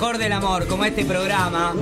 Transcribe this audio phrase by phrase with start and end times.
[0.00, 1.74] mejor del amor, como este programa.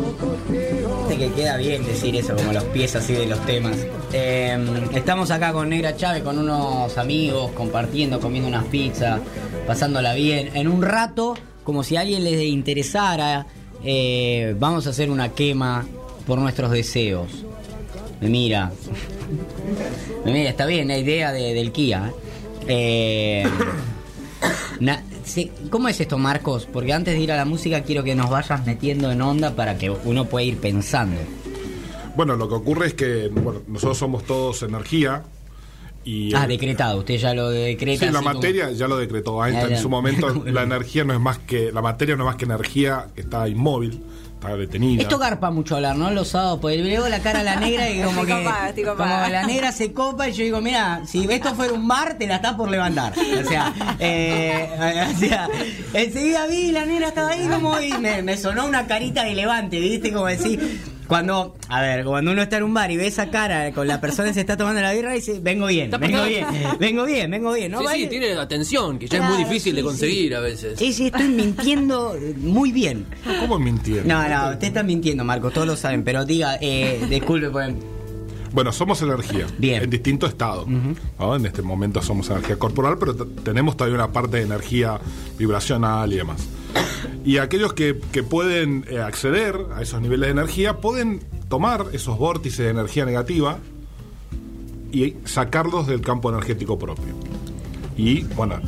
[1.03, 3.77] Este que queda bien decir eso, como los pies así de los temas.
[4.11, 4.57] Eh,
[4.95, 9.21] estamos acá con Negra Chávez, con unos amigos, compartiendo, comiendo unas pizzas,
[9.67, 10.49] pasándola bien.
[10.57, 13.47] En un rato, como si a alguien les interesara,
[13.85, 15.85] eh, vamos a hacer una quema
[16.27, 17.29] por nuestros deseos.
[18.23, 18.73] Me mira.
[20.25, 22.13] Me mira, está bien la idea de- del Kia.
[22.67, 23.45] ¿eh?
[24.81, 26.67] Na- sí, ¿Cómo es esto, Marcos?
[26.73, 29.77] Porque antes de ir a la música quiero que nos vayas metiendo en onda para
[29.77, 31.21] que uno pueda ir pensando.
[32.17, 35.23] Bueno, lo que ocurre es que bueno, nosotros somos todos energía
[36.05, 36.99] y Ah, el- decretado.
[37.01, 38.07] Usted ya lo decreta.
[38.07, 39.77] Sí, la como- materia ya lo decretó Einstein Ya, ya.
[39.77, 40.29] en su momento.
[40.47, 43.47] la energía no es más que la materia no es más que energía que está
[43.49, 44.01] inmóvil,
[44.37, 45.03] está detenida.
[45.03, 46.11] Esto garpa mucho hablar, ¿no?
[46.11, 48.45] Los sábados, porque le veo la cara a la negra y como Estoy que.
[48.45, 51.87] copada, estoy como la negra se copa y yo digo, mira, si esto fuera un
[51.89, 53.13] bar, te la estás por levantar.
[53.13, 54.69] O sea, eh,
[55.15, 55.49] o sea,
[55.93, 59.81] enseguida vi la negra estaba ahí como y me, me sonó una carita de levante,
[59.81, 60.13] ¿viste?
[60.13, 60.96] Como decir.
[61.07, 64.01] Cuando, a ver, cuando uno está en un bar y ve esa cara con la
[64.01, 66.47] persona que se está tomando la birra y dice, vengo bien, vengo bien,
[66.81, 67.73] vengo bien, vengo bien.
[67.73, 67.81] ¿no?
[67.81, 70.79] sí, sí, tiene atención, que ya es muy difícil de sí, conseguir a veces.
[70.79, 73.07] Sí, sí, estoy mintiendo muy bien.
[73.41, 74.13] ¿Cómo mintiendo?
[74.13, 77.75] No, no, usted está mintiendo, Marcos, todos lo saben, pero diga, eh, disculpe, pues,
[78.53, 79.47] Bueno, somos energía.
[79.59, 79.85] Bien.
[79.85, 80.67] En distinto estado.
[81.19, 81.37] ¿no?
[81.37, 84.99] En este momento somos energía corporal, pero tenemos todavía una parte de energía
[85.39, 86.49] vibracional y demás.
[87.25, 92.19] Y aquellos que, que pueden eh, acceder a esos niveles de energía pueden tomar esos
[92.19, 93.59] vórtices de energía negativa
[94.93, 97.15] y sacarlos del campo energético propio.
[97.97, 98.61] Y bueno,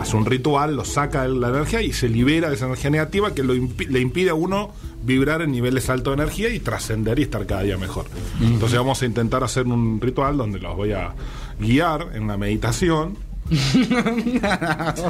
[0.00, 3.34] hace un ritual, lo saca de la energía y se libera de esa energía negativa
[3.34, 4.70] que lo le impide a uno
[5.02, 8.06] vibrar en niveles altos de energía y trascender y estar cada día mejor.
[8.40, 11.14] Entonces vamos a intentar hacer un ritual donde los voy a
[11.58, 13.16] guiar en una meditación.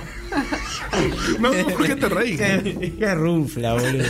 [1.40, 2.38] no, ¿por qué te reís?
[2.40, 4.04] qué, qué runfla, boludo.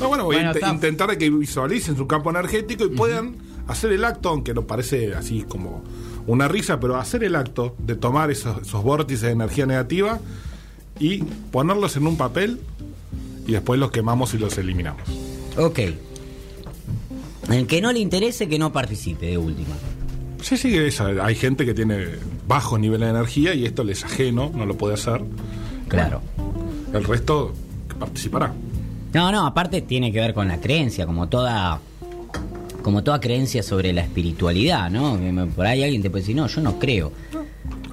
[0.00, 0.72] No, bueno, voy Bueno, a int- está.
[0.72, 3.36] intentar que visualicen su campo energético y puedan
[3.68, 5.82] hacer el acto, aunque no parece así como
[6.26, 10.20] una risa, pero hacer el acto de tomar esos, esos vórtices de energía negativa
[10.98, 11.18] y
[11.50, 12.60] ponerlos en un papel
[13.46, 15.02] y después los quemamos y los eliminamos.
[15.56, 15.80] Ok.
[17.50, 19.74] El que no le interese, que no participe, de última.
[20.42, 22.06] Sí, sí, es- hay gente que tiene
[22.46, 25.22] bajo nivel de energía y esto les es ajeno, no lo puede hacer.
[25.88, 26.20] Claro.
[26.92, 27.54] El resto
[27.98, 28.52] participará.
[29.14, 31.80] No, no, aparte tiene que ver con la creencia, como toda
[32.82, 35.16] como toda creencia sobre la espiritualidad, ¿no?
[35.54, 37.12] Por ahí alguien te puede decir, no, yo no creo.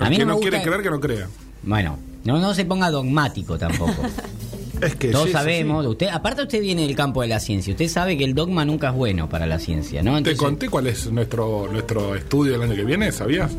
[0.02, 1.28] El que me no gusta- quiere creer, que no crea.
[1.62, 3.94] Bueno, no, no se ponga dogmático tampoco.
[4.82, 7.88] Es que Todos sí, sabemos, usted, aparte usted viene del campo de la ciencia, usted
[7.90, 10.22] sabe que el dogma nunca es bueno para la ciencia, ¿no?
[10.24, 13.52] Te conté cuál es nuestro, nuestro estudio del año que viene, ¿sabías?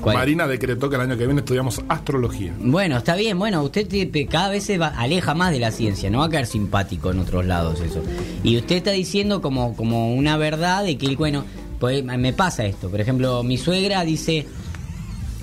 [0.00, 0.16] ¿Cuál?
[0.16, 2.52] Marina decretó que el año que viene estudiamos astrología.
[2.60, 6.10] Bueno, está bien, bueno, usted te- cada vez se va, aleja más de la ciencia,
[6.10, 8.02] no va a caer simpático en otros lados eso.
[8.42, 11.44] Y usted está diciendo como, como una verdad de que, bueno,
[11.78, 12.90] pues me pasa esto.
[12.90, 14.46] Por ejemplo, mi suegra dice,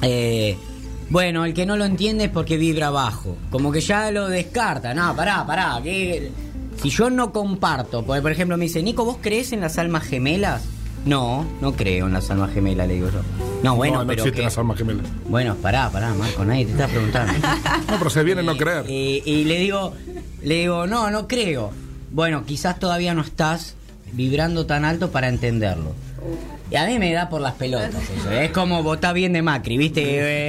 [0.02, 0.58] eh,
[1.12, 3.38] bueno, el que no lo entiende es porque vibra bajo.
[3.50, 4.94] Como que ya lo descarta.
[4.94, 5.80] No, pará, pará.
[5.84, 6.32] Que,
[6.82, 10.04] si yo no comparto, porque por ejemplo me dice, Nico, ¿vos crees en las almas
[10.04, 10.64] gemelas?
[11.06, 13.22] No, no creo en las almas gemelas, le digo yo.
[13.64, 14.22] No, bueno, no, no pero...
[14.22, 15.06] existen que- las almas gemelas.
[15.28, 17.34] bueno, pará, pará, Marco, nadie te está preguntando.
[17.92, 18.90] No, pero se viene no creer.
[18.90, 19.94] Y, y le digo,
[20.44, 21.72] le digo, no, no creo.
[22.12, 23.76] Bueno, quizás todavía no estás
[24.14, 25.94] vibrando tan alto para entenderlo.
[26.70, 28.32] Y a mí me da por las pelotas eso.
[28.32, 30.02] Es como votar bien de Macri, ¿viste?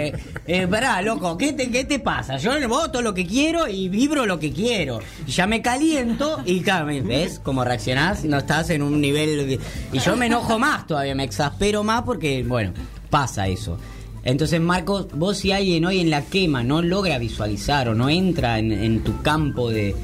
[0.08, 0.12] Eh,
[0.46, 2.36] eh, pará, loco, ¿qué te, ¿qué te pasa?
[2.36, 5.00] Yo voto lo que quiero y vibro lo que quiero.
[5.26, 8.24] Y ya me caliento y claro, ¿ves cómo reaccionás?
[8.24, 9.48] No estás en un nivel...
[9.48, 9.60] de-
[9.92, 12.72] Y yo me enojo más todavía, me exaspero más porque, bueno,
[13.10, 13.78] pasa eso.
[14.24, 18.60] Entonces, Marcos, vos si alguien hoy en la quema no logra visualizar o no entra
[18.60, 19.96] en, en tu campo de,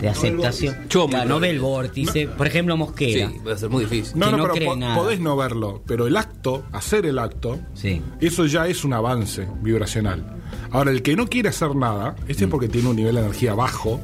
[0.00, 3.28] de aceptación, Yo, Claro, muy no ve el vórtice, por ejemplo, Mosquera.
[3.30, 4.18] Sí, va a ser muy difícil.
[4.18, 4.94] No, que no, no pero cree po- nada.
[4.96, 8.02] podés no verlo, pero el acto, hacer el acto, Sí.
[8.20, 10.36] eso ya es un avance vibracional.
[10.70, 13.54] Ahora, el que no quiere hacer nada, ese es porque tiene un nivel de energía
[13.54, 14.00] bajo,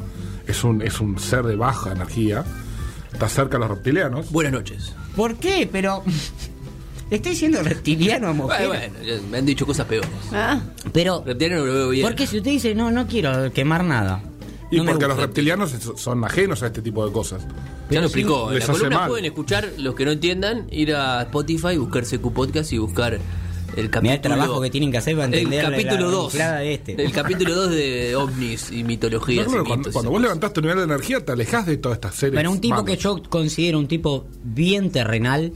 [0.46, 2.44] es un, es un ser de baja energía,
[3.12, 4.30] está cerca de los reptilianos.
[4.32, 4.94] Buenas noches.
[5.14, 5.68] ¿Por qué?
[5.70, 6.02] Pero.
[7.10, 8.68] ¿Le estoy diciendo reptiliano a Mosquera?
[8.68, 8.94] Bueno,
[9.30, 10.08] me han dicho cosas peores.
[10.32, 10.60] Ah,
[10.94, 11.22] Pero.
[11.26, 12.06] Reptiliano lo veo bien.
[12.06, 14.22] ¿Por qué si usted dice, no, no quiero quemar nada?
[14.72, 17.46] Y No porque los reptilianos son ajenos a este tipo de cosas.
[17.90, 18.48] Ya lo sí, explicó.
[18.50, 19.08] En les la columna mal.
[19.10, 23.20] pueden escuchar, los que no entiendan, ir a Spotify, buscar CQ Podcast y buscar el
[23.90, 24.02] capítulo.
[24.02, 26.32] Mirá el trabajo que tienen que hacer para entender El la- capítulo la 2.
[26.32, 27.02] riflada de este.
[27.04, 29.46] El capítulo 2 de ovnis y mitologías.
[29.46, 31.76] No, y cuando, mitos y cuando vos levantás tu nivel de energía, te alejás de
[31.76, 32.34] todas estas series.
[32.34, 35.52] Bueno, un tipo que yo considero un tipo bien terrenal,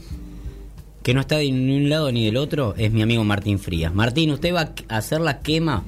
[1.03, 3.93] que no está de ni un lado ni del otro, es mi amigo Martín Frías.
[3.93, 5.83] Martín, ¿usted va a hacer la quema?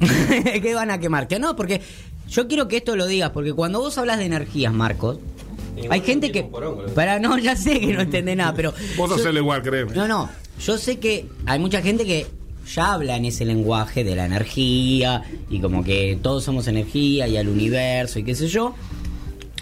[0.62, 1.28] ¿Qué van a quemar?
[1.28, 1.80] Que no, porque
[2.28, 5.18] yo quiero que esto lo digas, porque cuando vos hablas de energías, Marcos,
[5.88, 6.42] hay gente que.
[6.94, 8.72] Para, no, ya sé que no entendés nada, pero.
[8.96, 9.92] Vos hacelo igual, créeme.
[9.94, 10.28] No, no.
[10.64, 12.26] Yo sé que hay mucha gente que
[12.74, 17.36] ya habla en ese lenguaje de la energía y como que todos somos energía y
[17.38, 18.74] al universo y qué sé yo.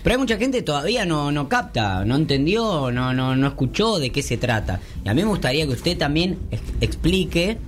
[0.03, 3.99] Pero hay mucha gente que todavía no, no capta, no entendió, no, no, no escuchó
[3.99, 4.81] de qué se trata.
[5.05, 7.59] Y a mí me gustaría que usted también ex- explique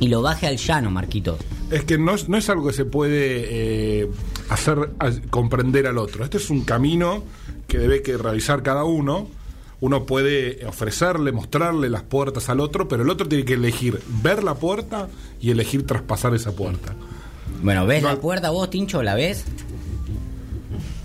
[0.00, 1.38] y lo baje al llano, Marquito.
[1.70, 4.08] Es que no es, no es algo que se puede eh,
[4.48, 6.24] hacer a- comprender al otro.
[6.24, 7.22] Este es un camino
[7.68, 9.28] que debe que realizar cada uno.
[9.80, 14.42] Uno puede ofrecerle, mostrarle las puertas al otro, pero el otro tiene que elegir ver
[14.44, 15.08] la puerta
[15.40, 16.94] y elegir traspasar esa puerta.
[17.62, 18.08] Bueno, ¿ves No.
[18.10, 19.02] la puerta vos, Tincho?
[19.02, 19.44] ¿La ves?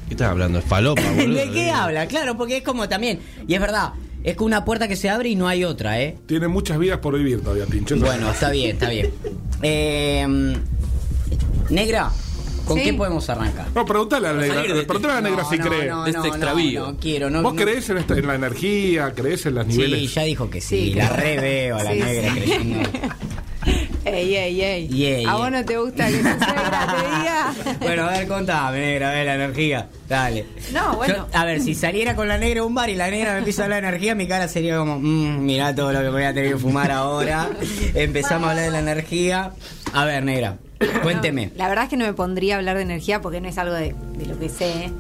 [0.08, 0.60] ¿Qué estás hablando?
[0.60, 1.36] ¿Es falopa, boludo?
[1.36, 2.08] ¿De qué habla?
[2.08, 5.30] Claro, porque es como también, y es verdad, es que una puerta que se abre
[5.30, 6.18] y no hay otra, ¿eh?
[6.26, 7.96] Tiene muchas vidas por vivir todavía, Tincho.
[7.98, 9.12] Bueno, está bien, está bien.
[9.68, 10.56] Eh,
[11.72, 12.12] negra,
[12.66, 12.84] ¿con Sí.
[12.84, 13.68] qué podemos arrancar?
[13.74, 15.90] No, preguntale a la negra, este- preguntale a la negra No, si no, cree.
[15.90, 16.80] no, este no, extravío.
[16.82, 17.42] No, no quiero, no.
[17.42, 19.12] ¿Vos no- creés en, esta- en la energía?
[19.16, 20.00] ¿Creés en las niveles?
[20.02, 22.40] Sí, ya dijo que sí, Sí, la re veo a la Sí, negra sí.
[22.40, 22.90] creyendo.
[24.06, 24.88] Ey, ey, ey.
[24.88, 25.34] Yeah, ¿A yeah.
[25.34, 27.78] vos no te gusta que tu suegra te diga?
[27.80, 29.88] Bueno, a ver, contame, negra, a ver la energía.
[30.07, 30.46] Dale.
[30.72, 31.16] No, bueno.
[31.16, 33.40] Yo, a ver, si saliera con la negra a un bar y la negra me
[33.40, 36.24] empieza a hablar de energía, mi cara sería como, mmm, mirá todo lo que voy
[36.24, 37.50] a tener que fumar ahora.
[37.96, 39.52] Empezamos a hablar de la energía.
[39.92, 40.58] A ver, negra,
[41.01, 41.51] cuénteme.
[41.56, 43.74] La verdad es que no me pondría a hablar de energía porque no es algo
[43.74, 44.92] de, de lo que sé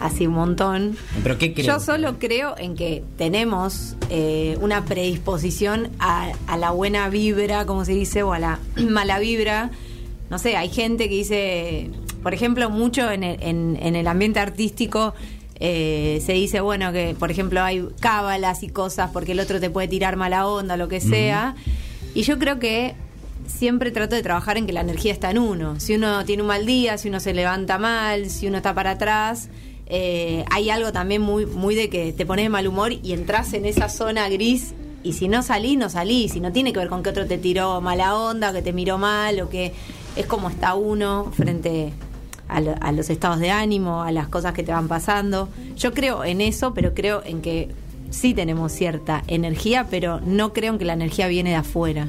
[0.00, 0.96] así un montón.
[1.22, 1.66] ¿Pero qué crees?
[1.66, 7.84] Yo solo creo en que tenemos eh, una predisposición a, a la buena vibra, como
[7.84, 9.70] se dice, o a la mala vibra.
[10.30, 11.90] No sé, hay gente que dice,
[12.22, 15.14] por ejemplo, mucho en el, en, en el ambiente artístico
[15.60, 19.70] eh, se dice, bueno, que por ejemplo hay cábalas y cosas porque el otro te
[19.70, 21.54] puede tirar mala onda, lo que sea.
[22.14, 22.94] Y yo creo que
[23.46, 25.78] siempre trato de trabajar en que la energía está en uno.
[25.78, 28.92] Si uno tiene un mal día, si uno se levanta mal, si uno está para
[28.92, 29.48] atrás,
[29.86, 33.52] eh, hay algo también muy, muy de que te pones de mal humor y entras
[33.52, 34.74] en esa zona gris.
[35.02, 36.34] Y si no salís, no salís.
[36.36, 38.96] Y no tiene que ver con que otro te tiró mala onda, que te miró
[38.98, 39.74] mal, o que
[40.16, 41.92] es como está uno frente
[42.48, 45.48] a, lo- a los estados de ánimo, a las cosas que te van pasando.
[45.76, 47.68] Yo creo en eso, pero creo en que
[48.10, 52.08] sí tenemos cierta energía, pero no creo en que la energía viene de afuera.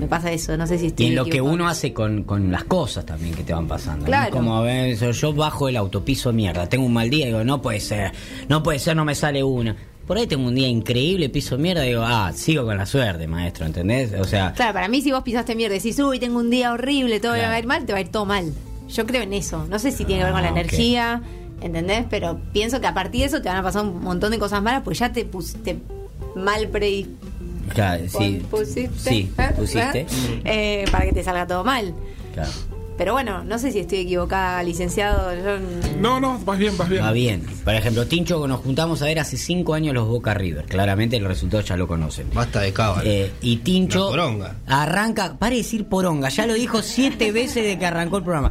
[0.00, 2.50] Me pasa eso, no sé si Y estoy en lo que uno hace con, con
[2.50, 4.00] las cosas también que te van pasando.
[4.00, 4.06] ¿no?
[4.06, 4.30] Claro.
[4.32, 7.80] Como a ver, yo bajo el autopiso mierda, tengo un mal día, digo, no puede
[7.80, 8.12] ser,
[8.48, 9.76] no puede ser, no me sale una.
[10.06, 13.66] Por ahí tengo un día increíble, piso mierda, digo, ah, sigo con la suerte, maestro,
[13.66, 14.12] ¿entendés?
[14.18, 16.72] O sea, Claro, para mí si vos pisaste mierda y decís, uy, tengo un día
[16.72, 17.50] horrible, todo me Claro.
[17.50, 18.52] va a ir mal, te va a ir todo mal.
[18.88, 19.66] Yo creo en eso.
[19.68, 21.22] No sé si tiene que ver con la Ah, energía,
[21.60, 22.06] ¿entendés?
[22.10, 24.60] Pero pienso que a partir de eso te van a pasar un montón de cosas
[24.62, 25.78] malas, pues ya te pusiste
[26.34, 27.06] mal predis
[27.74, 29.50] claro, sí, pusiste, sí, ¿eh?
[29.56, 30.00] pusiste.
[30.00, 30.06] ¿eh?
[30.44, 31.94] Eh, para que te salga todo mal.
[32.34, 32.50] Claro.
[32.96, 35.34] Pero bueno, no sé si estoy equivocada, licenciado.
[35.34, 35.58] Yo,
[36.00, 37.02] No, no, vas bien, vas bien.
[37.02, 37.46] Va bien.
[37.64, 40.66] Por ejemplo, Tincho, nos juntamos a ver hace cinco años los Boca River.
[40.66, 42.26] Claramente el resultado ya lo conocen.
[42.34, 43.02] Basta de cábala.
[43.06, 44.56] Eh, y Tincho La poronga.
[44.66, 48.50] arranca, para de decir poronga, ya lo dijo siete veces de que arrancó el programa.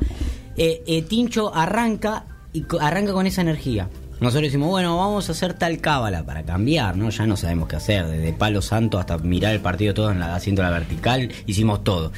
[0.57, 3.87] Eh, eh, Tincho arranca y arranca con esa energía.
[4.19, 7.09] Nosotros decimos, bueno, vamos a hacer tal cábala para cambiar, ¿no?
[7.09, 10.35] Ya no sabemos qué hacer, desde palo santo hasta mirar el partido todo en la,
[10.35, 12.11] haciendo la vertical, hicimos todo.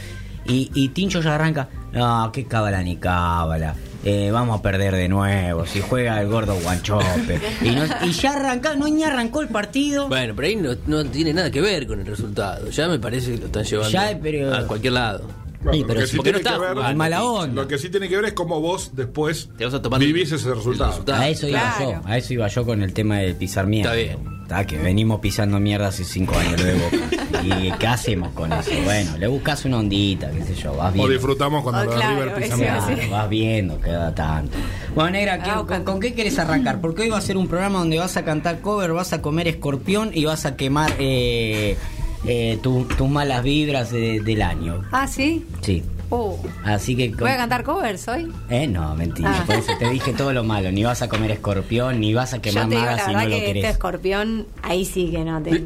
[0.46, 5.08] Y, y Tincho ya arranca, no, qué cábala ni cábala, eh, vamos a perder de
[5.08, 7.40] nuevo, si juega el gordo guanchope.
[7.62, 10.08] Y, no- y ya arranca, no ni arrancó el partido.
[10.08, 12.68] Bueno, pero ahí no, no tiene nada que ver con el resultado.
[12.72, 15.41] Ya me parece que lo están llevando Ya, pero- a cualquier lado.
[15.64, 16.90] Bueno, Sí, lo pero sí porque no tiene está que ver- jugando.
[16.90, 17.62] Al mala onda.
[17.62, 20.32] Lo que sí tiene que ver es cómo vos después Te vas a tomar vivís
[20.32, 20.90] ese resultado.
[20.92, 21.22] resultado.
[21.22, 22.02] A eso iba Claro.
[22.04, 23.96] yo, a eso iba yo con el tema de pisar mierda.
[23.96, 24.42] Está bien.
[24.42, 26.98] Está, que venimos pisando mierda hace cinco años de Boca.
[27.44, 28.70] ¿Y qué hacemos con eso?
[28.84, 31.12] Bueno, le buscas una ondita, qué sé yo, vas O viendo.
[31.14, 33.08] disfrutamos cuando Oh, claro, River pisan eso mierda.
[33.18, 34.58] vas viendo, queda tanto.
[34.94, 36.82] Bueno, Negra, ¿qué- Ah, con qué querés arrancar?
[36.82, 39.48] Porque hoy va a ser un programa donde vas a cantar cover, vas a comer
[39.48, 41.78] escorpión y vas a quemar eh,
[42.26, 44.82] eh, tu- tus malas vibras de- del año.
[44.92, 45.46] ah, sí.
[45.62, 45.84] Sí.
[46.14, 46.36] Uh,
[46.66, 47.08] Así que.
[47.08, 48.30] Voy a cantar covers hoy.
[48.50, 49.34] Eh, no, mentira.
[49.34, 49.44] Ah.
[49.46, 50.70] Por eso te dije todo lo malo.
[50.70, 53.46] Ni vas a comer escorpión, ni vas a quemar la si no lo que este
[53.54, 53.66] querés.
[53.72, 55.64] escorpión, ahí sí que no te.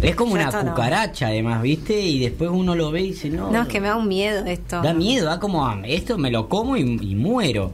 [0.02, 0.70] Es como Yo una no.
[0.70, 2.00] cucaracha, además, ¿viste?
[2.00, 3.50] Y después uno lo ve y dice, no.
[3.50, 4.80] No, es que me da un miedo esto.
[4.82, 7.72] Da miedo, da como, esto me lo como y, y muero.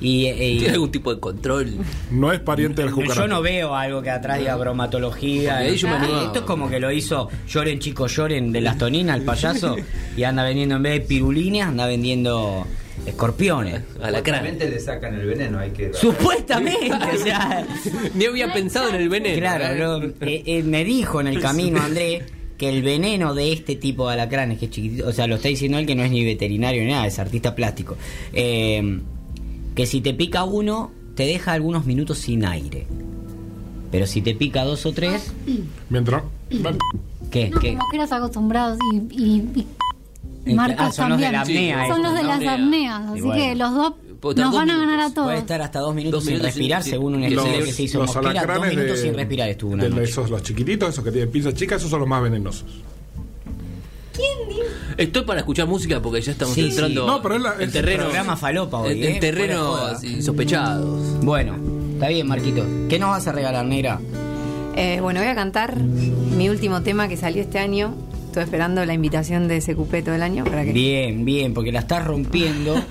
[0.00, 1.74] Y, eh, y- ¿Tiene algún tipo de control?
[2.10, 3.20] No es pariente del cucaracha.
[3.20, 5.58] yo no veo algo que atrás diga bromatología.
[5.58, 5.64] Ah.
[5.66, 9.76] Esto es como que lo hizo Lloren Chicos Lloren de las Toninas, el payaso,
[10.16, 12.66] y anda vendiendo en vez de pirulines, anda vendiendo
[13.06, 13.82] escorpiones.
[14.02, 14.40] Alacrán.
[14.44, 15.92] Supuestamente le sacan el veneno, hay que...
[15.92, 17.66] Supuestamente, o sea.
[18.14, 19.38] Ni había pensado en el veneno.
[19.38, 20.12] Claro, ¿eh?
[20.20, 22.22] eh, eh, me dijo en el camino André
[22.58, 25.48] que el veneno de este tipo de alacranes, que es chiquitito, o sea, lo está
[25.48, 27.96] diciendo él que no es ni veterinario ni nada, es artista plástico.
[28.32, 29.00] eh,
[29.74, 32.86] que si te pica uno, te deja algunos minutos sin aire.
[33.90, 35.32] Pero si te pica dos o tres,
[35.90, 36.22] Mientras.
[37.30, 37.48] ¿qué?
[37.50, 37.74] No, ¿Qué?
[37.74, 39.66] como que eras acostumbrados y, y-
[40.46, 41.32] y Eh, ah, son los de también.
[41.32, 42.54] la apnea son los de las Apnea.
[42.54, 43.02] apneas.
[43.10, 45.14] Así que los dos nos van a ganar a minutos.
[45.14, 45.26] todos.
[45.28, 46.90] Puede estar hasta dos minutos Dos sin minutos sin- respirar, sí.
[46.90, 48.46] según un Los- estudio que se hizo en los Mosquera.
[48.54, 50.02] Dos minutos de- sin respirar estuvo una de noche.
[50.04, 52.64] esos, los chiquititos, esos que tienen pinzas chicas, esos son los más venenosos.
[54.96, 57.06] Estoy para escuchar música porque ya estamos Sí, entrando sí.
[57.06, 58.04] No, pero es la- en terreno.
[58.04, 59.14] programa falopa hoy, en, ¿eh?
[59.14, 61.24] en terrenos insospechados.
[61.24, 61.56] Bueno,
[61.94, 62.64] está bien, Marquito.
[62.88, 64.00] ¿Qué nos vas a regalar, negra?
[64.76, 67.94] Eh, bueno, voy a cantar mi último tema que salió este año.
[68.26, 70.72] Estoy esperando la invitación de SQP todo el año para que.
[70.72, 72.74] Bien, bien, porque la estás rompiendo.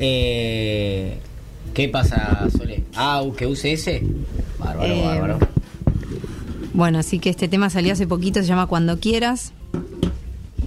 [0.00, 1.18] Eh,
[1.74, 2.84] ¿Qué pasa, Sole?
[2.94, 4.00] Ah, que use ese.
[4.56, 5.38] Bárbaro, Eh, bárbaro.
[6.72, 9.52] Bueno, así que este tema salió hace poquito, se llama Cuando quieras.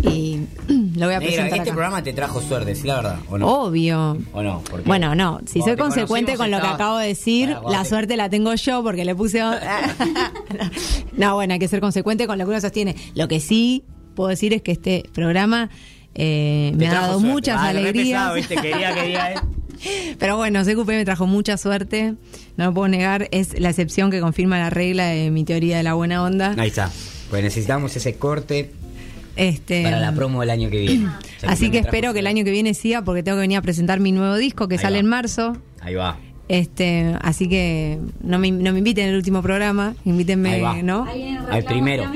[0.04, 0.40] Y
[0.98, 1.46] lo voy a Negra, presentar.
[1.48, 1.72] este acá.
[1.72, 3.20] programa te trajo suerte, ¿sí la verdad?
[3.30, 3.48] ¿O no?
[3.48, 4.18] Obvio.
[4.34, 4.62] ¿O no?
[4.70, 7.90] Porque Bueno, no, si soy te consecuente con lo que acabo de decir, la te-
[7.90, 9.42] suerte la tengo yo porque le puse...
[11.18, 12.96] no, bueno, hay que ser consecuente con lo que uno sostiene.
[13.16, 13.84] Lo que sí
[14.16, 15.70] puedo decir es que este programa
[16.16, 17.28] eh, me ha dado suerte.
[17.34, 18.06] muchas Ah, alegrías.
[18.20, 18.56] pesado, ¿viste?
[18.56, 19.36] Quería, quería, ¿eh?
[20.20, 22.14] Pero bueno, CQP me trajo mucha suerte,
[22.58, 25.84] no lo puedo negar, es la excepción que confirma la regla de mi teoría de
[25.84, 26.54] la buena onda.
[26.58, 26.92] Ahí está.
[27.32, 28.72] Pues necesitamos ese corte
[29.42, 31.08] Este, para la promo del año que viene.
[31.48, 34.00] Así que espero que el año que viene siga porque tengo que venir a presentar
[34.00, 35.00] mi nuevo disco que Ahí sale va.
[35.00, 35.58] en marzo.
[35.82, 36.18] Ahí va.
[36.48, 40.76] Este, así que no me, no me inviten en el último programa, invítenme, Ahí va.
[40.84, 41.06] ¿no?
[41.06, 42.12] Ahí Al primero.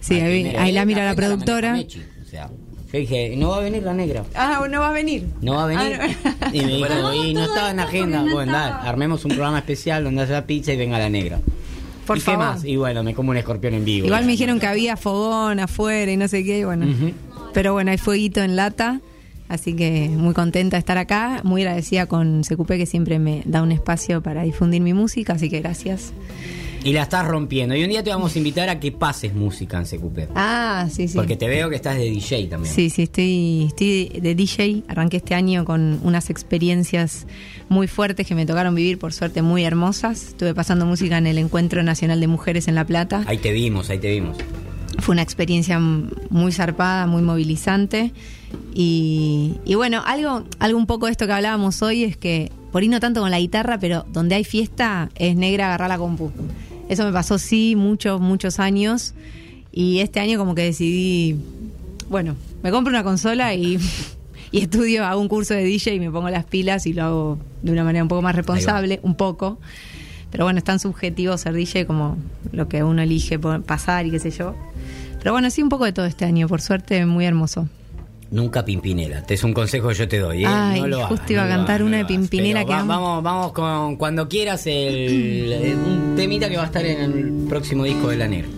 [0.00, 1.72] Sí, Al ahí, la Eh, mira la productora.
[1.72, 2.00] Mechi.
[2.00, 2.50] O sea,
[2.92, 4.24] yo dije, no va a venir la negra.
[4.34, 5.26] Ah, no va a venir.
[5.40, 5.98] No va a venir.
[6.40, 8.24] Ah, Y me dijo, y no estaba en la agenda.
[8.30, 11.38] Bueno, dale, armemos un programa especial donde haya pizza y venga la negra.
[12.06, 12.40] Por ¿Y favor.
[12.40, 12.64] qué más?
[12.64, 14.06] Y bueno, me como un escorpión en vivo.
[14.06, 16.86] Igual me dijeron que había fogón afuera y no sé qué, y bueno.
[17.52, 19.00] Pero bueno, hay fueguito en lata.
[19.48, 23.62] Así que muy contenta de estar acá, muy agradecida con CQP que siempre me da
[23.62, 26.12] un espacio para difundir mi música, así que gracias.
[26.84, 27.74] Y la estás rompiendo.
[27.74, 30.30] Y un día te vamos a invitar a que pases música en CQP.
[30.34, 31.16] Ah, sí, sí.
[31.16, 32.72] Porque te veo que estás de DJ también.
[32.72, 34.84] Sí, sí, estoy, estoy de DJ.
[34.88, 37.26] Arranqué este año con unas experiencias
[37.68, 40.28] muy fuertes que me tocaron vivir, por suerte muy hermosas.
[40.28, 43.24] Estuve pasando música en el Encuentro Nacional de Mujeres en La Plata.
[43.26, 44.36] Ahí te vimos, ahí te vimos.
[44.98, 48.12] Fue una experiencia muy zarpada, muy movilizante.
[48.74, 52.82] Y, y bueno, algo, algo un poco de esto que hablábamos hoy es que, por
[52.82, 56.30] ahí no tanto con la guitarra, pero donde hay fiesta es negra agarrar la compu.
[56.88, 59.14] Eso me pasó, sí, muchos, muchos años.
[59.72, 61.36] Y este año como que decidí,
[62.08, 63.78] bueno, me compro una consola y,
[64.50, 67.38] y estudio, hago un curso de DJ y me pongo las pilas y lo hago
[67.62, 69.58] de una manera un poco más responsable, un poco.
[70.30, 72.16] Pero bueno, es tan subjetivo ser DJ como
[72.52, 74.54] lo que uno elige pasar y qué sé yo.
[75.18, 77.68] Pero bueno, sí, un poco de todo este año, por suerte, muy hermoso.
[78.30, 79.22] Nunca Pimpinela.
[79.22, 80.42] Te es un consejo que yo te doy.
[80.44, 80.48] ¿eh?
[80.48, 82.08] Ay, no lo hagas, justo iba no a cantar hagas, una no de
[82.64, 82.88] Pero que va- amo.
[82.88, 87.46] vamos, vamos con cuando quieras el, el- un temita que va a estar en el
[87.48, 88.48] próximo disco de la negra.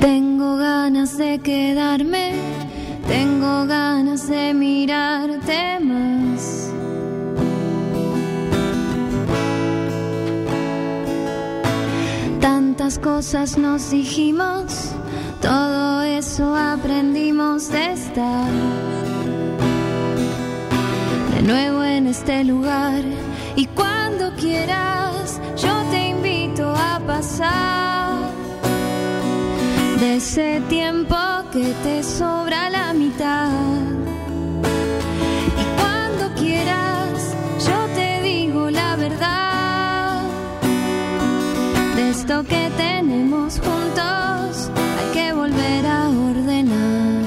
[0.00, 2.32] Tengo ganas de quedarme,
[3.08, 6.23] tengo ganas de mirarte más.
[13.02, 14.90] Cosas nos dijimos,
[15.40, 18.50] todo eso aprendimos de estar.
[21.34, 23.02] De nuevo en este lugar
[23.56, 28.30] y cuando quieras yo te invito a pasar
[29.98, 31.16] de ese tiempo
[31.52, 34.13] que te sobra la mitad.
[42.14, 47.22] Esto que tenemos juntos, hay que volver a ordenar.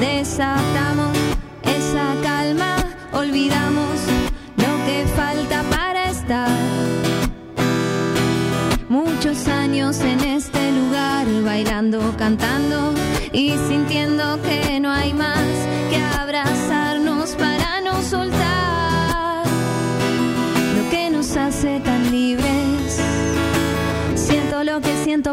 [0.00, 1.16] Desatamos
[1.62, 2.76] esa calma,
[3.12, 3.94] olvidamos
[4.56, 6.48] lo que falta para estar.
[8.88, 12.94] Muchos años en este lugar, bailando, cantando
[13.32, 15.75] y sintiendo que no hay más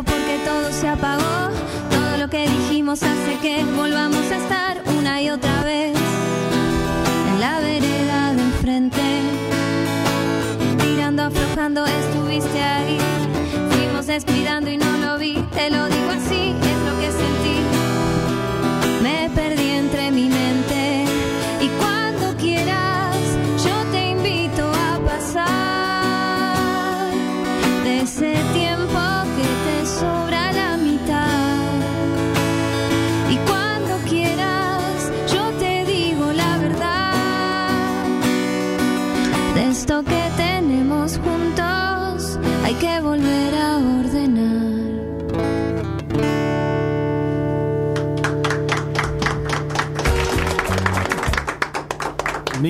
[0.02, 1.52] porque todo se apagó,
[1.92, 4.63] todo lo que dijimos hace que volvamos a estar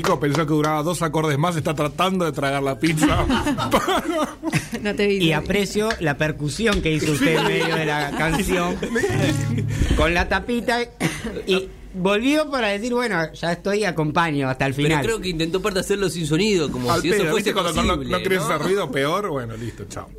[0.04, 3.26] Nico pensó que duraba dos acordes más, está tratando de tragar la pizza.
[4.82, 5.18] No te vi.
[5.18, 8.76] Y aprecio la percusión que hizo usted en medio de la canción
[9.96, 10.82] con la tapita
[11.48, 15.06] y volvió para decir, bueno, ya estoy, acompaño hasta el Pero final.
[15.06, 17.54] creo que intentó parte hacerlo sin sonido, como Al si eso pedo, fuese ¿viste?
[17.54, 18.12] Cuando no, posible.
[18.12, 18.46] no querés ¿no?
[18.46, 20.10] hacer ruido, peor, bueno, listo, chao.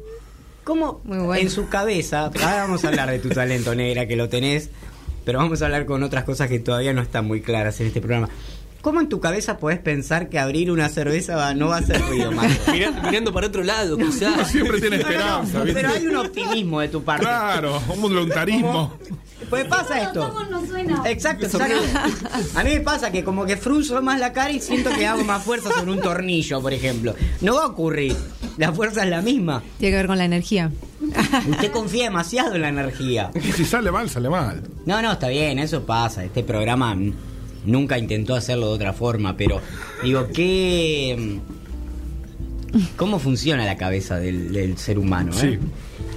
[0.63, 1.43] ¿Cómo Muy bueno.
[1.43, 4.71] en su cabeza, ahora vamos a hablar de tu talento negra, que lo tenés,
[5.27, 8.01] pero vamos a hablar con otras cosas que todavía no están muy claras en este
[8.01, 8.31] programa.
[8.85, 12.01] ¿Cómo en tu cabeza podés pensar que abrir una cerveza va- no va a hacer
[12.03, 12.53] ruido, Marco?
[13.03, 14.49] Mirando para otro lado, quizás.
[14.51, 17.25] Siempre tiene No, no, no, esperanza, pero hay un optimismo de tu parte.
[17.25, 18.93] Claro, un voluntarismo.
[19.49, 20.29] Pues pasa esto.
[20.29, 21.03] ¿Cómo no suena?
[21.07, 21.75] Exacto, exacto.
[22.57, 25.25] A mí me pasa que como que frunzo más la cara y siento que hago
[25.25, 27.15] más fuerza sobre un tornillo, por ejemplo.
[27.41, 28.15] No va a ocurrir.
[28.59, 29.63] La fuerza es la misma.
[29.79, 30.71] Tiene que ver con la energía.
[31.51, 33.31] Usted confía demasiado en la energía.
[33.35, 34.63] Y si sale mal, sale mal.
[34.87, 36.23] No, no, está bien, eso pasa.
[36.25, 36.95] Este programa
[37.65, 39.61] nunca intentó hacerlo de otra forma, pero
[40.03, 41.41] digo, ¿qué.
[42.97, 45.33] ¿Cómo funciona la cabeza del, del ser humano?
[45.35, 45.59] eh?
[45.61, 45.69] Sí.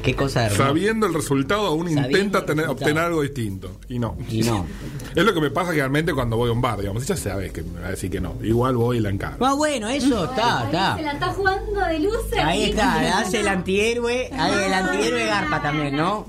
[0.01, 0.67] Qué cosa hermosa.
[0.67, 3.79] Sabiendo el resultado, aún Sabiendo intenta tener, obtener algo distinto.
[3.89, 4.17] Y no.
[4.29, 4.65] Y no.
[5.15, 7.05] Es lo que me pasa generalmente cuando voy a un bar, digamos.
[7.07, 8.35] Ya sabes que me va a decir que no.
[8.41, 9.43] Igual voy y la encargo.
[9.45, 11.01] Ah, bueno, eso está, Se está.
[11.01, 12.39] la está jugando de luces.
[12.39, 16.27] Ahí está, hace el antihéroe, hace el antihéroe Garpa también, ¿no?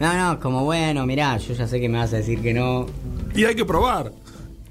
[0.00, 2.86] No, no, como bueno, mirá, yo ya sé que me vas a decir que no.
[3.34, 4.12] Y hay que probar.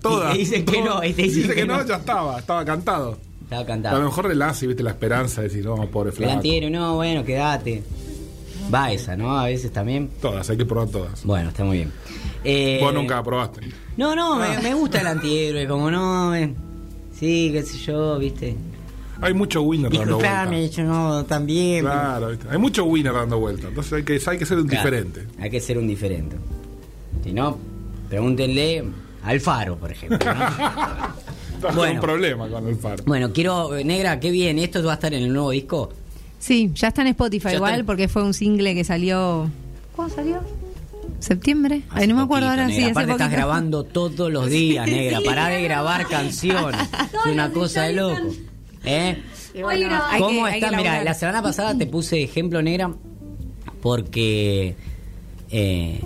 [0.01, 0.31] Todas.
[0.31, 1.85] Y te dicen que no, y te dicen Dice que que no, no.
[1.85, 3.17] ya estaba, estaba cantado.
[3.43, 4.03] Estaba A lo cantado.
[4.03, 6.33] mejor relax y viste la esperanza de decir, no, pobre El flaco.
[6.33, 7.83] antihéroe, no, bueno, quédate.
[8.73, 9.37] Va esa, ¿no?
[9.39, 10.09] A veces también.
[10.21, 11.23] Todas, hay que probar todas.
[11.25, 11.91] Bueno, está muy bien.
[12.43, 13.61] Eh, Vos nunca la probaste.
[13.97, 16.35] No, no, me, me gusta el antihéroe, como no.
[16.35, 16.53] eh,
[17.19, 18.55] sí, qué sé yo, viste.
[19.21, 20.71] Hay mucho winner dando vueltas.
[20.71, 21.83] yo no, también.
[21.83, 22.47] pero- Claro, ¿viste?
[22.49, 23.65] hay mucho winner dando vueltas.
[23.69, 25.27] Entonces hay que, hay que ser un Claro, diferente.
[25.41, 26.37] Hay que ser un diferente.
[27.23, 27.57] Si no,
[28.07, 28.83] pregúntenle
[29.23, 30.19] al faro, por ejemplo.
[30.33, 31.19] ¿no?
[31.75, 31.95] Bueno.
[31.95, 33.03] un problema con el faro.
[33.05, 35.89] bueno, quiero, eh, Negra, qué bien, ¿esto va a estar en el nuevo disco?
[36.39, 37.85] Sí, ya está en Spotify Ya igual está.
[37.85, 39.49] porque fue un single que salió.
[39.93, 40.39] ¿Cuándo salió?
[41.19, 41.81] ¿Septiembre?
[41.89, 42.75] Ay, no me acuerdo poquito, ahora, Negra.
[42.77, 45.19] sí, hace Aparte estás grabando todos los días, Negra.
[45.25, 46.79] Pará de grabar canciones.
[47.25, 48.21] Es una cosa de loco.
[48.85, 49.21] ¿Eh?
[49.61, 50.71] Bueno, ¿Cómo que- está?
[50.71, 52.89] Mira, la semana pasada te puse ejemplo negra
[53.81, 54.75] porque
[55.51, 56.01] eh,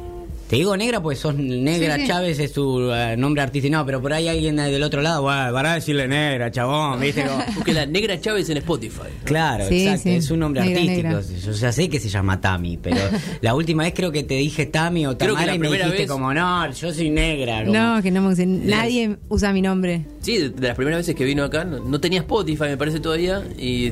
[0.53, 2.07] te digo negra pues sos negra Sí, sí.
[2.07, 5.51] Chávez es tu eh, nombre artístico no pero por ahí alguien del otro lado bueno,
[5.51, 9.01] para decirle negra chabón viste Como- Busque la Negra Chávez en Spotify.
[9.23, 10.15] claro Sí, exacto sí.
[10.15, 11.21] es un nombre Negra, artístico negra.
[11.45, 12.97] yo ya sé que se llama Tami pero
[13.41, 15.67] la última vez creo que te dije Tami o Creo que Tamara la y me
[15.69, 18.45] primera dijiste vez- como no yo soy negra como- No, que no me.
[18.45, 20.05] Nadie usa mi nombre.
[20.21, 22.99] Sí, de de las primeras veces que vino acá, no, no tenía Spotify, me parece
[22.99, 23.43] todavía.
[23.57, 23.91] Y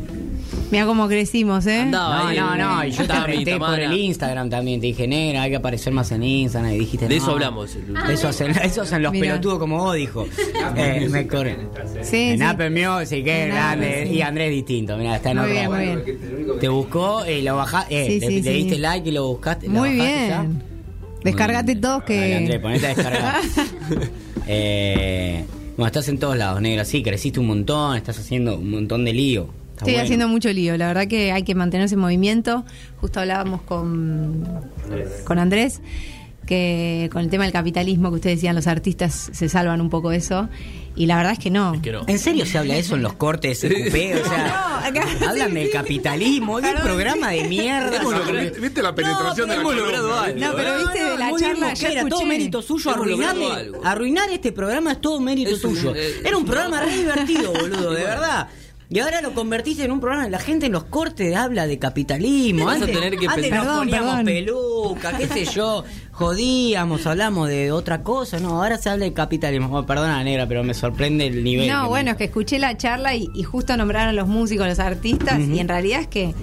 [0.72, 1.82] Mira cómo crecimos, ¿eh?
[1.82, 2.34] Andaba.
[2.34, 5.42] no, no, no, y yo te Tami, reté por el Instagram también, te dije, negra,
[5.44, 7.22] hay que aparecer más en Instagram, y dijiste, de no.
[7.24, 7.76] eso hablamos.
[7.76, 9.26] el- Eso hacen, eso hacen los Mirá.
[9.34, 10.26] pelotudos como vos, dijo.
[10.78, 11.68] Eh, me corren.
[12.04, 12.44] Sí, en sí.
[12.46, 14.06] Apple Music, que grande.
[14.08, 14.14] Sí.
[14.16, 16.60] Y Andrés distinto, mira, está en Muy otro bien, bien.
[16.60, 18.58] Te buscó y lo bajaste, eh, Sí, le, sí, le sí.
[18.58, 19.68] diste like y lo buscaste.
[19.68, 20.42] ¿lo Muy bajaste ya?
[20.42, 20.64] bien.
[21.24, 22.60] Descargate todos Dale, Andrés, que.
[22.62, 23.36] ponete a descargar.
[24.48, 25.46] eh,
[25.78, 29.14] bueno, estás en todos lados, negra, sí, creciste un montón, estás haciendo un montón de
[29.14, 29.50] lío.
[29.82, 30.04] Está Estoy bueno.
[30.04, 32.63] haciendo mucho lío, la verdad que hay que mantenerse en movimiento.
[32.98, 34.46] Justo hablábamos con,
[35.24, 35.82] con Andrés,
[36.46, 40.10] que con el tema del capitalismo que ustedes decían, los artistas se salvan un poco
[40.12, 40.50] de eso.
[40.94, 41.82] Y la verdad es que no.
[41.82, 42.02] que no.
[42.06, 44.26] ¿En serio se habla eso en los cortes de CQP?
[44.26, 47.96] O sea, No, acá- hablan del capitalismo, es un programa de mierda.
[47.98, 50.39] Hemos logrado- ¿Viste la penetración de la logrado algo.
[50.39, 52.26] No, pero viste de la charla, ya todo escuché.
[52.26, 53.82] mérito suyo, algo.
[53.86, 55.94] arruinar este programa es todo mérito Es un- suyo.
[55.96, 58.50] eh, Era un programa re divertido, boludo, de verdad.
[58.94, 62.66] Y ahora lo convertiste en un programa, la gente en los cortes habla de capitalismo.
[62.66, 64.26] Vas a Antes, tener que antes nos Perdón, poníamos perdón.
[64.26, 68.40] pelucas, qué sé yo, jodíamos, hablamos de otra cosa.
[68.42, 69.70] No, ahora se habla de capitalismo.
[69.70, 71.70] Bueno, perdona, negra, pero me sorprende el nivel.
[71.70, 74.68] No, bueno, me- es que escuché la charla y, y justo nombraron a los músicos,
[74.68, 76.34] los artistas, y en realidad es que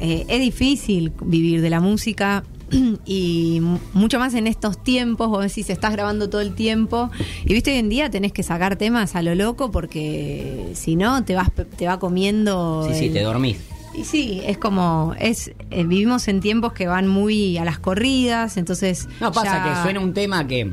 [0.00, 2.42] eh, es difícil vivir de la música
[3.06, 3.60] y
[3.94, 7.10] mucho más en estos tiempos, vos decís, estás grabando todo el tiempo
[7.44, 11.24] y viste hoy en día tenés que sacar temas a lo loco porque si no
[11.24, 13.58] te vas te va comiendo Sí, sí, te dormís.
[13.94, 18.56] y sí, es como es eh, vivimos en tiempos que van muy a las corridas,
[18.56, 20.72] entonces No, pasa ya- que suena un tema que,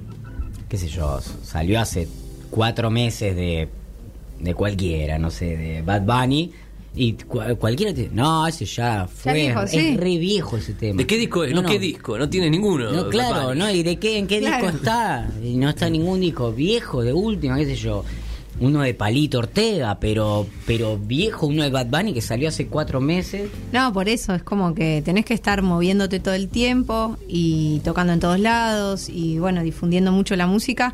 [0.70, 2.08] qué sé yo, salió hace
[2.50, 3.70] cuatro meses de,
[4.40, 6.52] de cualquiera, no sé, de Bad Bunny.
[6.96, 9.34] Y cu- cualquiera te no, ese ya fue.
[9.34, 9.98] viejo, es sí.
[9.98, 10.98] re viejo ese tema.
[11.00, 11.54] ¿De qué disco es?
[11.54, 12.18] No, ¿qué disco?
[12.18, 12.92] No tiene ninguno.
[12.92, 13.70] No, claro, ¿no?
[13.70, 14.64] ¿Y de qué, en qué Claro.
[14.68, 15.30] disco está?
[15.44, 18.04] Y no está ningún disco viejo, de última, qué sé yo.
[18.62, 23.02] uno de Palito Ortega, pero, pero viejo, uno de Bad Bunny que salió hace cuatro
[23.02, 23.50] meses.
[23.74, 28.14] No, por eso es como que tenés que estar moviéndote todo el tiempo y tocando
[28.14, 30.94] en todos lados y bueno, difundiendo mucho la música.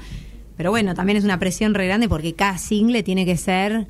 [0.58, 3.86] Pero bueno, también es una presión re grande porque cada single tiene que ser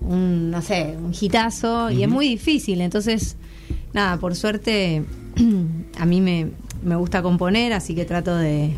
[0.00, 2.80] un, no sé, un hitazo y es muy difícil.
[2.80, 3.36] Entonces,
[3.92, 5.04] nada, por suerte
[5.98, 6.48] a mí me,
[6.82, 8.72] me gusta componer, así que trato de,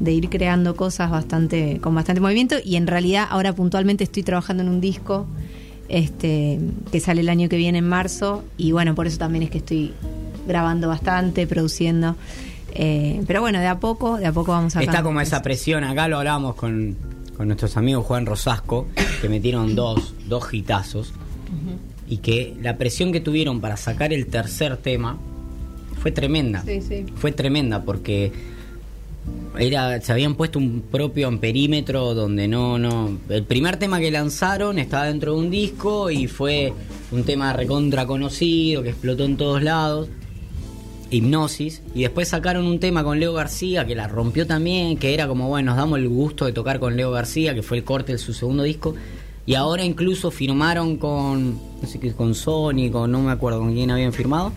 [0.00, 2.56] de ir creando cosas bastante con bastante movimiento.
[2.64, 5.26] Y en realidad ahora puntualmente estoy trabajando en un disco
[5.88, 6.60] este
[6.92, 8.44] que sale el año que viene en marzo.
[8.56, 9.92] Y bueno por eso también es que estoy
[10.46, 12.16] grabando bastante produciendo.
[12.74, 15.84] Eh, pero bueno de a poco de a poco vamos a Está como esa presión,
[15.84, 16.96] acá lo hablábamos con,
[17.38, 18.88] con nuestros amigos Juan Rosasco,
[19.22, 21.12] que metieron dos, dos hitazos,
[22.08, 25.16] y que la presión que tuvieron para sacar el tercer tema
[26.02, 26.64] fue tremenda.
[26.66, 27.06] Sí, sí.
[27.14, 28.32] Fue tremenda porque
[29.56, 33.16] era, se habían puesto un propio amperímetro donde no, no.
[33.28, 36.72] El primer tema que lanzaron estaba dentro de un disco y fue
[37.12, 40.08] un tema recontra conocido que explotó en todos lados.
[41.10, 41.82] Hipnosis.
[41.94, 45.48] Y después sacaron un tema con Leo García que la rompió también, que era como,
[45.48, 48.18] bueno, nos damos el gusto de tocar con Leo García, que fue el corte de
[48.18, 48.94] su segundo disco.
[49.46, 53.72] Y ahora incluso firmaron con, no sé qué, con Sony, con, no me acuerdo con
[53.72, 54.52] quién habían firmado.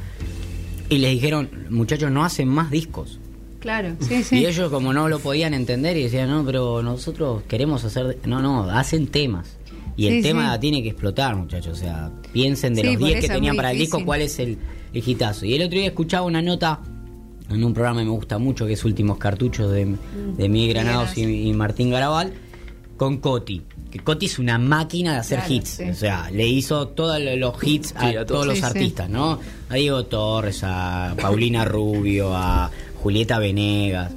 [0.90, 3.18] Y les dijeron, muchachos, no hacen más discos.
[3.62, 7.44] claro sí sí Y ellos como no lo podían entender y decían, no, pero nosotros
[7.48, 8.18] queremos hacer...
[8.26, 9.56] No, no, hacen temas.
[9.96, 10.60] Y el Sí, tema sí.
[10.60, 11.78] tiene que explotar, muchachos.
[11.78, 14.38] O sea, piensen de Sí, los por 10 que tenían para el disco, cuál es
[14.40, 14.58] el
[14.94, 15.46] hitazo.
[15.46, 16.80] Y el otro día escuchaba una nota
[17.50, 19.96] en un programa que me gusta mucho, que es Últimos Cartuchos de,
[20.38, 22.34] de Miguel Granados y, y Martín Garabal,
[22.98, 23.62] con Coti.
[23.90, 25.70] Que Coti es una máquina de hacer Claro, hits.
[25.70, 25.84] sí.
[25.90, 28.28] O sea, le hizo todos los hits a, Sí, a todos.
[28.28, 28.66] todos los Sí, sí.
[28.68, 29.38] artistas, ¿no?
[29.70, 32.72] A Diego Torres, a Paulina Rubio, a
[33.04, 34.14] Julieta Venegas.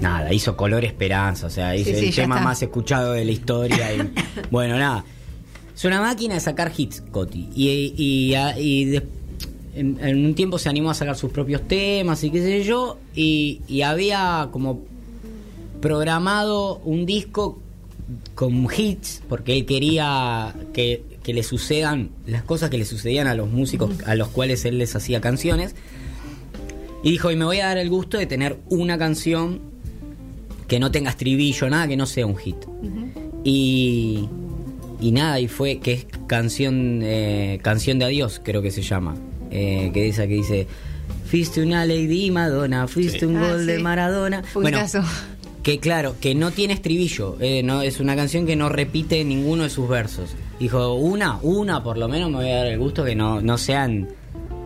[0.00, 2.44] Nada, hizo Color Esperanza, o sea, hizo el tema está.
[2.44, 3.94] más escuchado de la historia.
[3.94, 4.10] y-
[4.50, 5.04] bueno, nada.
[5.76, 7.50] Es una máquina de sacar hits, Coti.
[7.54, 9.06] Y, y, a- y de-
[9.74, 12.98] en, en un tiempo se animó a sacar sus propios temas y qué sé yo.
[13.14, 14.80] Y, y había como
[15.80, 17.58] programado un disco
[18.34, 23.34] con hits, porque él quería que, que le sucedan las cosas que le sucedían a
[23.34, 25.74] los músicos a los cuales él les hacía canciones.
[27.02, 29.60] Y dijo, y me voy a dar el gusto de tener una canción
[30.68, 32.56] que no tenga estribillo, nada que no sea un hit.
[33.44, 34.28] Y,
[35.00, 39.16] y nada, y fue que es canción eh, canción de adiós, creo que se llama.
[39.52, 40.66] Eh, que esa que dice,
[41.26, 43.82] fuiste una Lady Madonna, fuiste un Ah, gol de sí.
[43.82, 44.42] Maradona.
[44.54, 45.02] Un caso.
[45.62, 49.62] que claro, que no tiene estribillo, eh, no es una canción que no repite ninguno
[49.64, 50.30] de sus versos.
[50.58, 53.58] Dijo, una, una por lo menos me voy a dar el gusto que no, no
[53.58, 54.08] sean,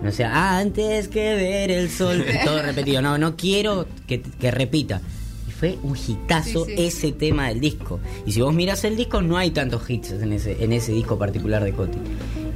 [0.03, 3.03] no sea, antes que ver el sol, todo repetido.
[3.03, 5.01] No, no quiero que, que repita.
[5.49, 6.85] Y fue un hitazo Sí, sí.
[6.85, 7.99] ese tema del disco.
[8.27, 11.19] Y si vos miras el disco, no hay tantos hits en ese, en ese disco
[11.19, 11.99] particular de Coti.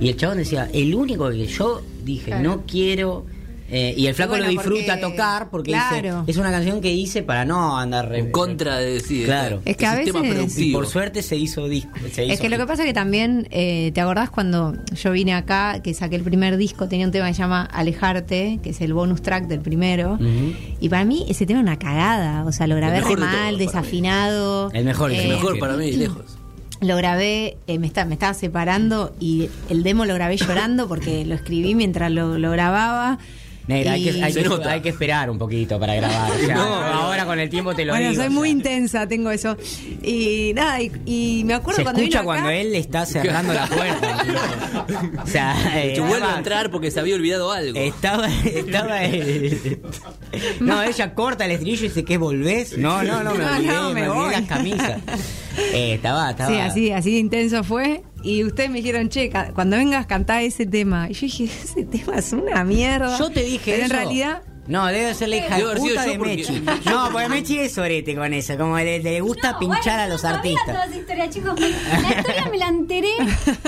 [0.01, 2.43] Y el chabón decía, el único que yo dije, Claro.
[2.43, 3.27] no quiero.
[3.73, 6.25] eh, y el flaco bueno, lo disfruta porque- tocar porque dice, Claro.
[6.27, 9.27] es una canción que hice para no andar re- En contra de decir.
[9.27, 9.63] Claro.
[9.65, 11.93] Es que a veces- y por suerte se hizo disco.
[12.13, 15.83] se Es que lo que pasa que también, eh, ¿te acordás cuando yo vine acá,
[15.85, 18.93] que saqué el primer disco, tenía un tema que se llama Alejarte, que es el
[18.93, 20.19] bonus track del primero?
[20.81, 24.73] Y para mí ese tema era una cagada, o sea, lo grabé re mal, desafinado.
[24.73, 26.25] El mejor, el El Eh, mejor para mí, lejos.
[26.81, 31.25] Lo grabé, eh, me, está, me estaba separando y el demo lo grabé llorando porque
[31.27, 33.19] lo escribí mientras lo, lo grababa.
[33.67, 34.71] Negra, hay, que, hay, Se que, nota.
[34.73, 36.31] hay que esperar un poquito para grabar.
[36.35, 38.23] o sea, No, ahora con el tiempo te lo Bueno, digo.
[38.23, 38.57] soy o muy sea.
[38.57, 39.57] intensa, tengo eso.
[40.03, 43.07] Y nada, y, y me acuerdo Se cuando escucha vino acá, cuando él le está
[43.07, 44.25] cerrando la puerta.
[45.23, 47.79] o sea, eh, Que vuelve a entrar porque se había olvidado algo.
[47.79, 49.81] Estaba, estaba el-
[50.61, 52.77] No, ella corta el estribillo y dice que volvés.
[52.79, 54.33] No, no, no, me No, olvidé, no, me, me olvidé voy.
[54.33, 55.01] las camisas.
[55.57, 56.51] Eh, estaba, estaba.
[56.51, 58.03] Sí, así, así intenso fue.
[58.23, 61.09] Y ustedes me dijeron, che, cuando vengas cantá ese tema.
[61.11, 63.19] Y yo dije, ese tema es una mierda.
[63.19, 63.85] Yo te dije Pero eso.
[63.85, 66.63] en realidad, No, debe ser la hija Debe de puta de Mechi.
[66.87, 68.57] No, porque Mechi es sorete con eso.
[68.57, 70.67] Como le, le gusta No, pinchar bueno, a los no artistas.
[70.67, 71.55] toda esa historia, chicos.
[71.61, 73.09] Me- la historia me la enteré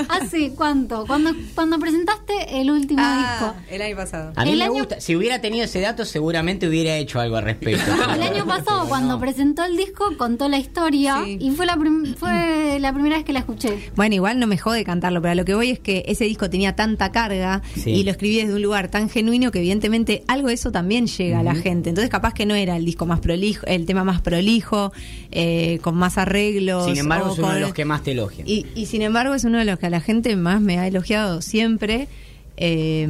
[0.08, 3.54] hace cuánto, cuando, cuando presentaste el último Ah, disco.
[3.74, 4.32] el año pasado.
[4.36, 5.00] A mí El me año- gusta.
[5.00, 7.90] Si hubiera tenido ese dato, seguramente hubiera hecho algo al respecto.
[8.14, 11.38] El año pasado, cuando presentó el disco, contó la historia Sí.
[11.40, 13.90] y fue la, prim- fue la primera vez que la escuché.
[13.96, 16.48] Bueno, igual no me jode cantarlo, pero a lo que voy es que ese disco
[16.50, 17.90] tenía tanta carga Sí.
[17.90, 21.40] y lo escribí desde un lugar tan genuino que evidentemente algo de eso también llega
[21.40, 21.88] a la gente.
[21.88, 24.92] Entonces capaz que no era el disco más prolijo, el tema más prolijo,
[25.30, 26.86] eh, con más arreglos.
[26.86, 28.46] Sin embargo, es uno de los que más te elogian.
[28.46, 30.86] Y, y sin embargo es uno de los que a la gente más me ha
[30.86, 32.08] elogiado siempre.
[32.58, 33.08] Eh,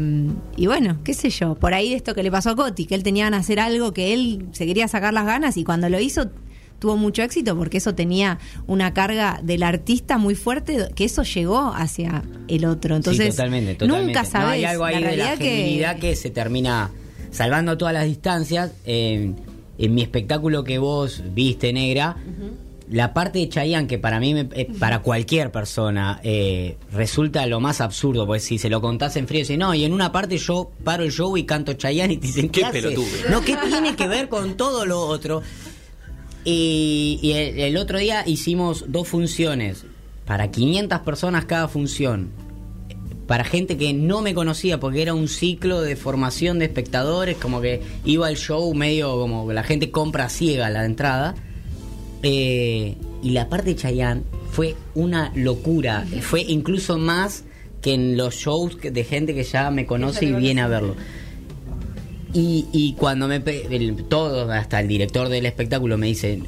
[0.56, 2.94] y bueno, qué sé yo, por ahí de esto que le pasó a Coti, que
[2.94, 5.88] él tenía ganas de hacer algo, que él se quería sacar las ganas y cuando
[5.88, 6.30] lo hizo
[6.78, 11.72] tuvo mucho éxito porque eso tenía una carga del artista muy fuerte, que eso llegó
[11.74, 12.96] hacia el otro.
[12.96, 14.06] Entonces, sí, totalmente, totalmente.
[14.06, 14.46] nunca sabes.
[14.46, 16.16] No, hay algo ahí la de la que, que...
[16.16, 16.90] se termina
[17.32, 18.70] salvando todas las distancias.
[18.86, 19.32] Eh,
[19.78, 22.16] en mi espectáculo que vos viste, negra,
[22.90, 27.58] la parte de Chayanne, que para mí, me- eh, para cualquier persona, eh, resulta lo
[27.58, 30.36] más absurdo, porque si se lo contás en frío, dice, no, y en una parte
[30.38, 32.82] yo paro el show y canto Chayanne y te dicen, ¿qué, Qué haces?
[33.30, 35.42] No, ¿qué tiene que ver con todo lo otro?
[36.44, 39.84] Y, y el, el otro día hicimos dos funciones
[40.26, 42.30] para 500 personas cada función.
[43.26, 47.60] Para gente que no me conocía porque era un ciclo de formación de espectadores, como
[47.60, 51.34] que iba al show medio como la gente compra ciega la entrada.
[52.22, 56.04] Eh, y la parte de Chayanne fue una locura.
[56.20, 57.44] Fue incluso más
[57.80, 60.94] que en los shows de gente que ya me conoce y viene a verlo.
[62.34, 66.40] Y, y cuando me el- todos, hasta el director del espectáculo me dice,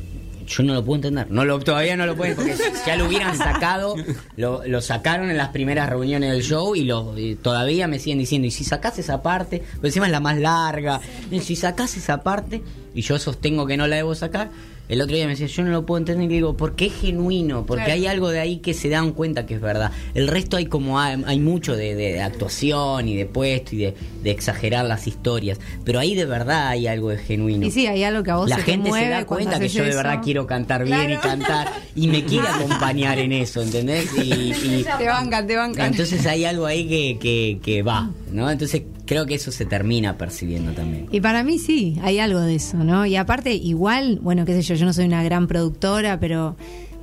[0.47, 2.55] yo no lo puedo entender, no lo, todavía no lo pueden, porque
[2.87, 3.97] ya lo hubieran sacado,
[4.37, 8.47] lo, lo sacaron en las primeras reuniones del show y, lo, todavía me siguen diciendo,
[8.47, 12.23] y si sacás esa parte, porque encima es la más larga, y si sacás esa
[12.23, 12.63] parte,
[12.95, 14.51] y yo sostengo que no la debo sacar,
[14.89, 16.95] el otro día me decía, yo no lo puedo entender, y le digo, porque es
[16.95, 18.01] genuino, porque Claro.
[18.01, 19.91] hay algo de ahí que se dan cuenta que es verdad.
[20.15, 23.95] El resto hay como hay, hay mucho de, de actuación y de puesto y de,
[24.23, 27.67] de exagerar las historias, pero ahí de verdad hay algo de genuino.
[27.67, 29.69] Y sí, hay algo que a vos La se gente mueve se da cuenta que
[29.69, 34.07] yo de verdad quiero cantar bien y cantar y me quiere acompañar en eso, ¿entendés?
[34.19, 35.87] Y, y- Te bancan, te bancan.
[35.87, 38.51] entonces hay algo ahí que, que, que va, ¿no?
[38.51, 41.07] Entonces creo que eso se termina percibiendo también.
[41.13, 43.07] Y para mí sí, hay algo de eso, ¿no?
[43.07, 46.57] Y aparte, igual, bueno, qué sé yo, yo no soy una gran productora, pero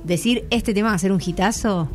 [0.04, 1.88] decir este tema va a ser un hitazo,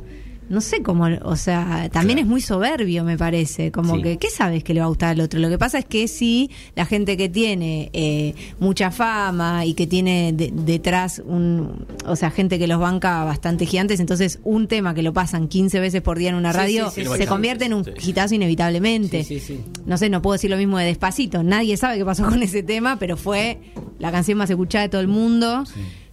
[0.49, 3.71] no sé cómo, o sea, también es muy soberbio, me parece.
[3.71, 4.01] Como Sí.
[4.01, 5.39] que, ¿qué sabes que le va a gustar al otro?
[5.39, 9.87] Lo que pasa es que sí, la gente que tiene eh, mucha fama y que
[9.87, 14.93] tiene de- detrás un, o sea, gente que los banca bastante gigantes, entonces un tema
[14.93, 17.25] que lo pasan 15 veces por día en una Sí, radio sí, sí, se sí.
[17.25, 17.91] convierte en un Sí.
[18.09, 19.59] hitazo inevitablemente Sí, sí, sí.
[19.85, 21.43] no sé, no puedo decir lo mismo de Despacito.
[21.43, 23.59] Nadie sabe qué pasó con ese tema, pero fue
[23.99, 25.63] la canción más escuchada de todo el mundo.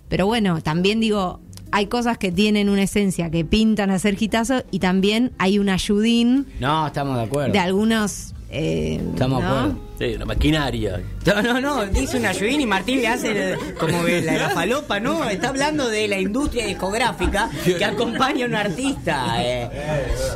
[0.08, 1.40] Pero bueno, también digo,
[1.72, 5.68] hay cosas que tienen una esencia que pintan a ser hitazo y también hay un
[5.68, 7.52] ayudín No, estamos de acuerdo.
[7.52, 8.32] de algunos.
[8.50, 9.78] eh, Estamos de acuerdo.
[9.98, 11.00] Sí, una maquinaria.
[11.24, 14.98] No, no, no, dice una Ayudín y Martín le hace el- como la, la falopa,
[14.98, 15.28] ¿no?
[15.30, 19.36] Está hablando de la industria discográfica que acompaña a un artista.
[19.38, 19.68] eh.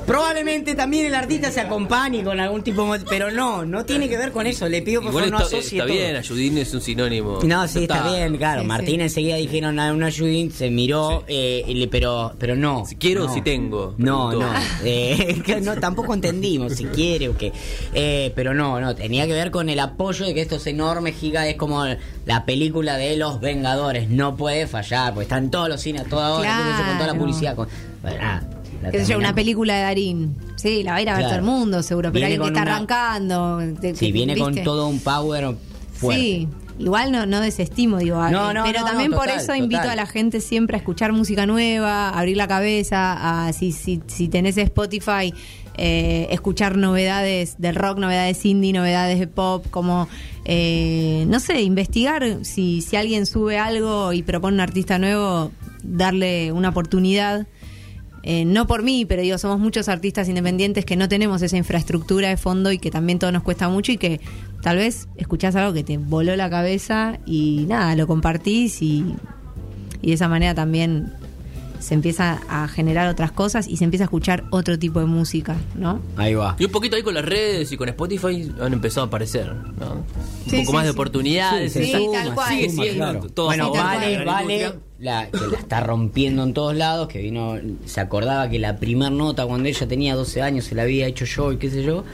[0.07, 4.16] Probablemente también el artista se acompañe con algún tipo, de- pero no, no tiene que
[4.16, 4.68] ver con eso.
[4.68, 5.97] Le pido por favor no está, asocie está todo.
[5.97, 7.40] bien, Ayudín es un sinónimo.
[7.42, 8.11] No, sí, está Está.
[8.16, 8.61] bien, claro.
[8.62, 9.01] Sí, Martín sí.
[9.03, 12.85] enseguida dijeron a una Judith, se miró, eh, pero, pero no.
[12.87, 13.35] Si quiero o no.
[13.35, 14.53] si tengo, No, preguntó.
[14.53, 15.77] no, eh, no.
[15.77, 17.53] Tampoco entendimos si quiere o qué.
[17.92, 18.94] Eh, pero no, no.
[18.94, 21.85] Tenía que ver con el apoyo de que estos enormes gigantes, es como
[22.27, 24.09] la película de los Vengadores.
[24.11, 27.55] No puede fallar, porque están todos los cines a toda hora, con toda la publicidad.
[27.57, 27.69] Con,
[28.03, 28.43] bueno, nada,
[28.83, 30.37] la yo, una película de Darín.
[30.57, 32.13] Sí, la va a ir a ver todo el mundo, seguro.
[32.13, 33.59] Pero alguien que está una- arrancando.
[33.59, 35.55] de- Sí, que- viene con todo un power
[35.95, 36.21] fuerte.
[36.23, 39.89] Sí, igual no, no desestimo, digo, a- No, no, pero también por total, eso invito
[39.89, 44.01] a la gente siempre a escuchar música nueva, a abrir la cabeza, a si, si,
[44.07, 45.35] si tenés Spotify,
[45.79, 50.09] eh, escuchar novedades del rock, novedades indie, novedades de pop, como,
[50.45, 55.53] eh, no sé, investigar si, si alguien sube algo y propone un artista nuevo,
[55.85, 57.47] darle una oportunidad.
[58.25, 62.29] Eh, no por mí, pero digo, somos muchos artistas independientes que no tenemos esa infraestructura
[62.29, 64.21] de fondo y que también todo nos cuesta mucho y que
[64.61, 69.14] tal vez escuchás algo que te voló la cabeza y nada, lo compartís y,
[70.03, 71.12] y de esa manera también
[71.81, 75.57] se empieza a generar otras cosas y se empieza a escuchar otro tipo de música,
[75.75, 76.01] ¿no?
[76.17, 76.57] Ahí va.
[76.59, 79.93] Y un poquito ahí con las redes y con Spotify han empezado a aparecer, ¿no?
[79.95, 80.05] Un
[80.51, 81.73] Sí, poco sí, más de oportunidades.
[81.73, 82.49] Sí, Sí, se tal cual.
[82.49, 83.21] Sigue siendo claro.
[83.31, 88.01] todo Bueno, vale, vale, la, que la está rompiendo en todos lados, que vino, se
[88.01, 91.53] acordaba que la primer nota cuando ella tenía 12 años se la había hecho yo
[91.53, 92.05] y qué sé yo,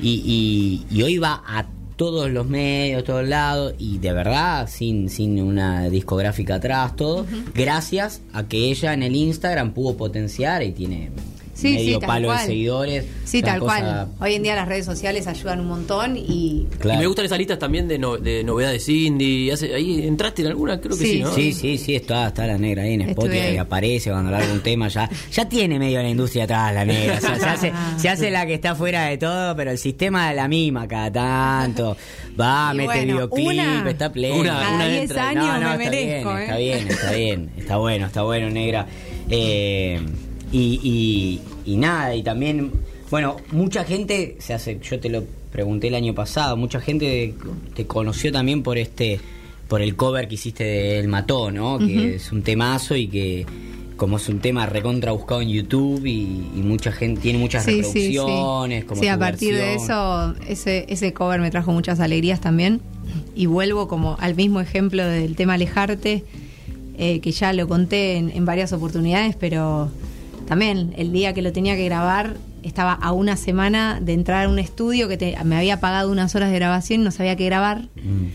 [0.00, 1.66] y, y, y hoy va a
[2.00, 8.22] todos los medios, todos lados, y de verdad, sin, sin una discográfica atrás, todo, gracias
[8.32, 11.10] a que ella en el Instagram pudo potenciar y tiene
[11.60, 12.38] Sí, medio sí, palo cual.
[12.40, 13.04] de seguidores.
[13.24, 14.08] Sí, tal cosa- cual.
[14.20, 16.98] Hoy en día las redes sociales ayudan un montón y Claro.
[16.98, 19.52] Y me gustan esas listas también de, no- de novedades indie.
[19.52, 21.12] Hace- ahí entraste en alguna, creo que Sí.
[21.12, 21.32] sí, ¿no?
[21.34, 23.54] Sí, sí, sí, está, está la negra ahí en Estuve Spotify ahí.
[23.54, 25.08] y aparece cuando larga un tema ya.
[25.32, 27.18] Ya tiene medio la industria atrás la negra.
[27.18, 30.30] O sea, se, hace, se hace la que está fuera de todo, pero el sistema
[30.30, 31.96] de la misma cada tanto.
[32.40, 34.36] Va, Y mete bueno, videoclip, una- está pleno.
[34.40, 35.28] una- cada una 10 entra.
[35.28, 36.30] años No, no, me está merezco.
[36.34, 36.42] bien, ¿eh?
[36.44, 37.50] está bien, está bien.
[37.58, 38.86] Está bueno, está bueno, negra.
[39.28, 40.00] Eh,
[40.52, 40.80] y,
[41.64, 42.70] y, y nada, y también,
[43.10, 47.34] bueno, mucha gente se hace, yo te lo pregunté el año pasado, mucha gente
[47.74, 49.20] te conoció también por este
[49.68, 51.78] por el cover que hiciste de El Mató, ¿no?
[51.78, 53.46] Que es un temazo y que
[53.96, 57.84] como es un tema recontra buscado en YouTube y, y mucha gente tiene muchas Sí,
[57.84, 58.08] sí, sí.
[58.16, 58.84] reproducciones.
[58.86, 62.80] Como Sí, a partir de eso, ese, ese cover me trajo muchas alegrías también.
[63.36, 66.24] Y vuelvo como al mismo ejemplo del tema Alejarte,
[66.98, 69.90] eh, que ya lo conté en, en varias oportunidades, pero
[70.50, 72.34] también el día que lo tenía que grabar
[72.64, 76.34] estaba a una semana de entrar a un estudio que te- me había pagado unas
[76.34, 77.82] horas de grabación y no sabía qué grabar.
[77.94, 78.26] Mm.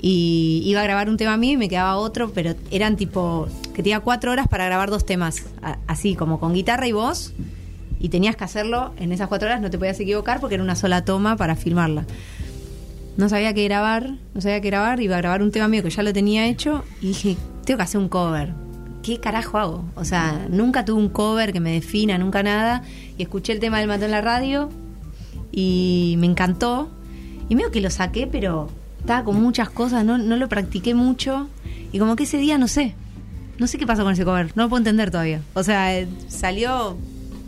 [0.00, 3.82] Y iba a grabar un tema mío y me quedaba otro, pero eran tipo que
[3.82, 5.42] tenía cuatro horas para grabar dos temas,
[5.86, 7.34] así como con guitarra y voz.
[8.00, 10.74] Y tenías que hacerlo en esas cuatro horas, no te podías equivocar porque era una
[10.74, 12.06] sola toma para filmarla.
[13.18, 15.90] No sabía qué grabar, no sabía qué grabar, iba a grabar un tema mío que
[15.90, 18.54] ya lo tenía hecho y dije, tengo que hacer un cover.
[19.08, 19.84] ¿Qué carajo hago?
[19.94, 22.82] O sea, nunca tuve un cover que me defina, nunca nada.
[23.16, 24.68] Y escuché el tema del mató en la radio
[25.50, 26.90] y me encantó.
[27.48, 28.68] Y medio que lo saqué, pero
[29.00, 31.48] estaba con muchas cosas, no, no lo practiqué mucho.
[31.90, 32.92] Y como que ese día, no sé,
[33.58, 35.40] no sé qué pasó con ese cover, no lo puedo entender todavía.
[35.54, 36.98] O sea, eh, salió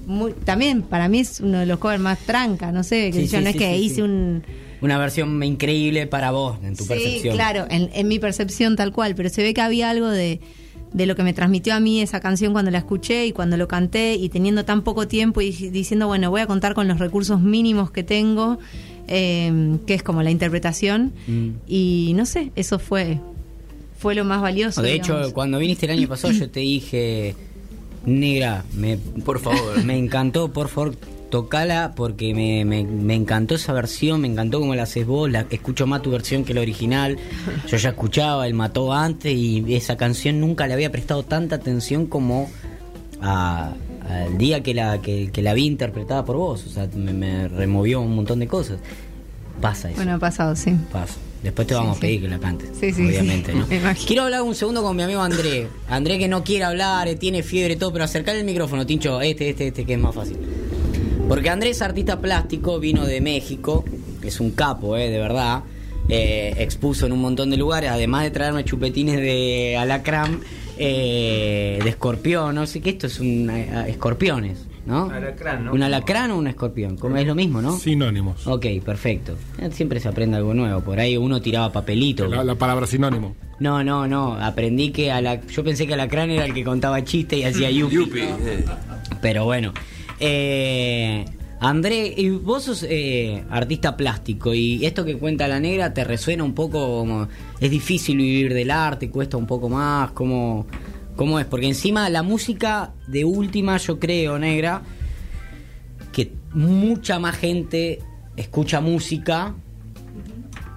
[0.07, 3.29] muy, también para mí es uno de los covers más tranca, no sé, que Sí,
[3.29, 4.01] yo, sí, no sí, es que sí, hice sí.
[4.01, 4.43] un...
[4.81, 7.35] Una versión increíble para vos, en tu sí, percepción.
[7.35, 10.41] claro, en, en mi percepción tal cual, pero se ve que había algo de,
[10.93, 13.69] de lo que me transmitió a mí esa canción cuando la escuché y cuando lo
[13.69, 17.41] canté y teniendo tan poco tiempo y diciendo, bueno, voy a contar con los recursos
[17.41, 18.59] mínimos que tengo,
[19.07, 21.49] eh, que es como la interpretación, Mm.
[21.69, 23.19] y no sé, eso fue,
[23.99, 24.83] fue lo más valioso.
[24.83, 25.27] De digamos.
[25.27, 27.35] hecho, cuando viniste el año pasado, yo te dije,
[28.05, 29.85] negra, me, Por favor.
[29.85, 30.97] me encantó, por favor,
[31.31, 35.47] tocala porque me, me, me encantó esa versión, me encantó cómo la haces vos, la,
[35.51, 37.17] escucho más tu versión que la original.
[37.69, 42.07] Yo ya escuchaba El Mató antes y esa canción nunca le había prestado tanta atención
[42.07, 42.51] como
[43.23, 43.73] a-
[44.09, 46.67] al día que la, que, que la vi interpretada por vos.
[46.67, 48.79] O sea, me, me removió un montón de cosas.
[49.61, 49.97] Pasa eso.
[49.97, 50.75] Bueno, ha pasado, sí.
[50.91, 51.15] Pasa.
[51.43, 51.99] Después te vamos sí.
[51.99, 52.69] a pedir que la cantes.
[52.79, 53.55] Sí, sí, obviamente.
[53.55, 53.67] ¿no?
[54.07, 55.69] Quiero hablar un segundo con mi amigo André.
[55.89, 59.21] André que no quiere hablar, eh, tiene fiebre y todo, pero acercar el micrófono, Tincho,
[59.23, 60.37] este, este, este, que es más fácil.
[61.31, 63.85] Porque Andrés artista plástico, vino de México,
[64.21, 65.63] es un capo, eh, de verdad.
[66.09, 70.41] Eh, expuso en un montón de lugares, además de traerme chupetines de alacrán,
[70.77, 75.09] eh, de escorpión, no sé qué, esto es un eh, escorpiones, ¿no?
[75.09, 75.73] Alacrán, ¿no?
[75.73, 76.97] ¿Un alacrán o un escorpión?
[76.97, 77.79] Como es lo mismo, ¿no?
[77.79, 78.45] Sinónimos.
[78.49, 79.37] Ok, perfecto.
[79.61, 80.81] Eh, Siempre se aprende algo nuevo.
[80.81, 82.27] Por ahí uno tiraba papelito.
[82.27, 83.37] La, la palabra sinónimo.
[83.61, 84.35] No, no, no.
[84.35, 85.41] Aprendí que a la...
[85.47, 87.95] yo pensé que Alacrán era el que contaba chistes y hacía yupi.
[87.95, 88.21] Yupi.
[88.21, 88.65] eh.
[89.23, 89.73] Pero bueno.
[90.21, 91.25] Eh,
[91.63, 96.43] André, y vos sos eh, artista plástico y esto que cuenta la negra te resuena
[96.43, 97.29] un poco como...
[97.61, 100.67] Es difícil vivir del arte, cuesta un poco más, ¿cómo,
[101.17, 101.45] cómo es?
[101.45, 104.83] Porque encima la música de última, yo creo, negra,
[106.13, 108.01] que mucha más gente
[108.37, 109.55] escucha música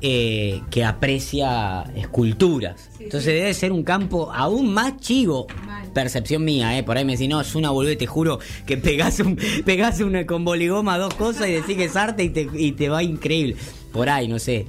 [0.06, 2.89] eh, que aprecia esculturas.
[3.00, 5.48] Entonces debe ser un campo aún más chivo.
[5.94, 6.84] Percepción mía, ¿eh?
[6.84, 10.26] Por ahí me decís, no, es una boludez, te juro que pegás, un, pegás una,
[10.26, 13.56] con boligoma dos cosas y decís que es arte y te, y te va increíble.
[13.94, 14.68] Por ahí, no sé.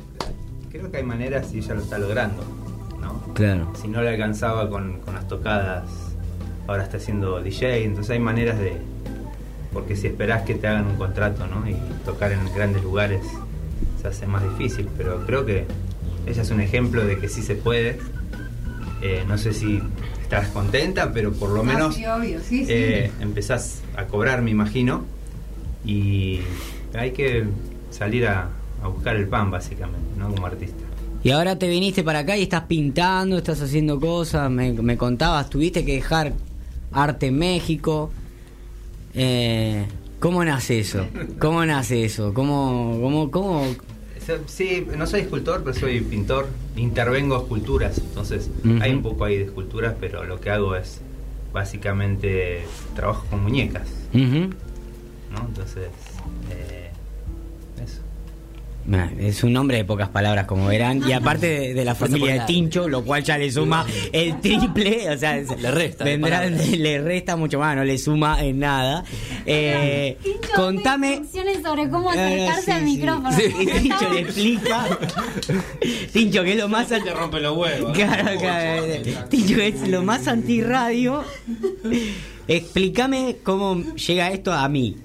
[0.70, 2.44] Creo que hay maneras y ya lo está logrando,
[3.00, 3.34] ¿no?
[3.34, 3.72] Claro.
[3.82, 5.82] Si no le alcanzaba con, con las tocadas,
[6.68, 8.76] ahora está haciendo DJ, entonces hay maneras de...
[9.72, 11.68] Porque si esperás que te hagan un contrato, ¿no?
[11.68, 13.22] Y tocar en grandes lugares
[14.04, 15.64] se hace más difícil, pero creo que
[16.26, 17.98] ella es un ejemplo de que sí se puede.
[19.00, 19.80] Eh, no sé si
[20.20, 21.96] estás contenta, pero por lo menos
[22.50, 25.04] eh, empezás a cobrar, me imagino,
[25.86, 26.40] y
[26.94, 27.44] hay que
[27.90, 28.50] salir a,
[28.82, 30.30] a buscar el pan, básicamente, ¿no?
[30.30, 30.84] Como artista.
[31.22, 35.48] Y ahora te viniste para acá y estás pintando, estás haciendo cosas, me, me contabas,
[35.48, 36.34] tuviste que dejar
[36.92, 38.10] arte en México.
[39.14, 39.86] Eh,
[40.20, 41.06] ¿Cómo nace eso?
[41.38, 42.34] ¿Cómo nace eso?
[42.34, 43.93] ¿Cómo, cómo, cómo?
[44.46, 46.48] Sí, no soy escultor, pero soy pintor.
[46.76, 51.00] Intervengo esculturas, entonces hay un poco ahí de esculturas, pero lo que hago es
[51.52, 52.64] básicamente
[52.94, 53.88] trabajo con muñecas.
[54.12, 55.46] ¿no?
[55.48, 55.88] Entonces,
[56.50, 56.83] eh.
[58.86, 62.34] Nah, Es un nombre de pocas palabras, como verán, y aparte de, de la familia
[62.34, 66.44] de Tincho, lo cual ya le suma el triple, o sea, Le resta vendrá-
[66.76, 69.02] le resta mucho más, no le suma en nada.
[69.46, 71.22] Eh, Tincho, contame.
[71.62, 73.32] sobre cómo Ah, acercarse sí, al micrófono.
[73.32, 73.42] Sí,
[73.80, 74.86] Tincho le explica.
[76.12, 76.88] Tincho, que es lo más.
[76.88, 77.92] Te rompe los huevos.
[77.96, 78.82] Claro, claro.
[79.30, 81.24] Tincho, que es lo más antirradio.
[82.48, 84.96] Explícame cómo llega esto a mí.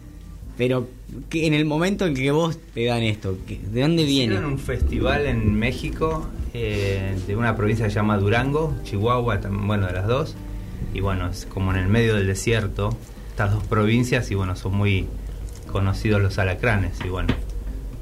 [0.57, 0.89] Pero
[1.29, 4.33] que en el momento en que vos te dan esto, ¿de dónde viene?
[4.33, 9.87] Hicieron un festival en México eh, de una provincia que se llama Durango, Chihuahua, bueno,
[9.87, 10.35] de las dos.
[10.93, 12.95] Y bueno, es como en el medio del desierto,
[13.29, 15.07] estas dos provincias, y bueno, son muy
[15.71, 16.97] conocidos los alacranes.
[17.05, 17.33] Y bueno,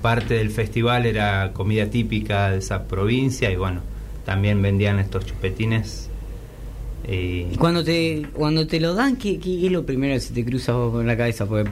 [0.01, 3.81] parte del festival era comida típica de esa provincia, y bueno,
[4.25, 6.09] también vendían estos chupetines.
[7.07, 10.33] Y Y cuando te, cuando te lo dan, ¿qué, qué, es lo primero que se
[10.33, 11.45] te cruza vos por la cabeza?
[11.45, 11.69] Porque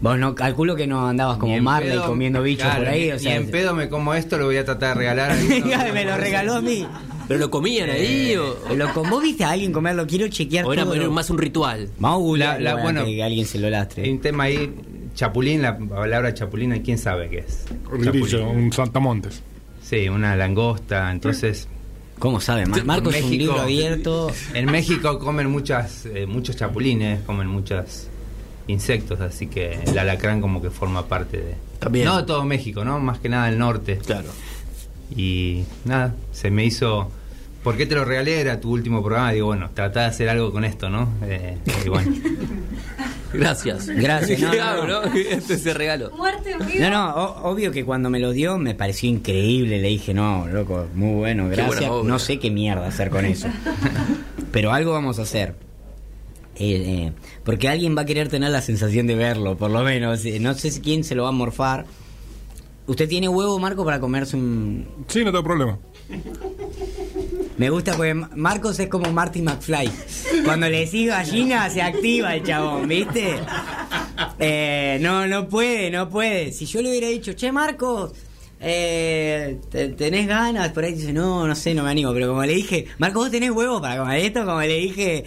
[0.00, 3.04] vos no, calculo que no andabas como Marley pedo- comiendo bichos claro, por ahí.
[3.06, 5.30] ni- o sea, ni en pedo me como esto, lo voy a tratar de regalar.
[5.32, 5.34] a
[5.92, 6.86] me lo regaló a mí.
[7.28, 10.04] ¿Pero lo comían ahí o, Lo, con- ¿Vos viste a alguien comerlo?
[10.06, 10.94] Quiero chequear o era todo.
[10.94, 11.88] poner más un ritual?
[11.98, 14.10] Vamos La- la- bueno, que alguien se lo Hay lastre.
[14.10, 14.72] un tema ahí,
[15.14, 17.64] chapulín, la palabra chapulín, ¿quién sabe qué es?
[17.92, 18.64] Un grillo, Chapulín.
[18.64, 19.42] un saltamontes.
[19.82, 21.68] Sí, una langosta, entonces...
[22.18, 22.66] ¿Cómo sabe?
[22.66, 24.30] Mar- Marcos es un libro abierto.
[24.52, 28.08] En México comen muchas, eh, muchos chapulines, comen muchos
[28.70, 31.54] insectos, así que el alacrán como que forma parte de...
[31.78, 32.04] También.
[32.06, 32.98] No de todo México, ¿no?
[33.00, 33.98] Más que nada el norte.
[33.98, 34.28] Claro.
[35.14, 37.10] Y nada, se me hizo...
[37.62, 38.40] ¿Por qué te lo regalé?
[38.40, 39.32] Era tu último programa.
[39.32, 41.10] Digo, bueno, tratá de hacer algo con esto, ¿no?
[41.26, 42.10] Eh, y bueno.
[43.34, 43.86] Gracias.
[43.86, 45.02] Gracias, no, no, no.
[45.14, 46.10] Este es el regalo.
[46.16, 46.80] Muerte en vivo.
[46.80, 49.78] No, no, o- obvio que cuando me lo dio me pareció increíble.
[49.78, 51.90] Le dije, no, loco, muy bueno, gracias.
[52.04, 53.48] No sé qué mierda hacer con eso.
[54.52, 55.54] Pero algo vamos a hacer.
[56.62, 60.22] Eh, eh, porque alguien va a querer tener la sensación de verlo, por lo menos.
[60.26, 61.86] Eh, No sé si quién se lo va a morfar.
[62.86, 64.86] ¿Usted tiene huevo, Marco, para comerse un...?
[65.08, 65.78] Sí, no tengo problema.
[67.56, 69.90] Me gusta porque Ma- Marcos es como Marty McFly.
[70.44, 73.36] Cuando le decís gallina se activa el chabón, ¿viste?
[74.38, 76.52] Eh, no, no puede, no puede.
[76.52, 78.12] Si yo le hubiera dicho, che, Marcos,
[78.60, 80.70] eh, te- ¿tenés ganas?
[80.70, 82.12] Por ahí dice, no, no sé, no me animo.
[82.14, 84.44] Pero como le dije, Marcos, ¿vos tenés huevo para comer esto?
[84.46, 85.24] Como le dije,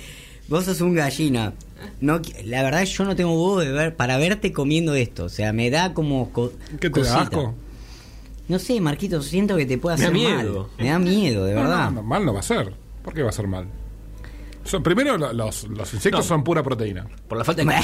[0.47, 1.53] vos sos un gallina.
[1.99, 5.25] No, qui- la verdad yo no tengo huevo de ver, para verte comiendo esto.
[5.25, 6.31] O sea, me da como...
[6.31, 7.55] co- ¿Qué te da asco?
[8.47, 10.69] No sé, Marquito, siento que te puede Me da hacer miedo.
[10.77, 10.83] mal.
[10.85, 11.85] Me da miedo, de No, verdad.
[11.85, 12.73] no, no, mal no va a ser.
[13.03, 13.67] ¿Por qué va a ser mal?
[14.63, 16.27] Son- primero, lo- los, los insectos No.
[16.27, 17.05] son pura proteína.
[17.27, 17.73] Por la falta de.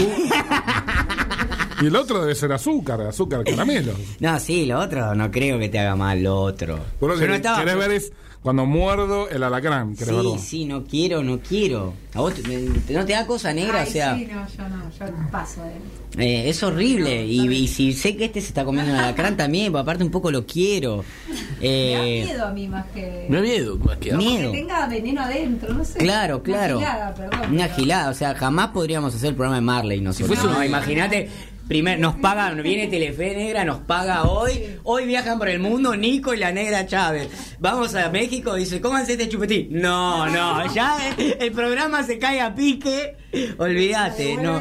[1.82, 3.94] Y el otro debe ser azúcar, azúcar caramelo.
[4.20, 6.78] No, sí, lo otro no creo que te haga mal lo otro.
[7.00, 9.94] Yo no estaba- querés ver es cuando muerdo el alacrán.
[9.96, 10.38] ¿querés Sí, verlo?
[10.40, 11.94] sí, no quiero, no quiero.
[12.14, 13.82] ¿A vos te- no te da cosa negra?
[13.82, 15.72] Ay, o sea, sí, no, yo no, yo paso de
[16.18, 17.26] eh, es horrible.
[17.26, 20.10] Y, y si sé que este se está comiendo un alacrán también, pues aparte un
[20.12, 21.04] poco lo quiero.
[21.28, 23.26] Me da Eh, miedo a mí más que.
[23.30, 24.52] Me da miedo más que Miedo.
[24.52, 26.00] Que tenga veneno adentro, no sé.
[26.00, 26.78] Claro, claro.
[26.80, 27.52] Una gilada, perdón.
[27.52, 30.40] Una pero- gilada, o sea, jamás podríamos hacer el programa de Marley nosotros.
[30.40, 31.30] fuese no, un- imagínate,
[31.70, 36.34] primero nos pagan, viene Telefe Negra, nos paga hoy, hoy viajan por el mundo Nico
[36.34, 37.30] y la Negra Chávez.
[37.60, 39.68] Vamos a México, dice, cómanse este chupetín.
[39.72, 43.16] No, no, ya el, el programa se cae a pique,
[43.60, 44.60] olvídate, no,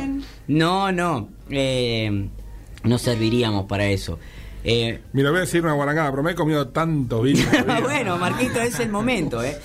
[0.48, 2.28] no, no, eh,
[2.84, 4.18] no serviríamos para eso.
[4.70, 7.46] Eh, Mira, voy a decir una guarangada, pero me he comido tantos bichos.
[7.82, 9.56] bueno, Marquito, es el momento, ¿eh?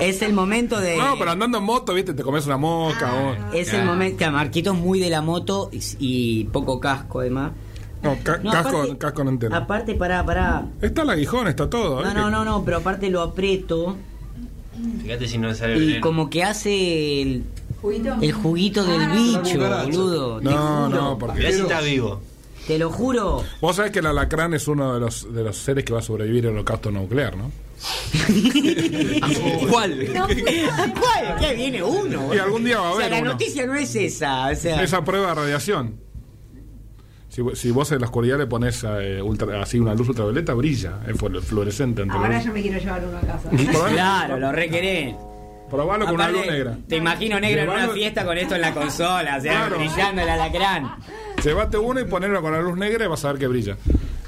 [0.00, 0.96] Es el momento de...
[0.96, 3.12] No, pero andando en moto, viste, te comes una mosca.
[3.14, 7.20] o- Es el momento que Marquito es muy de la moto y, y poco casco
[7.20, 7.52] además.
[8.02, 9.54] No, ca- No, casco, aparte- casco no entero.
[9.54, 10.64] Aparte, pará, pará.
[10.80, 12.02] Está el aguijón, está todo.
[12.02, 12.14] No, ¿eh?
[12.14, 13.96] no, no, no, pero aparte lo aprieto
[15.02, 17.44] Fíjate si no sale y como que hace el,
[17.82, 18.16] ¿Juguito?
[18.22, 20.40] el juguito del Ah, bicho, boludo.
[20.40, 21.38] No, no, porque.
[21.40, 22.20] Mirá si está vivo.
[22.66, 23.42] Te lo juro.
[23.60, 26.02] Vos sabés que el alacrán es uno de los, de los seres que va a
[26.02, 27.50] sobrevivir al holocausto nuclear, ¿no?
[29.70, 30.08] ¿Cuál?
[30.12, 31.36] ¿Cuál?
[31.40, 32.34] ¿Qué viene uno?
[32.34, 33.30] Y algún día va a O sea, haber la uno.
[33.32, 34.48] noticia no es esa.
[34.48, 36.00] O sea, Esa prueba de radiación.
[37.28, 40.52] Si, vo- si vos en la oscuridad le pones eh, ultra- así una luz ultravioleta,
[40.54, 42.02] brilla, es flu- fluorescente.
[42.02, 43.48] entre Ahora los- yo me quiero llevar uno a casa.
[43.92, 45.14] Claro, lo requerés.
[45.70, 46.78] Probalo con una Aparte, luz negra.
[46.86, 49.78] Te imagino negra en una fiesta con esto en la consola, o sea, Claro.
[49.78, 50.90] brillando el alacrán.
[51.44, 53.76] Llévate uno y ponelo con la luz negra y vas a ver que brilla.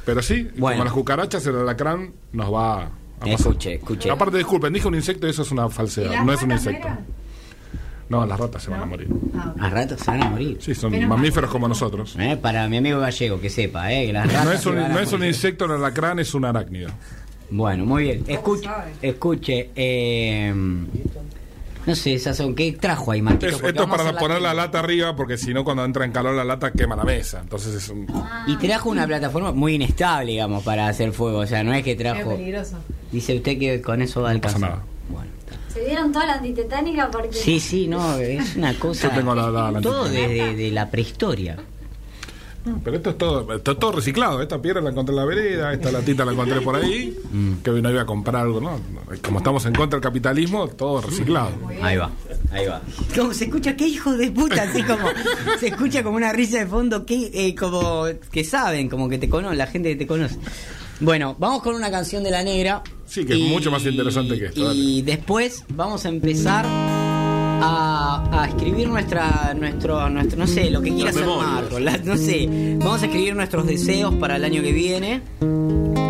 [0.04, 0.74] Pero sí, Bueno.
[0.76, 2.88] como las cucarachas, el alacrán nos va a
[3.20, 3.34] pasar.
[3.34, 4.10] Escuche, escuche.
[4.10, 6.24] Aparte, disculpen, dije un insecto y eso es una falsedad.
[6.24, 6.88] No es un insecto.
[8.08, 9.08] No, las ratas se van a morir.
[9.58, 10.58] A ratos se van a morir.
[10.60, 12.14] Sí, son Pero mamíferos como nosotros.
[12.18, 14.76] Eh, para mi amigo gallego, que sepa, eh, que las ratas No es se un,
[14.76, 16.90] van a no es un insecto el alacrán, es un arácnido.
[17.50, 18.24] Bueno, muy bien.
[18.26, 18.68] Escuche,
[19.00, 19.70] escuche.
[19.74, 20.52] Eh,
[21.86, 23.46] no sé, Sazón, ¿qué trajo ahí, Marquito?
[23.46, 26.12] Es- Porque esto es para poner la lata arriba, porque si no, cuando entra en
[26.12, 27.40] calor la lata quema la mesa.
[27.42, 28.06] Entonces es un.
[28.46, 31.38] Y trajo una plataforma muy inestable, digamos, para hacer fuego.
[31.40, 32.30] O sea, no es que Es trajo.
[32.36, 32.78] peligroso.
[33.12, 34.70] Dice usted que con eso va a pasa alcanzar.
[34.70, 34.82] nada.
[35.08, 35.72] Bueno, está.
[35.72, 37.32] Se dieron toda la antitetánica porque.
[37.36, 39.08] Sí, sí, no, es una cosa.
[39.08, 41.56] Yo tengo la- la- la todo desde de la prehistoria.
[42.82, 44.40] Pero esto es todo, esto es todo reciclado.
[44.40, 47.16] Esta piedra la encontré en la vereda, esta latita la encontré por ahí.
[47.30, 47.54] Mm.
[47.62, 48.80] Que no iba a comprar algo, ¿no?
[49.22, 51.50] Como estamos en contra del capitalismo, todo reciclado.
[51.82, 52.10] Ahí va,
[52.50, 52.80] ahí va.
[53.14, 55.08] Como se escucha, qué hijo de puta, así como
[55.60, 59.28] se escucha como una risa de fondo, que eh, como que saben, como que te
[59.28, 60.38] conocen, la gente que te conoce.
[61.00, 62.82] Bueno, vamos con una canción de la negra.
[63.06, 66.64] Sí, que es mucho más interesante que esto, Y después vamos a empezar
[67.66, 71.26] a, a escribir nuestra, nuestro, nuestro, no sé, lo que quiera hacer.
[71.26, 72.48] Marco, la- no sé.
[72.78, 75.22] Vamos a escribir nuestros deseos para el año que viene.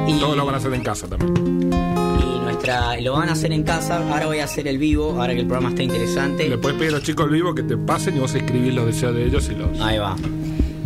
[0.06, 1.32] Y, Todos lo van a hacer en casa también.
[1.72, 3.00] y nuestra.
[3.00, 3.98] Lo van a hacer en casa.
[4.10, 5.12] Ahora voy a hacer el vivo.
[5.20, 6.48] Ahora que el programa está interesante.
[6.48, 8.86] Le puedes pedir a los chicos al vivo que te pasen y vos escribís los
[8.86, 9.80] deseos de ellos y los.
[9.80, 10.16] Ahí va.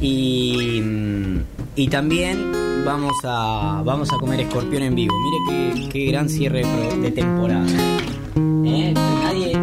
[0.01, 1.39] Y, mm,
[1.77, 2.53] y también
[2.85, 5.15] vamos a vamos a comer escorpión en vivo.
[5.21, 5.39] Mire
[5.75, 6.63] qué, qué gran cierre
[7.01, 7.67] de temporada.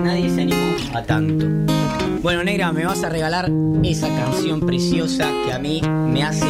[0.06, 1.48] Nadie, nadie se animó a tanto.
[2.22, 3.52] Bueno, negra, me vas a regalar
[3.84, 6.46] esa canción preciosa que a mí me hace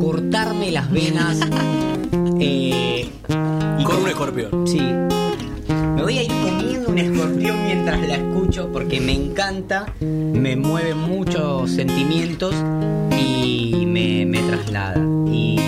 [0.00, 1.38] cortarme las venas.
[2.40, 3.10] eh,
[3.78, 4.66] y Con un escorpión.
[4.66, 4.80] Sí.
[4.80, 10.94] Me voy a ir comiendo un escorpión mientras la escucho porque me encanta, me mueve
[10.94, 12.54] muchos sentimientos
[13.18, 14.98] y me, me traslada.
[15.30, 15.58] Y,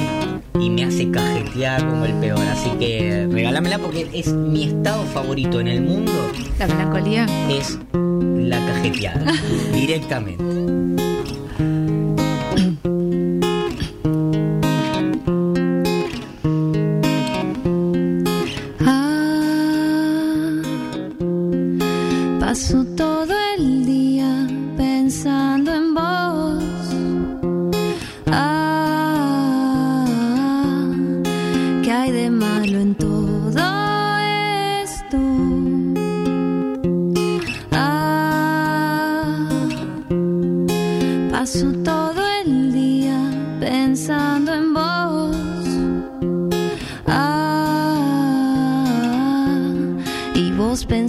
[0.60, 2.40] y me hace cajetear como el peor.
[2.40, 6.12] Así que regálamela porque es mi estado favorito en el mundo.
[6.58, 7.26] La melancolía.
[7.48, 9.32] Es la cajeteada.
[9.72, 10.44] directamente.
[18.80, 20.62] Ah,
[22.40, 22.84] paso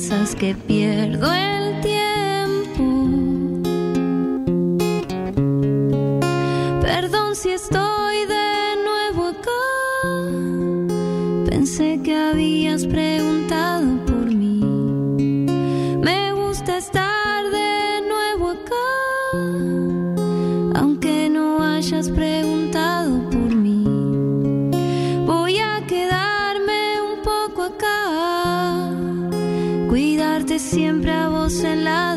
[0.02, 1.51] pensás que pierdo
[31.60, 32.11] en la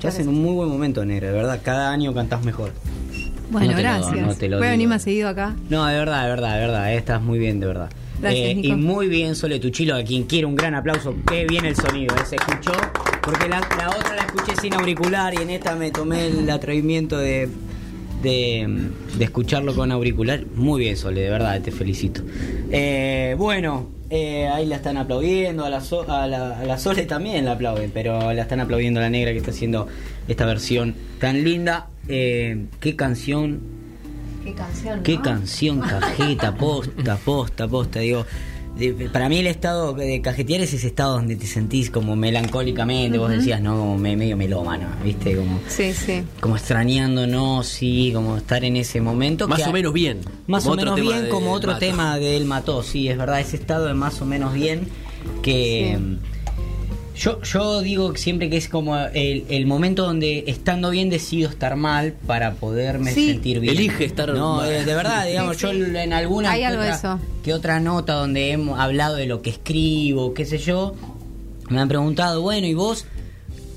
[0.00, 0.26] Gracias, hacen gracias.
[0.28, 1.60] un muy buen momento, negra, de verdad.
[1.62, 2.72] Cada año cantás mejor.
[3.50, 4.26] Bueno, No te lo- gracias.
[4.26, 4.78] no te lo Voy a digo.
[4.78, 5.56] venir más seguido acá.
[5.68, 6.92] No, de verdad, de verdad, de verdad.
[6.92, 7.90] eh, Estás muy bien, de verdad.
[8.20, 8.68] Gracias, Eh, Nico.
[8.68, 11.14] y muy bien, Sole Tuchilo, a quien quiere un gran aplauso.
[11.26, 12.72] Qué bien el sonido, eh, se escuchó.
[13.22, 17.18] Porque la, la otra la escuché sin auricular y en esta me tomé el atrevimiento
[17.18, 17.48] de,
[18.22, 18.88] de,
[19.18, 20.44] de escucharlo con auricular.
[20.54, 22.22] Muy bien, Sole, de verdad, te felicito.
[22.70, 27.04] Eh, bueno, eh, ahí la están aplaudiendo, a la, So- a, la, a la Sole
[27.04, 29.86] también la aplauden, pero la están aplaudiendo a la negra que está haciendo
[30.28, 31.86] esta versión tan linda.
[32.08, 33.60] Eh, ¿Qué canción?
[34.44, 35.02] Qué canción.
[35.02, 35.22] ¿Qué ¿no?
[35.22, 38.00] canción cajeta, posta, posta, posta?
[38.00, 38.26] Digo,
[39.12, 43.30] para mí el estado de cajetear es ese estado donde te sentís como melancólicamente, vos
[43.30, 45.36] decías, no, como me- medio melómano, ¿viste?
[45.36, 46.22] Como, Sí, sí.
[46.40, 49.48] como extrañándonos, sí, como estar en ese momento.
[49.48, 50.20] Más que o menos bien.
[50.46, 51.80] Más o menos bien, como otro Mato.
[51.80, 54.88] tema de él mató, sí, es verdad, ese estado de más o menos bien
[55.42, 55.96] que...
[55.98, 56.26] Sí.
[57.20, 61.76] Yo, yo digo siempre que es como el, el momento donde estando bien decido estar
[61.76, 63.26] mal para poderme Sí.
[63.32, 63.76] sentir bien.
[63.76, 64.70] Elige estar No, mal.
[64.70, 67.20] de, de verdad, digamos, Sí, yo en alguna Hay que algo de otra, eso.
[67.44, 70.94] que otra nota donde hemos hablado de lo que escribo, qué sé yo,
[71.68, 73.04] me han preguntado, bueno, ¿y vos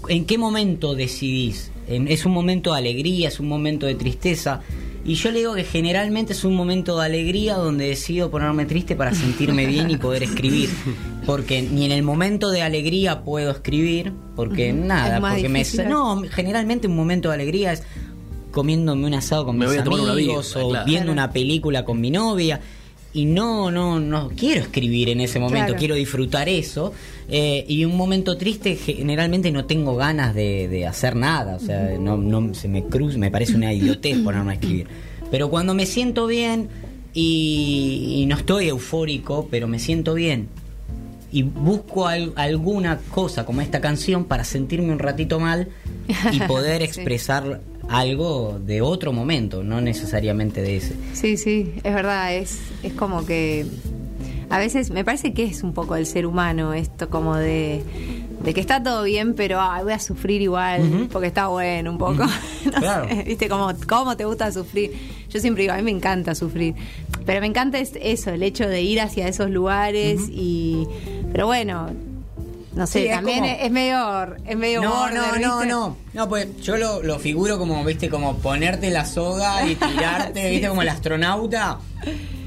[0.08, 1.70] en qué momento decidís?
[1.90, 4.62] En- ¿Es un momento de alegría, es un momento de tristeza?
[5.06, 8.96] Y yo le digo que generalmente es un momento de alegría donde decido ponerme triste
[8.96, 10.70] para sentirme bien y poder escribir.
[11.26, 15.66] Porque ni en el momento de alegría puedo escribir, porque nada, porque me...
[15.88, 17.84] No, generalmente un momento de alegría es
[18.52, 20.86] comiéndome un asado con Me mis voy a tomar una amigos o claro.
[20.86, 22.62] viendo una película con mi novia.
[23.16, 25.80] Y no, no, no quiero escribir en ese momento, Claro.
[25.80, 26.94] quiero disfrutar eso.
[27.30, 31.56] Eh, y un momento triste, generalmente no tengo ganas de, de hacer nada.
[31.56, 34.88] O sea, no, no se me cruza, me parece una idiotez ponerme a escribir.
[35.30, 36.70] Pero cuando me siento bien
[37.14, 40.48] y, y no estoy eufórico, pero me siento bien
[41.32, 45.68] y busco al- alguna cosa como esta canción para sentirme un ratito mal
[46.32, 46.86] y poder Sí.
[46.86, 50.96] expresar algo de otro momento, no necesariamente de ese.
[51.14, 53.66] Sí, sí, es verdad, es, es como que
[54.50, 57.84] a veces me parece que es un poco el ser humano esto como de,
[58.44, 61.98] de que está todo bien, pero ay, voy a sufrir igual porque está bueno un
[61.98, 62.24] poco.
[62.66, 63.10] No Claro.
[63.10, 64.92] sé, ¿Viste cómo, cómo te gusta sufrir?
[65.30, 66.74] Yo siempre digo, a mí me encanta sufrir,
[67.26, 70.88] pero me encanta es- eso, el hecho de ir hacia esos lugares y...
[71.34, 71.90] Pero bueno,
[72.76, 75.58] no sé, Sí, es también como- es, es medio, es medio No, border, no, no,
[75.58, 75.68] ¿viste?
[75.68, 75.98] no.
[76.14, 80.50] No, pues yo lo, lo figuro como, viste, como ponerte la soga y tirarte, Sí,
[80.52, 81.80] viste, como el astronauta.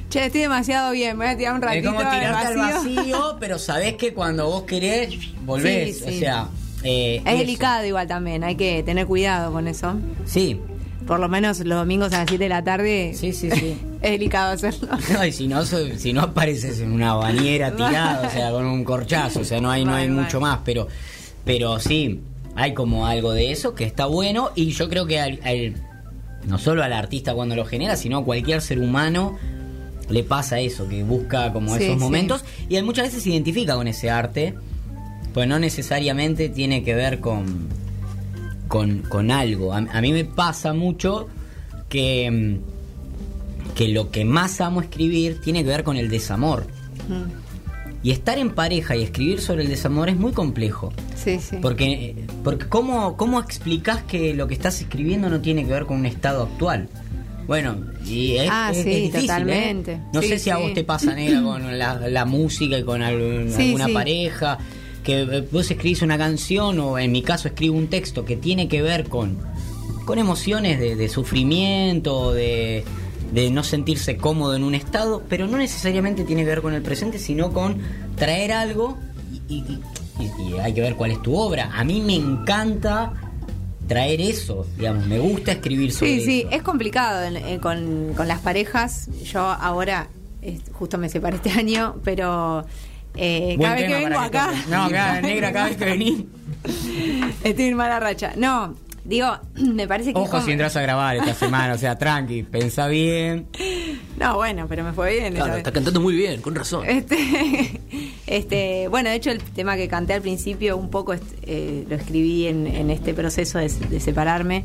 [0.08, 2.56] Che, estoy demasiado bien, me voy a tirar un Es ratito como al tirarte al
[2.56, 2.94] vacío.
[2.96, 5.14] vacío, pero sabés que cuando vos querés,
[5.44, 5.98] volvés.
[5.98, 6.48] Sí, O sea,
[6.84, 7.38] eh, Es eso.
[7.38, 9.94] delicado igual también, hay que tener cuidado con eso.
[10.24, 10.60] Sí,
[11.06, 13.76] Por lo menos los domingos a las 7 de la tarde sí, sí, sí.
[14.02, 14.88] es delicado hacerlo.
[15.12, 18.82] No, y si no, si no apareces en una bañera tirada, o sea, con un
[18.84, 20.88] corchazo, o sea, no hay, no hay mucho más, pero,
[21.44, 22.20] pero sí,
[22.54, 25.74] hay como algo de eso que está bueno y yo creo que al, al-
[26.46, 29.36] no solo al artista cuando lo genera, sino a cualquier ser humano
[30.08, 32.00] le pasa eso, que busca como Sí, esos sí.
[32.00, 34.54] momentos y él muchas veces se identifica con ese arte,
[35.34, 37.68] pues no necesariamente tiene que ver con,
[38.68, 39.72] con, con algo.
[39.72, 41.28] A, a mí me pasa mucho
[41.88, 46.66] que, mm, que lo que más amo escribir tiene que ver con el desamor.
[48.02, 50.92] Y estar en pareja y escribir sobre el desamor es muy complejo.
[51.16, 51.56] Sí, sí.
[51.60, 52.14] Porque,
[52.44, 56.06] porque ¿cómo, ¿cómo explicás que lo que estás escribiendo no tiene que ver con un
[56.06, 56.88] estado actual?
[57.48, 59.22] Bueno, y es, Ah, es- sí, es difícil, ¿eh?
[59.26, 60.00] totalmente.
[60.12, 63.02] No Sí, sé si a vos te pasa, negra, con la, la música y con
[63.02, 64.58] algún- alguna pareja,
[65.06, 68.68] que eh, vos escribís una canción o en mi caso escribo un texto que tiene
[68.68, 69.38] que ver con,
[70.04, 72.84] con emociones de, de sufrimiento, de,
[73.32, 76.82] de no sentirse cómodo en un estado, pero no necesariamente tiene que ver con el
[76.82, 77.78] presente, sino con
[78.16, 78.98] traer algo
[79.48, 79.78] y, y-
[80.18, 81.70] y- y hay que ver cuál es tu obra.
[81.74, 83.12] A mí me encanta
[83.86, 86.50] traer eso, digamos, me gusta escribir sobre Sí, sí, eso.
[86.56, 89.08] es complicado eh, con, con las parejas.
[89.24, 90.08] Yo ahora,
[90.42, 92.64] eh, justo me separé este año, pero
[93.16, 94.46] eh, cada vez que vengo que acá...
[94.48, 94.68] toques.
[94.68, 96.24] No, claro, negra, cada vez que venís.
[97.44, 98.32] Estoy en mala racha.
[98.36, 100.18] No, digo, me parece que...
[100.18, 103.46] Ojo como- si entras a grabar esta semana, o sea, tranqui, pensá bien.
[104.18, 105.34] No, bueno, pero me fue bien.
[105.34, 106.84] Claro, está cantando muy bien, con razón.
[106.88, 107.80] Este,
[108.26, 112.46] este, bueno, de hecho el tema que canté al principio un poco eh, lo escribí
[112.46, 114.64] en, en este proceso de, de separarme.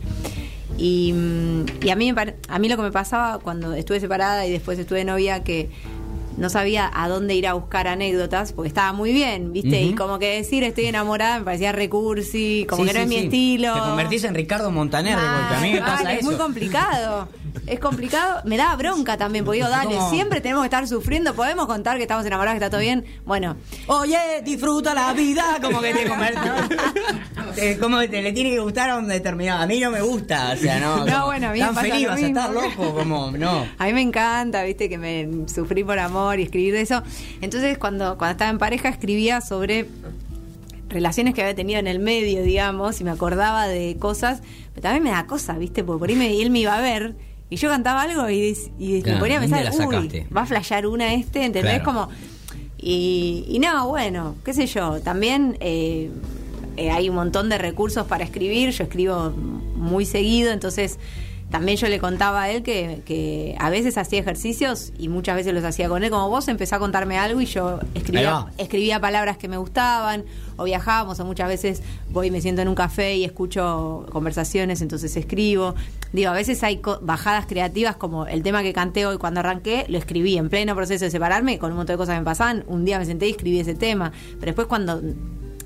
[0.78, 2.12] Y, mm, y a, mí
[2.48, 5.70] a mí lo que me pasaba cuando estuve separada y después estuve de novia que
[6.42, 9.82] no sabía a dónde ir a buscar anécdotas porque estaba muy bien, ¿viste?
[9.82, 13.10] Y como que decir estoy enamorada me parecía recursi, como Sí, que no sí, es
[13.10, 13.24] mi sí.
[13.26, 13.74] estilo.
[13.74, 15.56] Te convertís en Ricardo Montaner de golpe.
[15.56, 16.20] A mí me Mal, pasa eso.
[16.20, 17.28] Es muy complicado.
[17.68, 18.42] Es complicado.
[18.46, 21.34] Me da bronca también, porque digo, dale, siempre tenemos que estar sufriendo.
[21.34, 23.06] Podemos contar que estamos enamorados, que está todo bien.
[23.26, 23.56] Bueno,
[23.88, 27.78] Oye, disfruta la vida, como que te convertís.
[27.80, 29.62] como que te le tiene que gustar a un determinado.
[29.64, 31.06] A mí no me gusta, o sea, no.
[31.06, 33.66] No, bueno, a mí me pasa feliz lo vas a estar loco, como, no.
[33.78, 37.04] a mí me encanta, viste, que me sufrí por amor y escribir de eso.
[37.42, 39.88] Entonces, cuando, cuando estaba en pareja, escribía sobre
[40.90, 44.42] relaciones que había tenido en el medio, digamos, y me acordaba de cosas.
[44.74, 47.16] Pero también me da cosa, viste, porque por ahí me- él me iba a ver
[47.52, 50.46] Y yo cantaba algo y, y me ponía a ¿dónde pensar, la uy, va a
[50.46, 51.82] flashear una este, ¿entendés?
[51.82, 51.84] Claro.
[51.84, 52.10] Como.
[52.78, 56.10] Y, y no, bueno, qué sé yo, también eh,
[56.78, 59.32] eh, hay un montón de recursos para escribir, yo escribo
[59.76, 60.98] muy seguido, entonces
[61.52, 65.54] también yo le contaba a él que, que a veces hacía ejercicios y muchas veces
[65.54, 67.80] los hacía con él, como vos empezó a contarme algo y yo
[68.58, 70.24] escribía, palabras que me gustaban,
[70.58, 74.82] o viajábamos, o muchas veces voy y me siento en un café y escucho conversaciones,
[74.82, 75.76] entonces escribo.
[76.14, 79.86] Digo, a veces hay co- bajadas creativas como el tema que canté hoy cuando arranqué,
[79.90, 82.64] lo escribí en pleno proceso de separarme, con un montón de cosas que me pasaban,
[82.68, 85.02] un día me senté y escribí ese tema, pero después cuando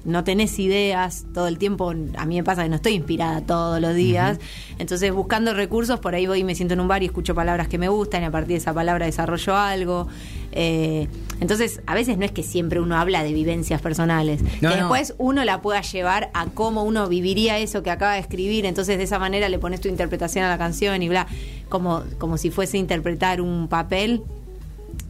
[0.06, 3.82] no tenés ideas todo el tiempo, a mí me pasa que no estoy inspirada todos
[3.82, 4.39] los días,
[4.78, 7.68] entonces buscando recursos, por ahí voy y me siento en un bar y escucho palabras
[7.68, 10.08] que me gustan y a partir de esa palabra desarrollo algo.
[10.51, 11.08] Eh,
[11.41, 14.76] entonces, a veces no es que siempre uno habla de vivencias personales, No, que no.
[14.76, 18.97] después uno la pueda llevar a cómo uno viviría eso que acaba de escribir, entonces
[18.97, 21.28] de esa manera le pones tu interpretación a la canción y bla,
[21.68, 24.22] como, como si fuese interpretar un papel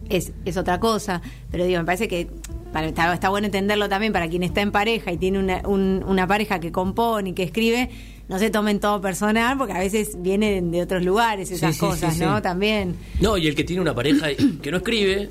[0.10, 1.22] es, es otra cosa.
[1.52, 2.28] Pero digo, me parece que
[2.76, 6.04] para- está, está bueno entenderlo también para quien está en pareja y tiene una, un-
[6.06, 7.90] una pareja que compone y que escribe,
[8.28, 11.86] no se tomen todo personal porque a veces vienen de otros lugares esas Sí, sí,
[11.86, 12.36] cosas, sí, ¿no?
[12.36, 12.42] sí.
[12.44, 12.98] También.
[13.22, 14.28] No, y el que tiene una pareja
[14.62, 15.30] que no escribe,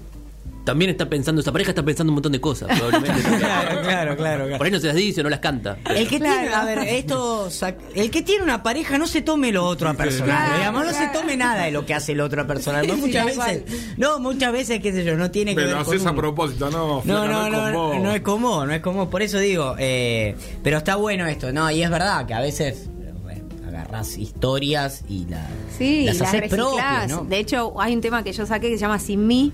[0.65, 3.23] también está pensando, esa pareja está pensando un montón de cosas, probablemente.
[3.39, 4.57] Claro, claro, claro, claro.
[4.59, 5.77] Por ahí no se las dice, no las canta.
[5.95, 6.41] El que Claro.
[6.41, 7.49] tiene, a ver, esto,
[7.95, 10.93] el que tiene una pareja no se tome lo otro a personal, Claro, digamos, no
[10.93, 12.87] se tome nada de lo que hace el otro a personal.
[12.87, 12.97] ¿no?
[12.97, 13.65] Muchas veces,
[13.99, 16.21] no, muchas veces, qué sé yo, no tiene que Pero ver con haces a uno.
[16.21, 19.23] propósito, no, No, flaca, no, es no, no, no es común, no es común, por
[19.23, 21.71] eso digo, eh, pero está bueno esto, ¿no?
[21.71, 22.89] Y es verdad que a veces
[23.23, 25.47] bueno, agarrás historias y la-
[25.77, 27.25] Sí, las las haces propias, ¿no?
[27.25, 29.53] De hecho, hay un tema que yo saqué que se llama Sin mí,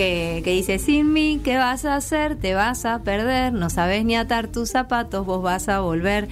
[0.00, 2.34] que, que dice, sin mí, ¿qué vas a hacer?
[2.36, 6.28] Te vas a perder, no sabes ni atar tus zapatos, vos vas a volver.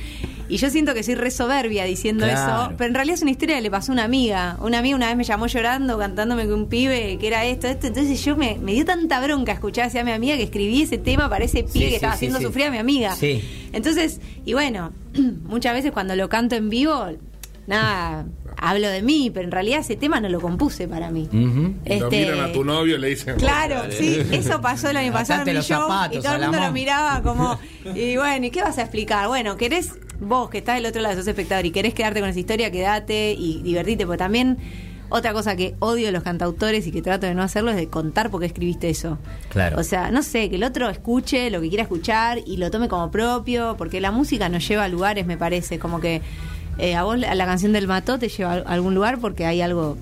[0.49, 2.63] Y yo siento que soy re soberbia diciendo Claro.
[2.63, 4.57] eso, pero en realidad es una historia que le pasó a una amiga.
[4.63, 7.89] Una amiga una vez me llamó llorando, cantándome que un pibe, que era esto, esto.
[7.89, 11.29] Entonces yo me, me dio tanta bronca escuchar hacia mi amiga que escribí ese tema
[11.29, 13.15] para ese pibe Sí, que sí, estaba sí, haciendo sufrir a mi amiga.
[13.75, 14.93] Entonces, y bueno,
[15.45, 17.09] muchas veces cuando lo canto en vivo,
[17.67, 18.25] nada,
[18.61, 21.29] hablo de mí, pero en realidad ese tema no lo compuse para mí.
[21.33, 23.37] Y Lo miran a tu novio y le dicen.
[23.37, 26.61] Claro, sí, eso pasó el año pasado en mi show zapatos, y todo el mundo
[26.61, 27.59] lo miraba como,
[27.95, 29.29] y bueno, ¿y qué vas a explicar?
[29.29, 32.41] Bueno, querés vos que estás del otro lado, sos espectador y querés quedarte con esa
[32.41, 34.59] historia, quedate y divertite, porque también
[35.11, 37.89] otra cosa que odio de los cantautores y que trato de no hacerlo es de
[37.89, 39.19] contar por qué escribiste eso.
[39.49, 39.79] Claro.
[39.79, 42.89] O sea, no sé, que el otro escuche lo que quiera escuchar y lo tome
[42.89, 46.21] como propio, porque la música nos lleva a lugares, me parece, como que
[46.79, 49.61] eh, a vos la la canción del Mató te lleva a algún lugar porque hay
[49.61, 49.97] algo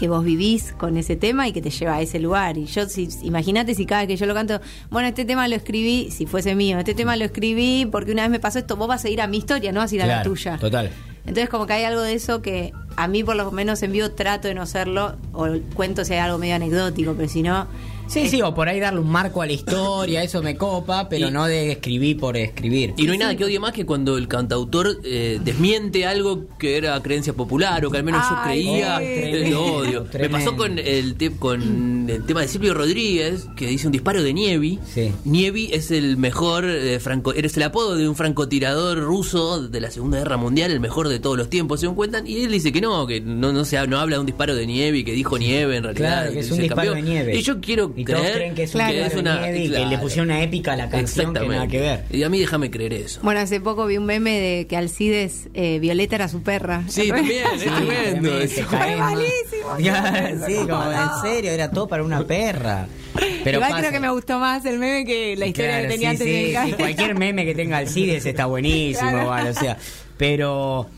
[0.00, 2.56] que vos vivís con ese tema y que te lleva a ese lugar.
[2.56, 5.54] Y yo, si, imagínate si cada vez que yo lo canto, bueno, este tema lo
[5.54, 8.88] escribí, si fuese mío, este tema lo escribí porque una vez me pasó esto, vos
[8.88, 10.56] vas a ir a mi historia, no vas a ir a la tuya.
[10.56, 10.90] Total.
[11.26, 14.10] Entonces como que hay algo de eso que a mí por lo menos en vivo
[14.12, 17.66] trato de no hacerlo, o cuento si hay algo medio anecdótico, pero si no...
[18.10, 21.28] Sí, sí, o por ahí darle un marco a la historia, eso me copa, pero
[21.28, 22.92] Y- no de escribir por escribir.
[22.96, 26.76] Y no hay nada que odie más que cuando el cantautor eh, desmiente algo que
[26.76, 28.98] era creencia popular o que al menos yo creía.
[29.00, 30.06] Eh, lo odio.
[30.18, 34.22] Me pasó con el, te- con el tema de Silvio Rodríguez, que dice un disparo
[34.22, 34.80] de Nievi.
[34.92, 35.12] Sí.
[35.24, 39.90] Nievi es el mejor eh, franco, eres el apodo de un francotirador ruso de la
[39.92, 42.26] Segunda Guerra Mundial, el mejor de todos los tiempos, se cuentan.
[42.26, 44.66] Y él dice que no, que no, no, se, no habla de un disparo de
[44.66, 46.22] Nievi, que dijo nieve en realidad.
[46.22, 47.36] Claro, que es un disparo de nieve.
[47.38, 48.94] Y yo quiero Y todos creen que es un Claro.
[49.04, 51.80] disparo de nieve y que le pusieron una épica a la canción que nada que
[51.80, 52.04] ver.
[52.10, 53.20] Y a mí déjame creer eso.
[53.22, 56.84] Bueno, hace poco vi un meme de que Alcides eh, Violeta era su perra.
[56.88, 58.30] Sí, también, es tremendo.
[58.68, 59.78] Fue malísimo.
[59.78, 60.92] Ya, sí, como No.
[60.92, 62.86] en serio, era todo para una perra.
[63.44, 65.92] Pero Igual pasa- creo que me gustó más el meme que la historia Claro, que
[65.94, 69.22] tenía sí, antes sí, de sí, cualquier meme que tenga Alcides está buenísimo, Claro.
[69.22, 69.76] igual, o sea,
[70.16, 70.88] pero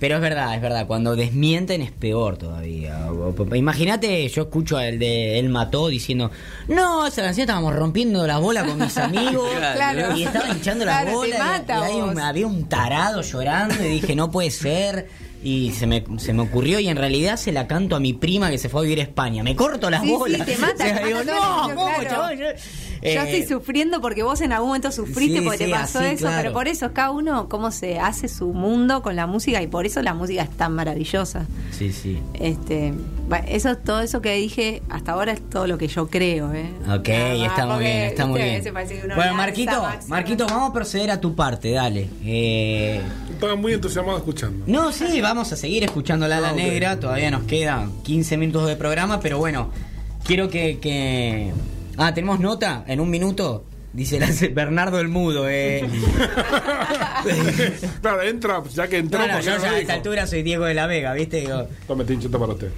[0.00, 2.98] pero es verdad, es verdad, cuando desmienten es peor todavía.
[3.54, 6.30] Imagínate, yo escucho al de Él Mató diciendo,
[6.68, 10.16] no, esa canción estábamos rompiendo las bolas con mis amigos Claro.
[10.16, 14.16] y estaban hinchando Claro, las bolas mata y un- había un tarado llorando y dije,
[14.16, 15.08] no puede ser.
[15.42, 18.50] Y se me, se me ocurrió y en realidad se la canto a mi prima
[18.50, 19.42] que se fue a vivir a España.
[19.42, 20.44] Me corto las Sí, sí, bolas.
[20.46, 22.32] te mata, O sea, te digo, mata no.
[22.34, 22.46] Yo,
[23.02, 26.08] Yo eh, estoy sufriendo porque vos en algún momento sufriste Sí, porque te pasó así,
[26.08, 26.36] eso, claro.
[26.42, 29.86] pero por eso cada uno cómo se hace su mundo con la música y por
[29.86, 31.46] eso la música es tan maravillosa.
[31.70, 32.18] Sí, sí.
[32.34, 32.92] Este,
[33.28, 36.70] bueno, eso todo eso que dije hasta ahora es todo lo que yo creo, ¿eh?
[36.88, 38.62] Ok, más, está muy bien, está muy bien.
[39.14, 39.82] Bueno, Marquito.
[40.08, 42.08] Marquito, vamos a proceder a tu parte, dale.
[42.24, 44.64] Eh, Estaba muy entusiasmado escuchando.
[44.66, 46.52] no, sí, vamos a seguir escuchando La La Ah.
[46.52, 49.70] Negra, todavía nos quedan 15 minutos de programa, pero bueno,
[50.24, 51.52] quiero que, que...
[52.02, 53.64] Ah, ¿tenemos nota en un minuto?
[53.92, 55.86] Dice la- Bernardo el Mudo, eh.
[58.00, 59.18] claro, entra, ya que entró.
[59.20, 61.40] No, no, ¿por qué yo ya a esta altura soy Diego de la Vega, ¿viste?
[61.40, 62.70] Digo, Tome, tinchito para usted.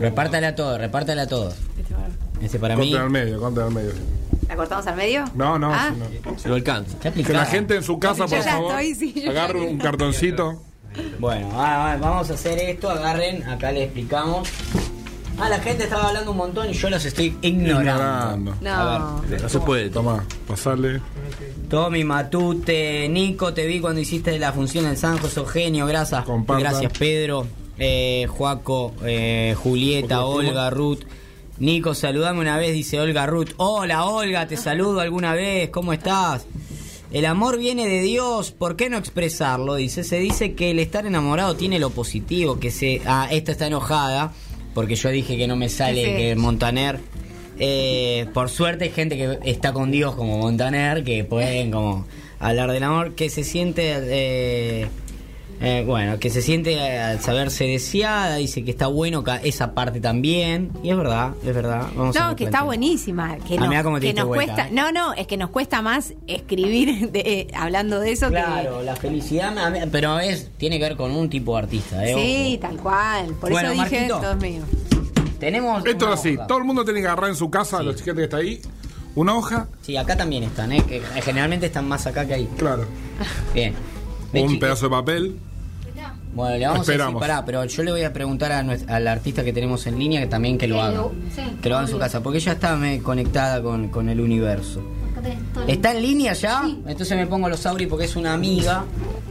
[0.00, 1.54] repártale a todos, repártale a todos.
[2.42, 2.90] Ese para mí.
[2.90, 3.92] Contra al medio, contra al medio.
[4.48, 5.24] ¿La cortamos al medio?
[5.34, 5.92] No, no, Ah.
[5.92, 6.38] si no.
[6.38, 6.98] Se lo alcanza.
[6.98, 10.62] Que la gente en su casa, por favor, estoy, sí, agarre un cartoncito.
[11.20, 14.48] Bueno, ah, vamos a hacer esto, agarren, acá les explicamos.
[15.44, 17.80] Ah, la gente estaba hablando un montón y yo los estoy ignorando.
[17.80, 18.54] Ignorando.
[18.60, 18.70] No.
[18.70, 19.90] A ver, No se puede.
[19.90, 21.00] Toma, pasarle.
[21.68, 26.24] Tommy, Matute, Nico, te vi cuando hiciste la función en San José, genio, gracias.
[26.24, 26.62] Compartan.
[26.62, 31.00] Gracias, Pedro, eh, Juaco, eh, Julieta, Olga, Ruth.
[31.58, 33.50] Nico, saludame una vez, dice Olga Ruth.
[33.56, 36.46] Hola, Olga, te saludo alguna vez, ¿cómo estás?
[37.10, 39.74] El amor viene de Dios, ¿por qué no expresarlo?
[39.74, 43.02] Dice, se dice que el estar enamorado tiene lo positivo, que se...
[43.04, 44.32] Ah, esta está enojada,
[44.74, 46.16] porque yo dije que no me sale Sí.
[46.16, 46.98] que Montaner...
[47.58, 52.06] Eh, por suerte hay gente que está con Dios como Montaner, que pueden como
[52.40, 53.92] hablar del amor, que se siente...
[53.96, 54.88] eh,
[55.62, 60.00] eh, bueno, que se siente eh, al saberse deseada, dice que está bueno esa parte
[60.00, 61.88] también, y es verdad, es verdad.
[61.94, 63.36] Vamos No, que está buenísima.
[63.38, 64.68] Que Ah, nos, te que nos vuelta, cuesta.
[64.68, 64.72] eh.
[64.72, 68.96] No, no, es que nos cuesta más escribir de- eh, hablando de eso Claro, la
[68.96, 72.04] felicidad, mí- pero es tiene que ver con un tipo de artista.
[72.04, 72.14] ¿eh?
[72.14, 72.68] Sí, Ojo.
[72.68, 73.26] tal cual.
[73.40, 74.30] Por Bueno, eso dije Marquito.
[74.32, 74.62] es mío.
[75.38, 75.84] Tenemos.
[75.86, 78.24] Esto es así, todo el mundo tiene que agarrar en su casa, los chiquetes que
[78.24, 78.60] está ahí,
[79.14, 80.82] una hoja, Sí, acá también están, ¿eh?
[80.88, 82.48] Que generalmente están más acá que ahí.
[82.56, 82.84] claro,
[83.54, 83.74] Bien.
[84.34, 85.36] Un pedazo de papel.
[86.34, 87.20] Bueno, le vamos a Esperamos.
[87.20, 89.98] decir, pará, pero yo le voy a preguntar a nues- al artista que tenemos en
[89.98, 90.96] línea que también que lo haga.
[90.96, 94.08] lo- sí, que lo haga en su casa, porque ella está me, conectada con, con
[94.08, 94.82] el universo.
[95.68, 96.62] ¿Está en línea ya?
[96.64, 96.82] Sí.
[96.86, 98.84] Entonces me pongo los auris porque es una amiga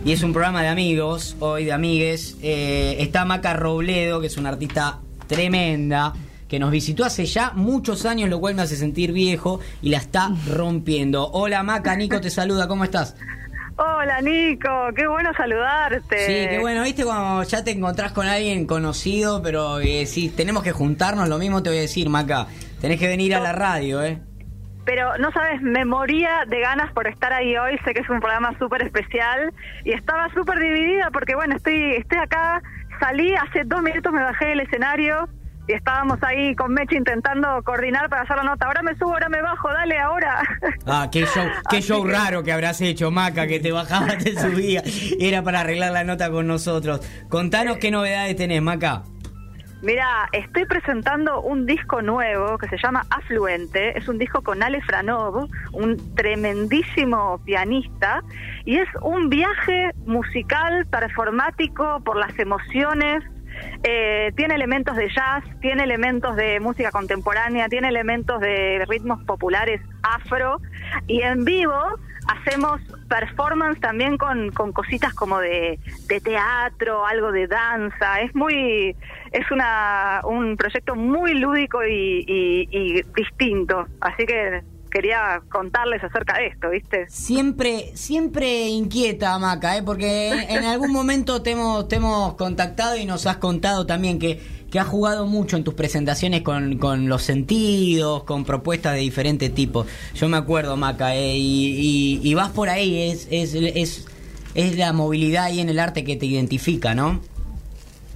[0.05, 2.37] y es un programa de amigos, hoy de amigues.
[2.41, 6.13] Eh, está Maca Robledo, que es una artista tremenda,
[6.47, 9.97] que nos visitó hace ya muchos años, lo cual me hace sentir viejo y la
[9.97, 11.29] está rompiendo.
[11.31, 13.15] Hola Maca, Nico te saluda, ¿cómo estás?
[13.77, 16.17] Hola Nico, qué bueno saludarte.
[16.19, 20.63] Sí, qué bueno, viste cuando ya te encontrás con alguien conocido, pero eh, si tenemos
[20.63, 22.47] que juntarnos, lo mismo te voy a decir, Maca,
[22.79, 24.21] tenés que venir a la radio, ¿eh?
[24.85, 27.77] Pero no sabes, me moría de ganas por estar ahí hoy.
[27.85, 29.53] Sé que es un programa súper especial
[29.85, 32.61] y estaba súper dividida porque, bueno, estoy, estoy acá.
[32.99, 35.29] Salí hace dos minutos, me bajé del escenario
[35.67, 38.65] y estábamos ahí con Meche intentando coordinar para hacer la nota.
[38.65, 40.41] Ahora me subo, ahora me bajo, dale ahora.
[40.85, 44.17] Ah, qué show, qué Así show que- raro que habrás hecho, Maca, que te bajabas,
[44.23, 44.83] te subías.
[45.19, 47.01] Era para arreglar la nota con nosotros.
[47.29, 49.03] Contanos qué novedades tenés, Maca.
[49.83, 53.97] Mira, estoy presentando un disco nuevo que se llama Afluente.
[53.97, 58.21] Es un disco con Ale Franov, un tremendísimo pianista.
[58.63, 63.23] Y es un viaje musical, performático, por las emociones.
[63.83, 69.81] Eh, tiene elementos de jazz, tiene elementos de música contemporánea, tiene elementos de ritmos populares
[70.03, 70.59] afro.
[71.07, 71.73] Y en vivo
[72.27, 78.21] hacemos performance también con, con cositas como de, de teatro, algo de danza.
[78.21, 78.95] Es muy,
[79.31, 83.87] es una, un proyecto muy lúdico y, y- y distinto.
[84.01, 84.61] Así que
[84.91, 87.05] quería contarles acerca de esto, ¿viste?
[87.09, 89.83] Siempre, siempre inquieta, Maca, ¿eh?
[89.83, 94.39] porque en, algún momento te hemos, te hemos contactado y nos has contado también que,
[94.69, 99.49] que has jugado mucho en tus presentaciones con, con los sentidos, con propuestas de diferente
[99.49, 99.85] tipo.
[100.13, 101.35] Yo me acuerdo, Maca, ¿eh?
[101.37, 104.05] y, y- y vas por ahí, es, es, es,
[104.53, 107.21] es la movilidad ahí en el arte que te identifica, ¿no?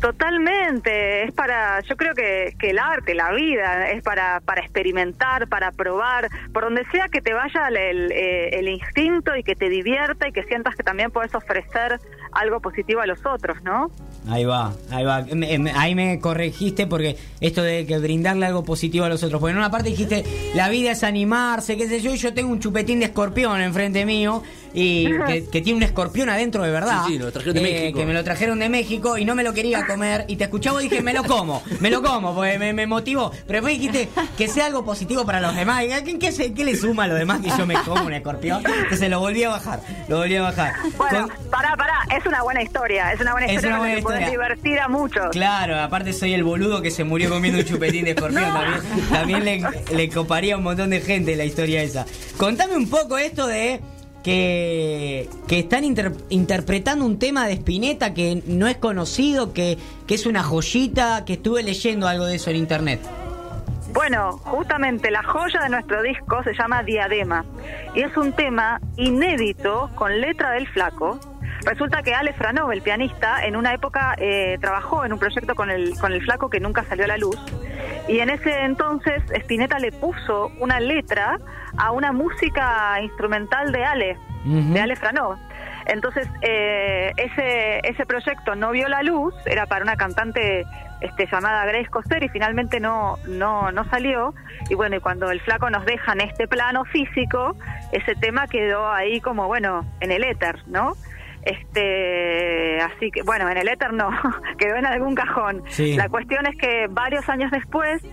[0.02, 5.48] Totalmente, es para, yo creo que, que el arte, la vida, es para, para experimentar,
[5.48, 9.56] para probar, por donde sea que te vaya el, el, eh, el instinto y que
[9.56, 12.00] te divierta y que sientas que también puedes ofrecer
[12.32, 13.92] algo positivo a los otros, ¿no?
[14.30, 15.22] Ahí va, ahí va.
[15.34, 19.40] Me- me- ahí me corregiste porque esto de que brindarle algo positivo a los otros.
[19.40, 20.24] Porque en una parte dijiste,
[20.56, 24.06] la vida es animarse, qué sé yo, y yo tengo un chupetín de escorpión enfrente
[24.06, 24.44] mío
[24.76, 27.04] y que, que tiene un escorpión adentro de verdad.
[27.08, 28.00] Sí, lo trajeron de Eh, México.
[28.00, 30.26] Que me lo trajeron de México y no me lo quería comer.
[30.28, 33.32] Y te escuchaba y dije, me lo como, me lo como, porque me, me motivó.
[33.48, 35.84] Pero después dijiste que sea algo positivo para los demás.
[35.84, 38.14] Y, ¿Qué, qué, se- qué le suma a los demás que yo me como un
[38.14, 38.64] escorpión?
[38.84, 40.74] Entonces lo volví a bajar, lo volví a bajar.
[40.98, 43.88] Bueno, Con- pará, pará, es una buena historia, es una buena Es historia una con
[43.88, 44.30] la buena historia.
[44.30, 45.30] divertir a muchos.
[45.32, 48.44] Claro, aparte soy el boludo que se murió comiendo un chupetín de escorpión.
[48.54, 49.64] También, también le,
[49.96, 52.06] le coparía a un montón de gente la historia esa.
[52.38, 53.80] Contame un poco esto de
[54.26, 60.16] que, que están inter- interpretando un tema de Spinetta que no es conocido, que, que
[60.16, 63.00] es una joyita, que estuve leyendo algo de eso en internet.
[63.94, 67.46] Bueno, justamente la joya de nuestro disco se llama Diadema
[67.94, 71.20] y es un tema inédito con letra del flaco.
[71.64, 75.70] Resulta que Ale Franov, el pianista, en una época eh, trabajó en un proyecto con
[75.70, 77.38] el, con el flaco que nunca salió a la luz
[78.08, 81.38] Y en ese entonces Spinetta le puso una letra
[81.78, 85.38] a una música instrumental de Ale, de Ale Franov.
[85.88, 90.66] Entonces, eh, ese, ese proyecto no vio la luz, era para una cantante
[91.02, 94.34] este, llamada Grace Coster y finalmente no, no, no salió.
[94.70, 97.56] Y bueno, y cuando el flaco nos deja en este plano físico,
[97.92, 100.94] ese tema quedó ahí como, bueno, en el éter, ¿no?
[101.46, 104.10] Este, así que, bueno, en el éter no,
[104.58, 105.64] quedó en algún cajón.
[105.70, 105.96] Sí.
[105.96, 108.04] La cuestión es que varios años después,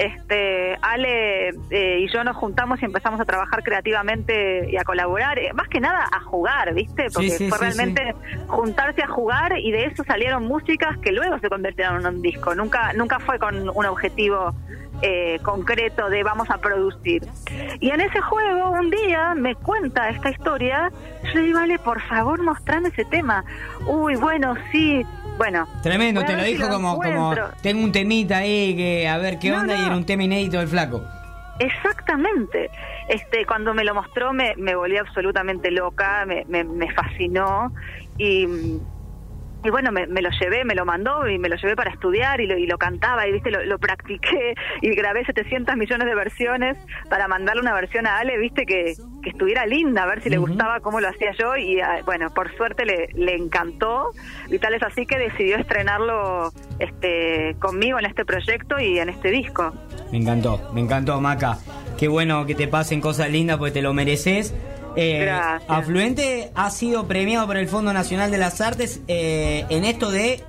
[0.00, 5.38] este, Ale eh, y yo nos juntamos y empezamos a trabajar creativamente y a colaborar,
[5.38, 7.08] eh, más que nada a jugar, ¿viste?
[7.12, 8.14] Porque sí, fue sí, realmente
[8.46, 12.54] juntarse a jugar y de eso salieron músicas que luego se convirtieron en un disco.
[12.54, 14.54] Nunca, nunca fue con un objetivo
[15.02, 17.26] eh, concreto de vamos a producir.
[17.80, 20.90] Y en ese juego, un día me cuenta esta historia.
[21.24, 23.44] Yo le digo, Ale, por favor, mostrame ese tema.
[23.86, 25.04] Uy, bueno, sí.
[25.40, 25.66] Bueno.
[25.82, 29.48] Tremendo, te lo si dijo como, como tengo un temita ahí que a ver qué
[29.48, 31.02] No, onda y era un tema inédito del flaco.
[31.58, 32.70] Exactamente.
[33.08, 37.72] Este, cuando me lo mostró me, me volví absolutamente loca, me, me, me fascinó
[38.18, 38.46] y,
[39.62, 42.40] y bueno, me, me lo llevé, me lo mandó y me lo llevé para estudiar
[42.40, 46.14] y lo, y lo cantaba y viste, lo, lo practiqué y grabé 700 millones de
[46.14, 46.76] versiones
[47.08, 50.38] para mandarle una versión a Ale, viste, que, que estuviera linda, a ver si le
[50.38, 54.12] gustaba cómo lo hacía yo y ah, bueno, por suerte le, le encantó
[54.48, 59.30] y tal es así que decidió estrenarlo este, conmigo en este proyecto y en este
[59.30, 59.74] disco.
[60.10, 61.58] Me encantó, me encantó, Maca.
[61.98, 64.54] Qué bueno que te pasen cosas lindas porque te lo mereces.
[65.02, 65.30] Eh.
[65.66, 70.44] Afluente ha sido premiado por el Fondo Nacional de las Artes eh, en esto de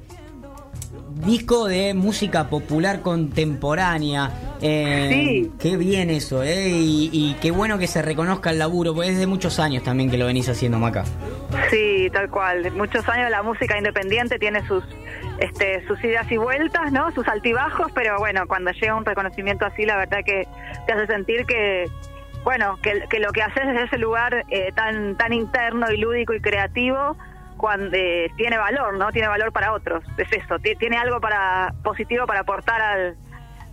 [1.25, 4.29] disco de música popular contemporánea.
[4.61, 5.51] Eh, Sí.
[5.57, 6.67] Qué bien eso, ¿eh?
[6.69, 10.11] Y, y qué bueno que se reconozca el laburo, porque es de muchos años también
[10.11, 11.05] que lo venís haciendo, Maca.
[11.69, 12.71] Sí, tal cual.
[12.73, 14.83] Muchos años la música independiente tiene sus
[15.39, 17.11] este, sus idas y vueltas, ¿no?
[17.11, 20.47] Sus altibajos, pero bueno, cuando llega un reconocimiento así, la verdad que
[20.85, 21.89] te hace sentir que,
[22.43, 26.33] bueno, que, que lo que haces desde ese lugar eh, tan tan interno y lúdico
[26.33, 27.15] y creativo,
[27.57, 29.11] cuando eh, tiene valor, ¿no?
[29.11, 30.03] Tiene valor para otros.
[30.17, 33.15] Es eso, ti- tiene algo para positivo para aportar al,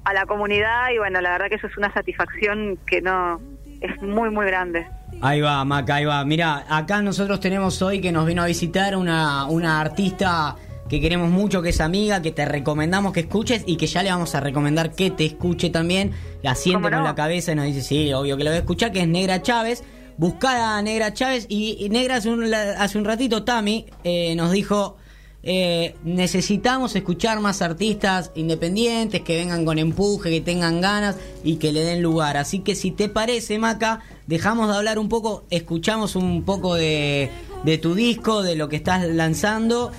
[0.04, 3.40] a la comunidad y bueno, la verdad que eso es una satisfacción que no
[3.80, 4.86] es muy muy grande.
[5.22, 6.22] Ahí va, Maca, ahí va.
[6.24, 10.54] Mira, acá nosotros tenemos hoy que nos vino a visitar una, una artista
[10.88, 14.10] que queremos mucho, que es amiga, que te recomendamos que escuches y que ya le
[14.10, 16.12] vamos a recomendar que te escuche también.
[16.42, 18.92] La siente con la cabeza y nos dice, sí, obvio que lo voy a escuchar,
[18.92, 19.82] que es Negra Chávez.
[20.16, 24.34] Buscada a Negra Chávez y, y Negra hace un, la- hace un ratito, Tami, eh,
[24.34, 24.96] nos dijo...
[25.44, 31.72] eh, necesitamos escuchar más artistas independientes que vengan con empuje, que tengan ganas y que
[31.72, 32.36] le den lugar.
[32.36, 37.30] Así que si te parece, Maca, dejamos de hablar un poco, escuchamos un poco de,
[37.64, 39.92] de tu disco, de lo que estás lanzando.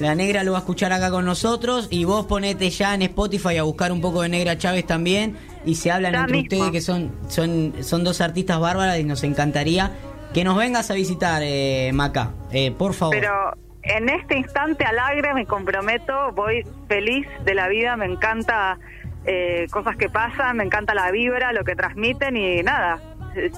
[0.00, 3.58] La negra lo va a escuchar acá con nosotros y vos ponete ya en Spotify
[3.58, 5.36] a buscar un poco de Negra Chávez también
[5.66, 6.56] y se hablan Ya entre mismo.
[6.56, 9.90] ustedes que son, son, son dos artistas bárbaras y nos encantaría
[10.32, 13.14] que nos vengas a visitar, eh, Maca, eh, por favor.
[13.14, 18.78] Pero en este instante al aire me comprometo, voy feliz de la vida, me encanta
[19.26, 23.00] eh, cosas que pasan, me encanta la vibra, lo que transmiten y nada.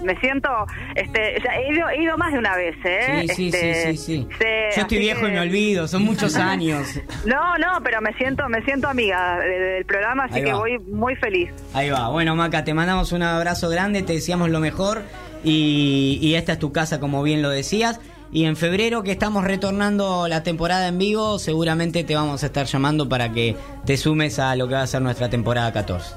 [0.02, 0.48] Me siento,
[0.94, 3.24] este, ya he ido, he ido más de una vez, ¿eh?
[3.28, 4.28] Sí, sí, Este, sí, sí, sí.
[4.38, 4.44] sí,
[4.76, 6.86] Yo estoy viejo y me olvido, son muchos años.
[7.24, 11.16] No, no, pero me siento, me siento amiga de- del programa, así que voy muy
[11.16, 11.50] feliz.
[11.74, 12.08] Ahí va.
[12.08, 15.02] Bueno, Maca, te mandamos un abrazo grande, te deseamos lo mejor
[15.44, 18.00] y, y esta es tu casa, como bien lo decías.
[18.34, 22.64] Y en febrero, que estamos retornando la temporada en vivo, seguramente te vamos a estar
[22.66, 26.14] llamando para que te sumes a lo que va a ser nuestra temporada 14.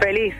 [0.00, 0.34] Feliz.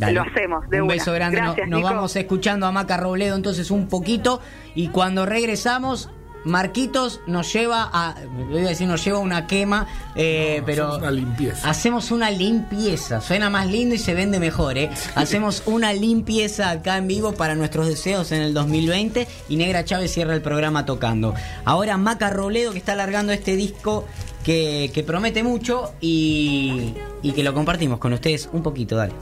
[0.00, 0.14] Dale.
[0.14, 0.94] Lo hacemos, de Un una.
[0.94, 1.36] beso grande.
[1.36, 1.94] Gracias, nos nos Nico.
[1.94, 4.40] vamos escuchando a Maca Robledo entonces un poquito.
[4.74, 6.08] Y cuando regresamos,
[6.42, 8.14] Marquitos nos lleva a.
[8.48, 10.84] Voy a decir, nos lleva a una quema, eh, No, pero.
[10.86, 11.68] hacemos una limpieza.
[11.70, 13.20] Hacemos una limpieza.
[13.20, 14.88] Suena más lindo y se vende mejor, ¿eh?
[15.16, 19.28] Hacemos una limpieza acá en vivo para nuestros deseos en el 2020.
[19.50, 21.34] Y Negra Chávez cierra el programa tocando.
[21.66, 24.06] Ahora Maca Robledo que está alargando este disco.
[24.42, 29.12] Que, que promete mucho y, y que lo compartimos con ustedes un poquito, dale.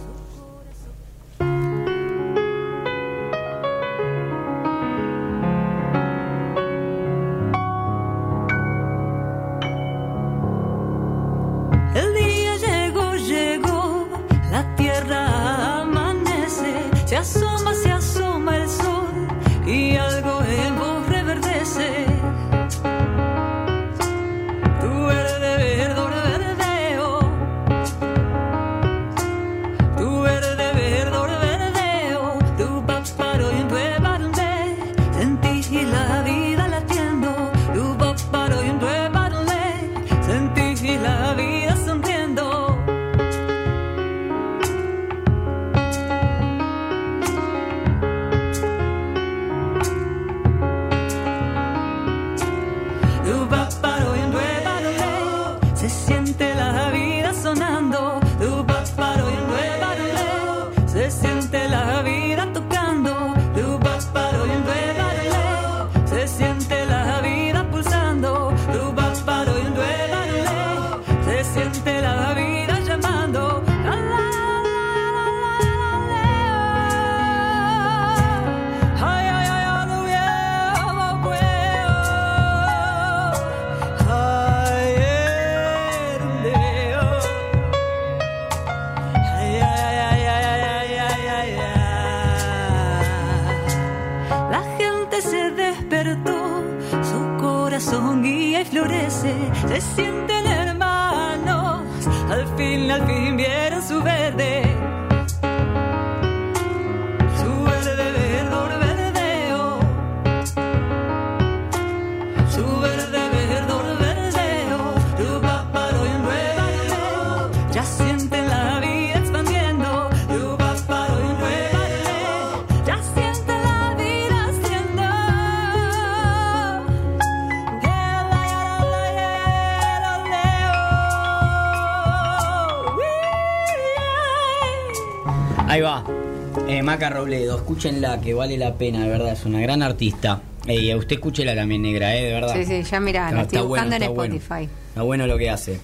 [136.98, 140.40] Maca Robledo, escúchenla que vale la pena, de verdad, es una gran artista.
[140.66, 142.24] Eh, y a usted escúchela también, negra, ¿eh?
[142.24, 142.54] De verdad.
[142.56, 144.34] Sí, sí, ya mirá, la estoy bueno, buscando en está bueno.
[144.34, 144.68] Spotify.
[144.88, 145.78] Está bueno lo que hace.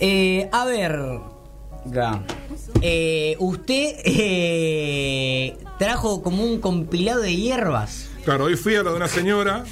[0.00, 0.98] Eh, a ver,
[2.82, 8.08] eh, usted eh, trajo como un compilado de hierbas.
[8.24, 9.62] Claro, hoy fui a lo de una señora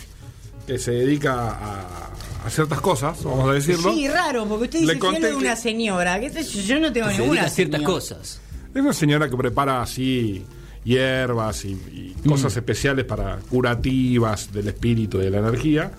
[0.65, 2.13] que se dedica a,
[2.47, 3.93] a ciertas cosas, vamos a decirlo.
[3.93, 6.21] Sí, raro, porque usted dice conté "Fui a lo de una señora.
[6.21, 6.61] ¿Qué sé yo?
[6.63, 7.93] Yo no tengo Se ninguna dedica a ciertas señora.
[7.95, 8.41] cosas.
[8.77, 10.45] Es una señora que prepara así
[10.85, 15.91] hierbas y, y cosas especiales para curativas del espíritu y de la energía.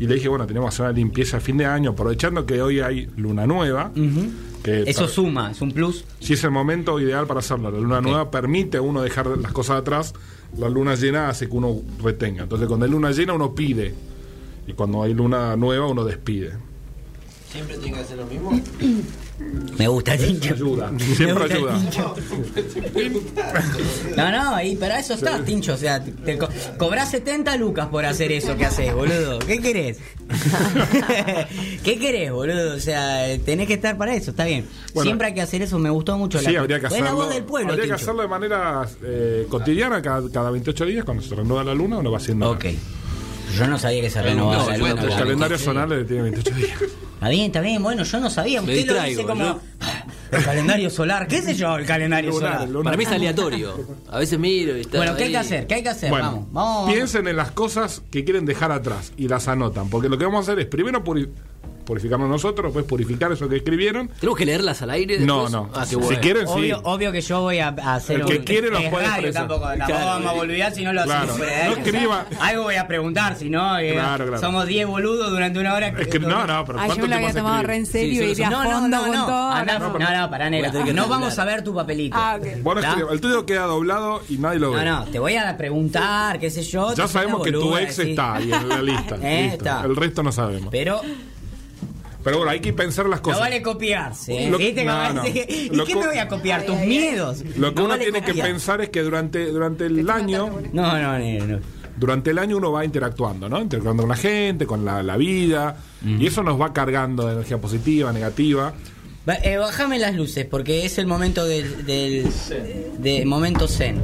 [0.00, 2.62] Y le dije, bueno, tenemos que hacer una limpieza a fin de año, aprovechando que
[2.62, 3.92] hoy hay luna nueva.
[4.62, 6.06] que Eso suma, es un plus.
[6.18, 7.70] Sí, es el momento ideal para hacerlo.
[7.70, 10.14] La luna nueva permite a uno dejar las cosas atrás.
[10.56, 12.44] La luna llena hace que uno retenga.
[12.44, 13.92] Entonces, cuando hay luna llena, uno pide.
[14.66, 16.52] Y cuando hay luna nueva, uno despide.
[17.52, 18.58] ¿Siempre tiene que hacer lo mismo?
[19.78, 20.54] Me gusta, Tincho.
[20.54, 21.74] Ayuda, siempre ayuda.
[21.80, 22.14] Tincho.
[24.16, 25.74] No, no, y para eso está, Tincho.
[25.74, 29.40] O sea, te co- cobrás 70 lucas por hacer eso que haces, boludo.
[29.40, 29.98] ¿Qué querés?
[31.82, 32.76] ¿Qué querés, boludo?
[32.76, 34.66] O sea, tenés que estar para eso, está bien.
[34.94, 35.08] Bueno.
[35.08, 36.38] Siempre hay que hacer eso, me gustó mucho.
[36.38, 37.08] Sí, la, habría que es hacerlo.
[37.10, 41.04] la voz del pueblo, habría que hacerlo de manera eh, cotidiana, cada, cada 28 días,
[41.04, 42.50] cuando se renueva la luna, uno va haciendo.
[42.50, 42.66] Ok.
[43.56, 45.02] Yo no sabía que se renovaba No, el, luna.
[45.02, 46.82] el calendario solar tiene 28 días.
[47.14, 48.60] Está bien, está bien, bueno, yo no sabía.
[48.60, 49.44] Usted lo distraigo, dice como.
[49.44, 49.60] ¿no?
[50.32, 51.76] El calendario solar, ¿qué sé yo?
[51.76, 52.68] El calendario Lunar, solar.
[52.68, 52.84] lunar.
[52.84, 53.86] Para mí es aleatorio.
[54.10, 55.32] A veces miro y está Bueno, ¿qué hay ahí.
[55.32, 55.66] que hacer?
[55.66, 56.10] ¿Qué hay que hacer?
[56.10, 56.92] Bueno, vamos, vamos.
[56.92, 59.88] piensen en las cosas que quieren dejar atrás y las anotan.
[59.90, 61.04] Porque lo que vamos a hacer es primero
[61.84, 64.08] purificarnos nosotros, después purificar eso que escribieron.
[64.08, 65.18] ¿Tenemos que leerlas al aire?
[65.20, 65.52] No, después?
[65.52, 65.70] no.
[65.74, 66.20] Ah, qué Si bueno.
[66.20, 66.52] quieren, sí.
[66.54, 69.32] Obvio, obvio que yo voy a, hacer El que un- quiere lo es puede radio
[69.32, 70.06] tampoco, tampoco Claro.
[70.06, 71.32] vamos a olvidar si no lo Claro.
[71.32, 74.40] hacemos No escriba- Algo voy a preguntar, si no, eh, Claro, claro.
[74.40, 75.88] somos 10 boludos durante una hora.
[75.88, 78.30] Es que no, no, pero Ay, ¿cuánto yo lo había tomado re en serio Sí,
[78.30, 79.26] y solo de a No, no, fondo no, con no.
[79.26, 79.50] todo.
[79.50, 79.98] Anda, no.
[79.98, 80.68] no, no, pará, negra.
[80.68, 82.16] Voy a tener que No vamos a ver tu papelito.
[82.18, 82.62] Ah, ok.
[82.62, 82.80] Bueno,
[83.10, 84.84] el tuyo queda doblado y nadie lo ve.
[84.84, 86.94] No, no, te voy a preguntar, qué sé yo.
[86.94, 89.16] Ya sabemos que tu ex está ahí en la lista.
[89.84, 90.68] El resto no sabemos.
[90.70, 91.00] Pero
[92.24, 93.40] Pero bueno, hay que pensar las no cosas.
[93.40, 94.46] vale copiarse.
[94.46, 94.50] ¿eh?
[94.50, 94.84] Lo- ¿Viste?
[94.84, 95.26] no, no.
[95.26, 96.64] ¿Y Lo qué me voy a copiar?
[96.64, 97.44] ¿Tus miedos?
[97.56, 100.98] Lo que No uno vale tiene que pensar es que durante, durante el año, No,
[100.98, 101.46] no, no.
[101.46, 101.58] no.
[101.96, 103.60] durante el año uno va interactuando, ¿no?
[103.60, 106.20] Interactuando con la gente, con la, la vida, Mm.
[106.20, 108.74] y eso nos va cargando de energía positiva, negativa.
[109.42, 112.26] Eh, bájame las luces porque es el momento del, del
[112.98, 113.98] de momento zen.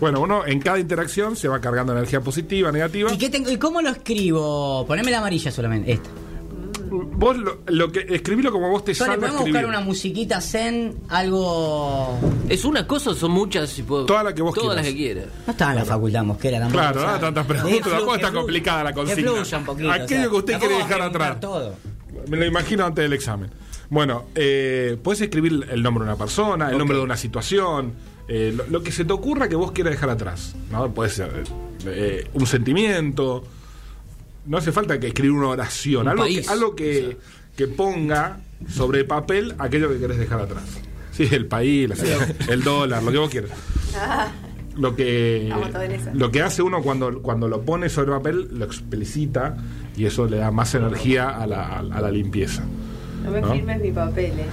[0.00, 3.12] Bueno, uno en cada interacción se va cargando energía positiva, negativa.
[3.12, 4.84] ¿Y, qué tengo, ¿Y cómo lo escribo?
[4.86, 6.10] Poneme la amarilla solamente, esta.
[6.90, 9.52] Vos lo, lo que escribilo como vos te salga podemos escribir.
[9.62, 12.18] buscar una musiquita zen, algo...
[12.48, 13.70] ¿Es una cosa o son muchas?
[13.70, 14.06] Si puedo...
[14.06, 14.84] Todas las que vos Todas quieras.
[14.84, 15.26] las que quieras.
[15.46, 16.80] No estaba en la facultad mosquera tampoco.
[16.80, 19.30] Claro, no tantas preguntas, tampoco está complicada la que consigna.
[19.32, 19.92] fluya un poquito.
[19.92, 21.40] Aquello o sea, que usted quiere dejar atrás.
[21.40, 21.74] Todo.
[22.28, 23.50] Me lo imagino antes del examen.
[23.90, 27.92] Bueno, eh, puedes escribir el nombre de una persona, el nombre de una situación,
[28.28, 30.54] eh, lo, lo que se te ocurra que vos quieras dejar atrás.
[30.70, 30.90] ¿no?
[30.92, 31.44] Puede ser
[31.86, 33.44] eh, un sentimiento.
[34.46, 37.16] No hace falta que escribir una oración, Un algo, que, algo que,
[37.56, 40.64] que ponga sobre papel aquello que querés dejar atrás.
[41.12, 43.50] Sí, el país, la ciudad, el dólar, lo que vos quieras.
[44.76, 45.54] Lo que,
[46.14, 49.56] lo que hace uno cuando, cuando lo pone sobre papel, lo explicita
[49.96, 52.64] y eso le da más energía a la, a la limpieza.
[53.24, 53.52] No me ¿No?
[53.52, 54.32] firmes mi papel.
[54.36, 54.46] eh.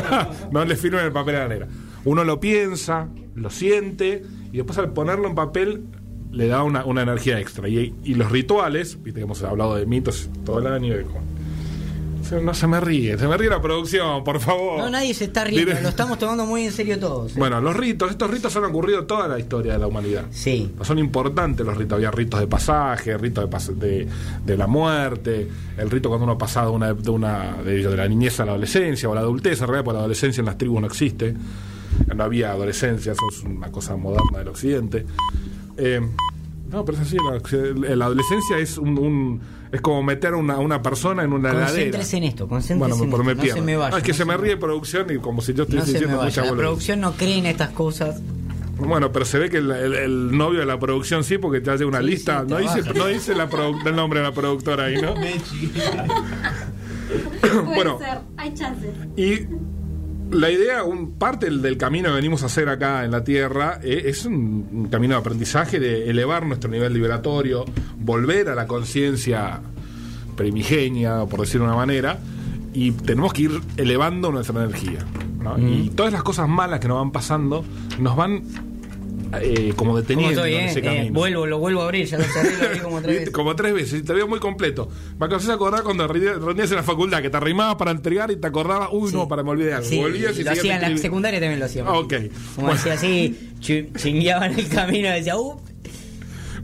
[0.50, 1.68] no le firmen el papel a la negra.
[2.06, 5.84] Uno lo piensa, lo siente y después al ponerlo en papel
[6.36, 7.68] le da una, una energía extra.
[7.68, 10.94] Y, y los rituales, viste que hemos hablado de mitos todo el año.
[12.22, 14.80] Se- No se me ríe, se me ríe la producción, por favor.
[14.80, 17.36] No, nadie se está riendo, lo estamos tomando muy en serio todos.
[17.36, 20.24] Bueno, los ritos, estos ritos han ocurrido toda la historia de la humanidad.
[20.30, 20.72] Sí.
[20.82, 21.94] Son importantes los ritos.
[21.96, 24.08] Había ritos de pasaje, ritos de, pas- de,
[24.44, 25.48] de la muerte,
[25.78, 28.50] el rito cuando uno pasa de una, de, una de, de la niñez a la
[28.52, 29.60] adolescencia o a la adultez.
[29.60, 31.32] En realidad, porque la adolescencia en las tribus no existe.
[32.14, 35.06] No había adolescencia, eso es una cosa moderna del occidente.
[35.76, 36.00] Eh,
[36.70, 37.16] no, pero es así.
[37.16, 39.40] La, la adolescencia es un, un-
[39.72, 41.70] es como meter a una, una persona en una heladera.
[41.72, 43.60] Concéntrese en esto, concéntrese Bueno, en pero esto, me no pierdo.
[43.60, 43.94] se me vaya.
[43.96, 46.22] Ah, es que no se me ríe producción y como si yo No estuviese diciendo
[46.22, 48.20] mucha La producción no cree en estas cosas.
[48.78, 51.70] Bueno, pero se ve que el, el- el novio de la producción sí, porque te
[51.70, 52.44] hace una lista.
[52.48, 53.48] no, dice, no dice la
[53.84, 55.14] el nombre de la productora ahí, ¿no?
[57.40, 57.98] Puede Bueno.
[57.98, 58.90] ser, hay chances.
[59.16, 59.46] Y
[60.30, 64.04] la idea, un parte del, camino que venimos a hacer acá en la Tierra, eh,
[64.06, 67.64] es un, un camino de aprendizaje, de elevar nuestro nivel liberatorio,
[67.98, 69.60] volver a la conciencia
[70.36, 72.18] primigenia, por decirlo de una manera,
[72.72, 74.98] y tenemos que ir elevando nuestra energía.
[75.42, 75.58] ¿no?
[75.58, 77.64] Y todas las cosas malas que nos van pasando
[77.98, 78.42] nos van
[79.40, 80.70] eh, como ¿Cómo deteniendo estoy, en eh?
[80.70, 81.12] ese Eh, camino.
[81.18, 83.30] vuelvo, lo vuelvo a abrir, ya lo cerré, lo abrí como tres veces.
[83.30, 84.88] Como tres veces, te veo muy completo.
[85.18, 88.36] Me acabas de acordar cuando rendías en la facultad, que te arrimabas para entregar y
[88.36, 89.88] te acordabas, uy, no, para me olvidé algo.
[89.88, 91.84] Sí, Volvías y lo hacía en la secundaria también lo hacía.
[91.86, 92.14] Ah, ok.
[92.54, 92.72] Como Bueno.
[92.74, 95.60] decía así, chi- chingueaba en el camino decía, uh,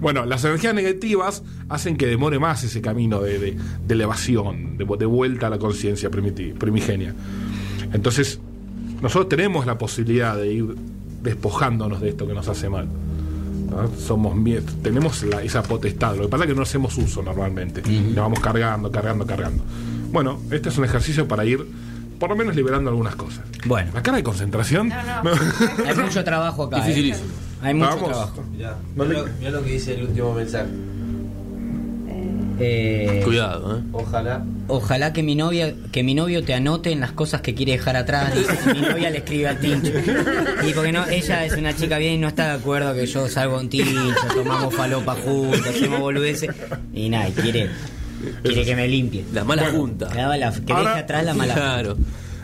[0.01, 3.57] Bueno, las energías negativas hacen que demore más ese camino de, de-
[3.87, 7.15] de elevación, de, de vuelta a la conciencia primigenia.
[7.93, 8.41] Entonces,
[9.01, 10.65] nosotros tenemos la posibilidad de ir
[11.23, 12.87] despojándonos de esto que nos hace mal.
[13.71, 13.91] ¿no?
[13.99, 14.35] Somos
[14.83, 16.17] tenemos la- esa potestad.
[16.17, 17.83] Lo que pasa es que no hacemos uso normalmente.
[17.83, 19.63] Nos vamos cargando, cargando, cargando.
[20.13, 21.67] Bueno, este es un ejercicio para ir,
[22.19, 23.45] por lo menos, liberando algunas cosas.
[23.67, 23.91] Bueno.
[23.95, 24.93] La cara de concentración.
[25.87, 26.77] hay mucho trabajo acá.
[26.79, 26.81] eh.
[26.83, 27.29] Dificilísimo.
[27.63, 28.09] Hay mucho Vamos.
[28.11, 28.43] trabajo.
[28.53, 30.69] Mirá, mirá lo, mirá lo que dice el último mensaje.
[32.65, 33.83] Eh, Cuidado, ¿eh?
[33.93, 34.45] Ojalá.
[34.69, 37.97] Ojalá que mi novia, que mi novio te anote en las cosas que quiere dejar
[37.97, 38.33] atrás.
[38.37, 39.91] Dice, mi novia le escribe al tincho.
[40.67, 43.29] Y porque no, ella es una chica bien y no está de acuerdo que yo
[43.29, 43.93] salgo con tincho,
[44.35, 46.51] tomamos falopa juntos, hacemos boludeces.
[46.95, 47.69] Y nada, y quiere,
[48.43, 49.25] quiere que me limpie.
[49.33, 50.09] La mala junta.
[50.15, 51.55] La mala- que Ahora- deje atrás la mala.
[51.55, 51.97] Claro.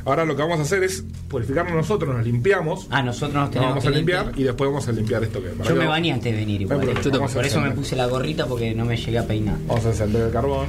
[0.08, 2.86] Ahora lo que vamos a hacer es purificarnos nosotros, nos limpiamos.
[2.90, 4.40] Ah, nosotros nos Nos tenemos vamos que a limpiar, limpiar.
[4.40, 6.82] y después vamos a limpiar esto que Yo me bañé antes de venir igual.
[6.88, 6.94] Eh.
[7.02, 7.26] pero.
[7.28, 9.56] Por eso me puse la gorrita porque no me llegué a peinar.
[9.66, 10.68] Vamos a encender el carbón.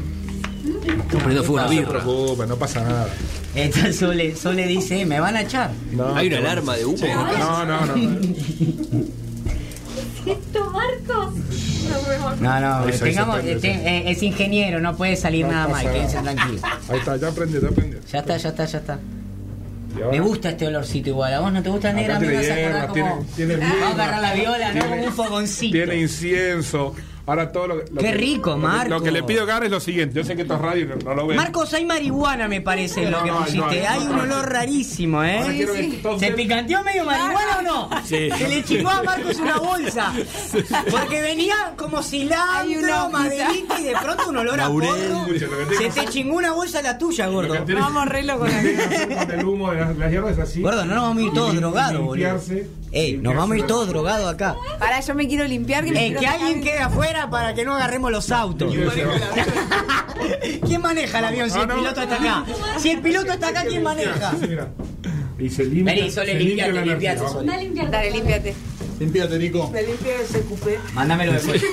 [0.62, 1.90] No la se birra.
[2.04, 3.08] preocupe, no pasa nada.
[3.56, 5.72] Esta Sole, Sole dice, me van a echar.
[5.94, 6.98] No, Hay una qué alarma de humo.
[7.40, 7.96] No, no, no.
[10.26, 11.34] ¿Esto, Marcos?
[12.42, 13.68] No, no, se tengamos, prende, eh, sí.
[13.68, 16.62] eh, es ingeniero, no puede salir No nada mal, quédense tranquilos.
[16.90, 18.00] Ahí está, ya aprendió, ya aprendió.
[18.12, 19.00] Ya está, ya está, ya está.
[20.04, 22.20] Ahora- Me gusta este olorcito igual, ¿a vos no te gusta negra?
[22.20, 23.26] Mí me vas a tiene, como...
[23.36, 24.86] tiene Vamos a agarrar la viola, ¿no?
[24.90, 25.72] Como un fogoncito.
[25.74, 26.96] Tiene incienso.
[27.30, 28.90] Ahora todo lo, lo Qué que- rico, Marco.
[28.90, 30.16] Lo que le pido que haga es lo siguiente.
[30.16, 31.38] Yo sé que esto es radio y no, no lo ven.
[31.38, 33.60] Marcos, hay marihuana, me parece, en lo No, que no, pusiste.
[33.60, 34.24] no, no, hay no, un no.
[34.24, 35.42] olor rarísimo, ¿eh?
[35.48, 37.90] Que todos ¿Se picanteó medio marihuana o no?
[38.04, 38.30] Sí.
[38.38, 40.14] Se le chingó a Marcos una bolsa.
[40.90, 44.90] Porque venía como cilantro, maderita y de pronto un olor Laurel.
[45.12, 45.78] a porro.
[45.78, 47.54] Se te chingó una bolsa la tuya, gordo.
[47.68, 50.62] Vamos re con el humo de las, hierbas es así.
[50.62, 52.40] Gordo, no nos vamos a ir todos drogados, boludo.
[52.92, 54.56] Ey, nos vamos a ir todos drogados acá.
[54.80, 55.84] Para, yo me quiero limpiar.
[55.86, 58.72] Que me quiero que sacar alguien quede afuera para que no agarremos los autos.
[60.66, 61.76] ¿Quién maneja el avión si el no.
[61.76, 62.46] piloto está acá?
[62.78, 64.34] Si el piloto está acá, ¿quién maneja?
[65.40, 65.96] Y se limpia.
[65.96, 67.90] Vení, Sole, limpia limpiate, limpiate.
[67.90, 68.56] Dale, límpiate.
[69.00, 69.70] Limpiate, Nico.
[69.72, 70.78] Me limpio ese cupé.
[70.94, 71.64] Mándamelo después.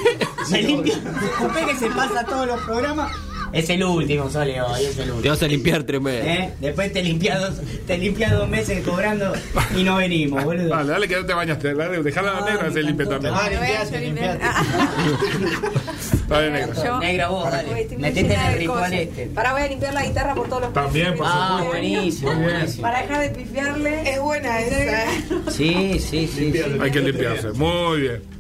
[0.49, 0.95] Se limpia.
[0.95, 3.13] Escupé que se pasa todos los programas.
[3.59, 5.35] Es el último, Sole, hoy es el Te último.
[5.35, 6.27] vas a limpiar tremendo.
[6.29, 6.51] ¿Eh?
[6.61, 7.55] Después te limpias dos,
[7.87, 9.33] te limpias dos meses cobrando
[9.77, 10.69] y no venimos, boludo.
[10.77, 11.75] Dale, dale que no te bañaste.
[11.75, 13.09] Dale, dejala a la Ah, negra se encantó.
[13.09, 13.35] también.
[13.35, 14.01] Ah, limpiate.
[14.01, 14.39] limpiar.
[16.29, 16.99] Dale, negra.
[16.99, 17.87] Negra, vos, dale.
[17.99, 18.93] Metete en el cosas.
[18.93, 19.27] este.
[19.27, 21.71] Pará, voy a limpiar la guitarra por todos los También, por Ah, supuesto.
[21.71, 22.83] buenísimo, buenísimo.
[22.83, 24.11] Para dejar de pifiarle.
[24.13, 25.05] Es buena esa.
[25.05, 25.09] ¿eh?
[25.51, 26.53] Sí, sí, sí.
[26.53, 26.63] sí.
[26.81, 27.51] Hay que limpiarse.
[27.53, 28.36] Muy bien.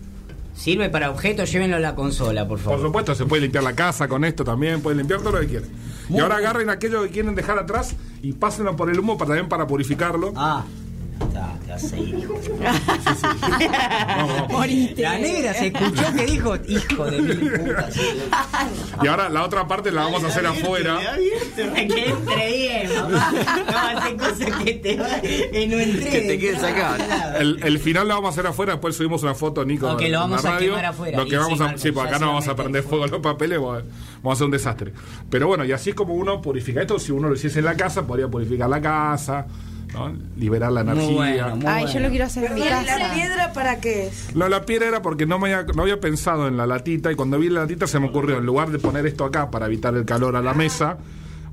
[0.56, 2.80] Sirve para objetos, llévenlo a la consola, por Por favor.
[2.86, 5.68] supuesto, se puede limpiar la casa con esto también, pueden limpiar todo lo que quieran.
[6.08, 9.48] Y ahora agarren aquello que quieren dejar atrás y pásenlo por el humo para, también
[9.48, 10.32] para purificarlo.
[10.34, 10.64] Ah.
[11.76, 12.34] Te vas a ir, hijo.
[14.50, 15.02] Moriste.
[15.02, 17.96] La negra se escuchó que dijo, hijo de mil putas.
[19.02, 20.98] Y ahora la otra parte la vamos a hacer afuera.
[21.56, 23.32] Que entre bien, mamá.
[23.70, 26.10] No hace cosas que te va y no entré.
[26.10, 26.96] Que te quedes acá.
[27.38, 29.90] El, el final lo vamos a hacer afuera, después subimos una foto, Nico.
[29.90, 31.18] Ok, en lo la vamos a quemar afuera.
[31.18, 33.06] Lo que vamos sí, a, sí, porque ya acá no vamos a prender fuego.
[33.06, 33.84] los papeles, vamos a
[34.22, 34.92] vamos a hacer un desastre.
[35.30, 36.98] Pero bueno, y así es como uno purifica esto.
[36.98, 39.46] Si uno lo hiciese en la casa, podría purificar la casa,
[39.96, 40.12] ¿no?
[40.36, 41.14] liberar la Muy energía.
[41.44, 41.94] bueno, muy Ay, bueno.
[41.94, 44.34] yo lo quiero hacer en mi ¿La piedra para qué es?
[44.36, 47.14] No, la piedra era porque no, me había, no había pensado en la latita y
[47.14, 49.94] cuando vi la latita se me ocurrió, en lugar de poner esto acá para evitar
[49.94, 50.98] el calor a la mesa,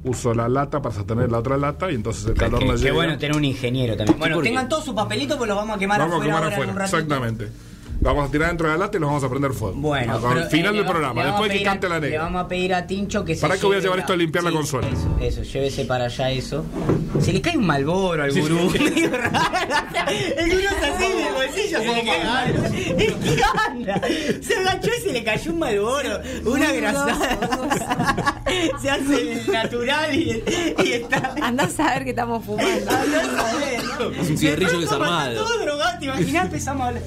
[0.04, 2.78] uso la lata para sostener la otra lata y entonces el calor Qué, no qué
[2.80, 2.94] llega.
[2.94, 4.20] bueno tener un ingeniero también.
[4.20, 4.50] Bueno, qué?
[4.50, 6.62] tengan todos sus papelitos pues los vamos a quemar Vamos a afuera quemar ahora en
[6.62, 6.98] afuera, un ratito.
[6.98, 7.73] exactamente.
[8.04, 9.76] Lo vamos a tirar dentro de la lata y los vamos a prender fuego.
[9.78, 11.72] Bueno, al pero, final eh, del le programa, le vamos después a que pedir a-
[11.72, 12.24] cante la Le negra.
[12.24, 14.44] vamos a pedir a Tincho que se Pará que voy a llevar esto a limpiar
[14.44, 14.88] la consola.
[14.90, 16.66] Eso, eso, llévese para allá eso.
[17.22, 18.70] Se le cae un malboro al gurú.
[18.72, 19.32] Medio raro.
[20.38, 22.64] el gurú es así en el bolsillo, se le cae algo.
[22.74, 24.02] ¿Qué anda?
[24.42, 26.20] Se agachó y se le cayó un malboro.
[26.46, 28.42] Una grasada.
[28.82, 30.44] se hace el natural y,
[30.84, 31.36] y está.
[31.42, 32.92] Andá a saber que estamos fumando.
[32.92, 34.10] Andá a saber, ¿no?
[34.22, 35.36] Es un cigarrillo desarmado.
[35.42, 37.04] Todo drogado, te imaginas, empezamos a hablar.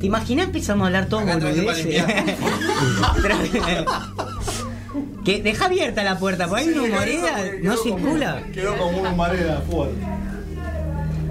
[0.00, 2.04] ¿Te imaginas empezamos a hablar todo boludeces?
[5.24, 8.42] que deja abierta la puerta, porque hay una humareda, no circula.
[8.52, 9.96] Quedó como una humareda fuerte.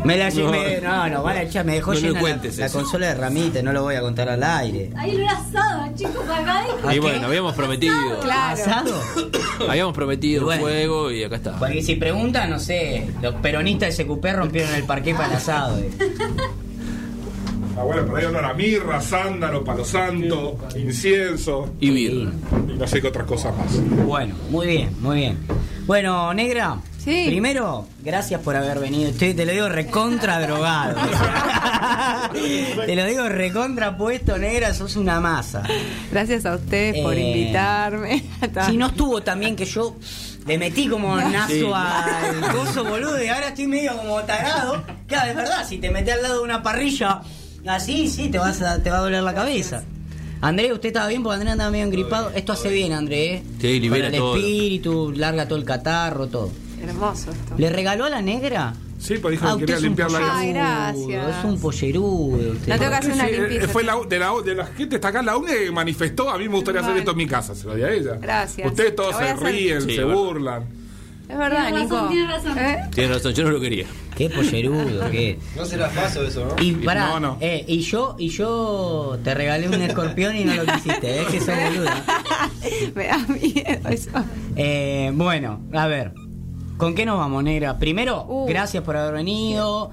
[0.04, 0.52] Me la No.
[0.52, 2.78] me- no, no, van a echar, me dejó No, llena la- cuentes la, eso.
[2.78, 4.92] consola de ramita, no lo voy a contar al aire.
[4.96, 6.68] Ahí lo asado, chicos, acá hay.
[6.88, 8.20] ¿A Y bueno, habíamos prometido.
[8.22, 8.54] Claro.
[8.62, 9.02] ¿Asado?
[9.70, 10.62] Habíamos prometido bueno.
[10.62, 11.58] fuego y acá está.
[11.58, 15.80] Porque si preguntan, no sé, los peronistas de SQP rompieron el parqué para el asado.
[15.80, 15.90] eh.
[17.78, 22.32] Ah, bueno, pero hay olor a mirra, sándalo, palo santo, incienso Y birra.
[22.70, 23.68] y no sé qué otras cosas más.
[24.06, 25.38] Bueno, muy bien, muy bien.
[25.86, 27.26] Bueno, negra, Sí.
[27.28, 29.10] primero, gracias por haber venido.
[29.10, 30.96] Estoy, te lo digo recontra drogado.
[32.86, 35.64] te lo digo recontra puesto, negra, sos una masa.
[36.12, 38.24] Gracias a ustedes por Eh, invitarme.
[38.68, 39.96] Si no estuvo también que yo
[40.48, 41.66] le metí como nazo Sí.
[41.74, 44.84] al coso boludo y ahora estoy medio como tarado.
[45.08, 47.22] Claro, es verdad, si te metes al lado de una parrilla
[47.68, 49.84] así, sí, te, vas a, te va a doler la cabeza.
[50.42, 51.24] André, ¿usted estaba bien?
[51.24, 52.32] Porque André andaba medio engripado.
[52.36, 53.36] Esto hace bien, André.
[53.36, 53.44] ¿eh?
[53.60, 54.36] Sí, libera Para el todo.
[54.36, 56.52] espíritu, larga todo el catarro, todo.
[56.82, 57.56] Hermoso esto.
[57.58, 58.74] ¿Le regaló a la negra?
[59.00, 61.38] Sí, pues dijo Ah, que quería limpiar la Ay, gracias.
[61.40, 62.52] Es un pollerudo.
[62.54, 62.68] usted.
[62.68, 63.68] La tengo que hacer una Sí, eh, limpieza.
[63.70, 66.56] fue la, de, la, de la gente está acá, la que manifestó, a mí me
[66.56, 68.18] gustaría hacer esto en mi casa, se lo di a ella.
[68.22, 68.68] Gracias.
[68.68, 69.40] Ustedes todos se hacer.
[69.46, 70.20] ríen, Sí, se bueno.
[70.24, 70.64] burlan.
[71.28, 71.96] Es verdad, Tiene Nico.
[71.96, 72.58] razón, tiene razón.
[72.60, 72.78] ¿Eh?
[72.94, 73.86] Tienes razón, yo no lo quería.
[74.16, 75.38] Qué pollerudo, qué.
[75.58, 76.64] No será fácil eso, ¿no?
[76.64, 77.38] Y pará, No, no.
[77.42, 81.40] eh, y yo, y yo te regalé un escorpión y no lo quisiste, es que
[81.42, 82.04] sos boluda.
[82.96, 84.10] Me da miedo eso.
[84.56, 86.14] Eh, bueno, a ver,
[86.78, 87.78] ¿con qué nos vamos, negra?
[87.78, 88.46] Primero, Uh.
[88.48, 89.92] gracias por haber venido.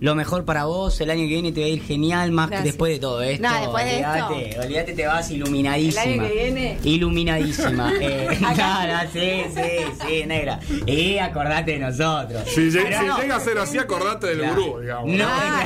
[0.00, 2.60] Lo mejor para vos, el año que viene te va a ir genial, más que
[2.60, 3.48] después de todo esto.
[3.48, 4.26] No, después de esto.
[4.26, 6.02] olvídate, olvídate, te vas iluminadísima.
[6.02, 6.78] El año que viene.
[6.84, 7.92] Iluminadísima.
[8.00, 8.28] Eh,
[9.12, 10.60] sí, sí, sí, negra.
[10.86, 12.42] Y acordate de nosotros.
[12.46, 13.18] Si, lleg- Pero si no.
[13.18, 14.62] llega a ser así, acordate del Claro.
[14.62, 15.10] gurú, digamos.
[15.10, 15.64] No, Ah,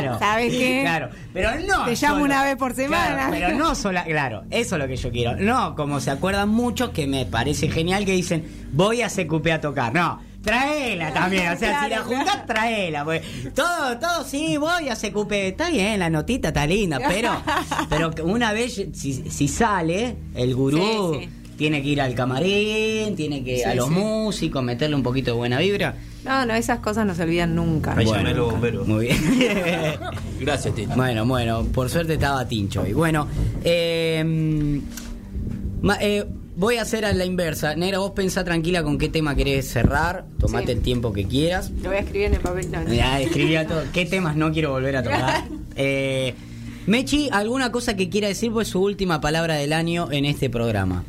[0.00, 0.18] claro.
[0.18, 0.80] ¿sabes qué?
[0.82, 1.84] Claro, pero no.
[1.86, 3.14] Te llamo solo- una vez por semana.
[3.14, 5.36] Claro, pero no sola, claro, eso es lo que yo quiero.
[5.36, 9.60] No, como se acuerdan muchos que me parece genial que dicen, voy a CQP a
[9.60, 9.92] tocar.
[9.94, 10.20] No.
[10.42, 13.04] Traela también, o sea, si la Claro, juntás, traela.
[13.04, 13.22] Pues.
[13.54, 15.32] Todo, todo, sí, voy a CQP.
[15.32, 17.30] Está bien, la notita está linda, pero,
[17.88, 21.28] pero una vez, si, si sale, el gurú Sí, sí.
[21.56, 23.94] tiene que ir al camarín, tiene que Sí, a los sí.
[23.94, 25.94] músicos, meterle un poquito de buena vibra.
[26.24, 27.94] No, no, esas cosas no se olvidan nunca.
[27.96, 28.86] Los bomberos.
[28.86, 29.18] Muy bien.
[30.40, 30.94] Gracias, Tito.
[30.96, 32.92] Bueno, bueno, por suerte estaba Tincho hoy.
[32.92, 33.26] Bueno,
[33.64, 34.80] eh,
[35.82, 36.24] ma- eh,
[36.56, 37.74] voy a hacer a la inversa.
[37.74, 40.24] Negra, vos pensá tranquila con qué tema querés cerrar.
[40.38, 40.72] Tomate Sí.
[40.72, 41.70] el tiempo que quieras.
[41.82, 42.70] Lo voy a escribir en el papel.
[42.70, 42.92] No, no.
[42.92, 43.82] Ya escribí todo.
[43.92, 45.44] ¿Qué temas no quiero volver a tocar?
[45.74, 46.34] Eh,
[46.86, 48.52] Mechi, ¿alguna cosa que quiera decir?
[48.52, 51.02] Pues su última palabra del año en este programa.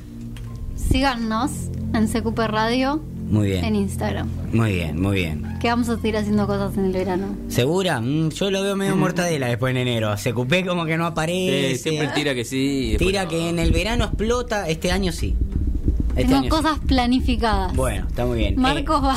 [0.76, 1.52] Síganos
[1.94, 3.76] en CQP Radio Muy en bien.
[3.76, 4.30] Instagram.
[4.54, 5.44] Muy bien, muy bien.
[5.60, 7.36] Que vamos a seguir haciendo cosas en el verano.
[7.48, 8.00] ¿Segura?
[8.00, 10.16] Mm, yo lo veo medio mortadela después en enero.
[10.18, 11.72] Se cupé como que no aparece.
[11.72, 12.94] Eh, siempre tira que sí.
[12.94, 13.30] y Tira no.
[13.30, 15.36] que en el verano explota, este año sí.
[16.10, 16.50] Este Tengo año sí.
[16.50, 17.76] cosas planificadas.
[17.76, 18.56] Bueno, está muy bien.
[18.60, 19.16] Marcos va,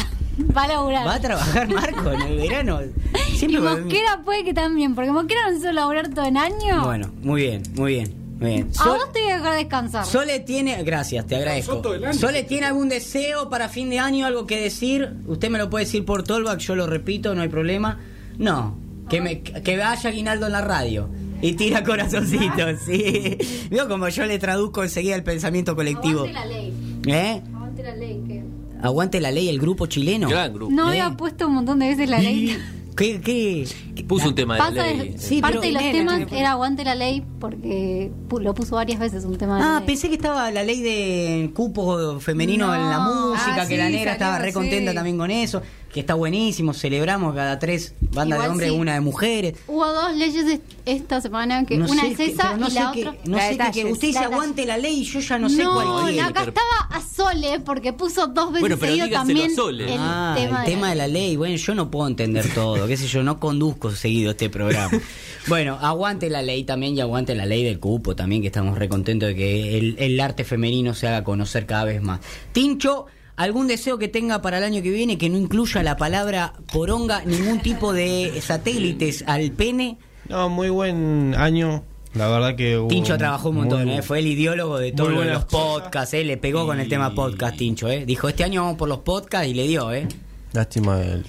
[0.56, 1.02] va a laburar.
[1.02, 2.78] Eh, ¿Va a trabajar Marco en el verano?
[3.32, 6.84] y Siempre con- Mosquera puede que también, porque Mosquera no hizo laburar todo el año.
[6.84, 8.25] Bueno, muy bien, muy bien.
[8.38, 8.70] Muy bien.
[8.70, 10.04] a Sol- vos te voy a dejar descansar.
[10.06, 11.82] Sole tiene, gracias, te agradezco.
[12.12, 15.14] Sole tiene algún deseo para fin de año, algo que decir.
[15.26, 17.98] Usted me lo puede decir por Tolbach, yo lo repito, no hay problema.
[18.38, 18.76] No,
[19.08, 21.08] que me que vaya Aguinaldo en la radio
[21.40, 23.38] y tira corazoncitos, sí.
[23.70, 26.20] Veo como yo le traduzco enseguida el pensamiento colectivo.
[26.20, 26.74] Aguante la ley.
[27.06, 27.42] ¿Eh?
[27.54, 28.22] Aguante la ley.
[28.28, 28.44] Que...
[28.82, 30.28] Aguante la ley el grupo chileno.
[30.28, 30.70] Gran grupo.
[30.72, 31.00] No ¿Eh?
[31.00, 32.58] había puesto un montón de veces la ley.
[32.96, 33.68] ¿Qué, qué?
[34.08, 35.14] Puso un tema de la de-.
[35.18, 38.76] Sí, parte pero- de los Nena, temas era aguante la ley porque pu- lo puso
[38.76, 39.86] varias veces un tema de la Ah, ley.
[39.86, 42.74] pensé que estaba la ley de cupo femenino No.
[42.74, 44.94] en la música, Ah, que sí, la negra estaba re contenta sí.
[44.94, 45.60] también con eso,
[45.96, 48.76] que está buenísimo, celebramos cada tres bandas de hombres, sí.
[48.76, 49.54] una de mujeres.
[49.66, 52.80] Hubo dos leyes est- esta semana, que No una sé es esa no y sé
[52.80, 53.16] la qué- otra...
[53.24, 53.92] no La sé que detalles.
[53.92, 56.20] usted dice aguante la ley y yo ya no sé cuál no, quiere.
[56.20, 59.84] acá estaba a Sole porque puso dos veces Bueno, pero seguido también a Sole.
[59.94, 61.36] el ah, tema, el tema de la ley.
[61.36, 64.90] Bueno, yo no puedo entender todo, qué sé yo, no conduzco seguido este programa.
[65.48, 68.88] bueno, aguante la ley también y aguante la ley del cupo también, que estamos re
[68.90, 72.20] contentos de que el, el arte femenino se haga conocer cada vez más.
[72.52, 73.06] Tincho,
[73.36, 77.22] ¿algún deseo que tenga para el año que viene que no incluya la palabra poronga,
[77.24, 79.98] ningún tipo de satélites al pene?
[80.28, 81.84] No, muy buen año.
[82.14, 84.02] La verdad que hubo Tincho trabajó un montón, muy- ¿eh?
[84.02, 86.24] fue el ideólogo de todos los podcasts, ¿eh?
[86.24, 87.88] le pegó con el tema podcast, Tincho.
[87.90, 88.06] ¿eh?
[88.06, 90.08] Dijo, este año vamos por los podcasts y le dio, ¿eh?
[90.52, 91.24] Lástima el,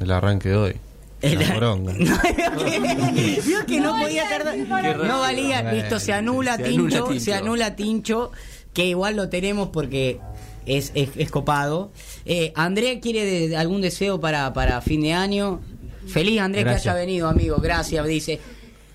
[0.00, 0.76] el arranque de hoy.
[1.22, 1.94] El- La poronga.
[1.98, 4.58] No, vio que, vio que no, podía tardar.
[4.98, 7.24] No valía, listo, se anula, se Tincho, anula Tincho.
[7.24, 8.32] se anula Tincho,
[8.74, 10.20] que igual lo tenemos porque
[10.66, 11.90] es, es, es copado.
[12.24, 15.60] Eh, André quiere de- algún deseo para, para fin de año.
[16.06, 18.38] Feliz Andrés que haya venido, amigo, gracias, dice.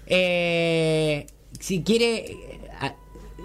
[0.07, 1.25] Eh,
[1.59, 2.58] si quiere,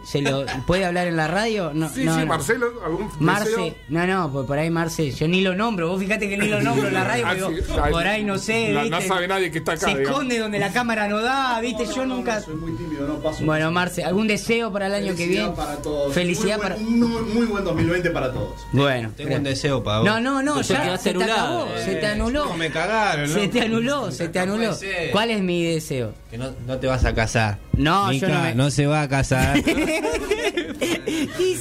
[0.04, 1.72] ¿se lo puede hablar en la radio?
[1.74, 2.26] No, Sí, no, sí, no.
[2.26, 3.74] Marcelo, algún Marce, deseo?
[3.88, 6.60] no, no, por, por ahí Marce, yo ni lo nombro, vos fíjate que ni lo
[6.60, 7.50] nombro en la radio, Ah,
[7.86, 8.90] sí, por ahí no sé, no- ¿viste?
[8.96, 10.08] no sabe nadie que está acá, Se digamos.
[10.10, 11.86] esconde donde la cámara no da, ¿viste?
[11.94, 12.40] yo nunca...
[12.40, 13.44] Soy muy tímido, no paso.
[13.44, 15.50] Bueno, Marce, ¿algún deseo para el año que viene?
[15.50, 16.12] para todos.
[16.14, 16.74] Felicidad muy para...
[16.76, 18.54] buen, Muy, muy buen 2020 para todos.
[18.72, 19.10] Bueno.
[19.16, 20.06] Tengo un deseo para vos.
[20.08, 22.44] No, no, no, ya ibas se te acabó, se te anuló.
[22.46, 23.34] No, me cagaron, ¿no?
[23.34, 24.76] Se te anuló, se te anuló.
[25.12, 26.12] ¿Cuál es mi deseo?
[26.30, 27.58] Que no, no te vas a casar.
[27.76, 29.56] No, yo no se va a casar.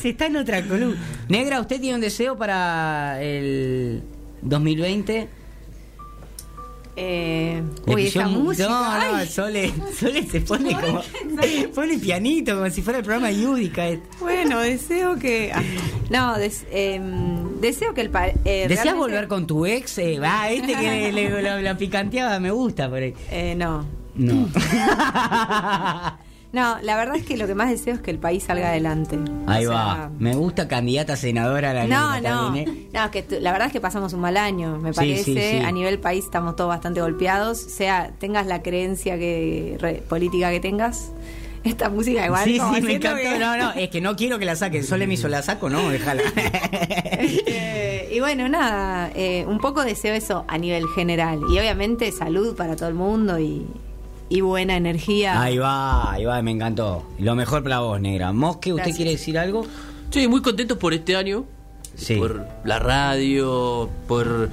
[0.01, 0.97] Se está en otra columna.
[1.29, 4.01] Negra, ¿usted tiene un deseo para el
[4.41, 5.29] 2020?
[6.95, 8.69] Eh, uy, esa música.
[8.69, 9.25] No, no.
[9.25, 11.01] Sole, Sole se pone como.
[11.73, 13.85] pone pianito, como si fuera el programa Yudica.
[14.19, 15.51] Bueno, deseo que.
[15.53, 15.63] ah,
[16.11, 18.35] no, des- em, deseo que el país.
[18.43, 19.97] ¿Deseas volver con tu ex?
[19.97, 23.15] Eh, va, este que le, le- la, la picanteaba, me gusta por ahí.
[23.31, 23.85] Eh, no.
[24.15, 24.47] No.
[26.53, 29.17] No, la verdad es que lo que más deseo es que el país salga adelante.
[29.47, 30.11] Ahí O sea, va.
[30.19, 32.87] Me gusta candidata a senadora a la No, no, también, ¿eh?
[32.93, 35.23] no, que la verdad es que pasamos un mal año, me Sí, parece.
[35.23, 35.57] sí, sí.
[35.65, 37.57] A nivel país estamos todos bastante golpeados.
[37.59, 41.11] Sea, tengas la creencia que re- política que tengas,
[41.63, 42.43] esta música igual.
[42.43, 43.39] sí, sí, me encantó.
[43.39, 44.83] No, no, es que no quiero que la saque.
[44.83, 46.21] Sole me hizo la saco, no, déjala.
[47.45, 51.39] Eh, y bueno, nada, eh, un poco deseo eso a nivel general.
[51.49, 53.65] Y obviamente salud para todo el mundo y,
[54.33, 55.39] y buena energía.
[55.39, 57.05] Ahí va, ahí va, me encantó.
[57.19, 58.33] Lo mejor para vos, negra.
[58.33, 58.97] Mosque, ¿usted Gracias.
[58.97, 59.63] quiere decir algo?
[60.09, 61.45] Sí, muy contentos por este año.
[61.95, 62.15] Sí.
[62.15, 64.49] Por la radio, por.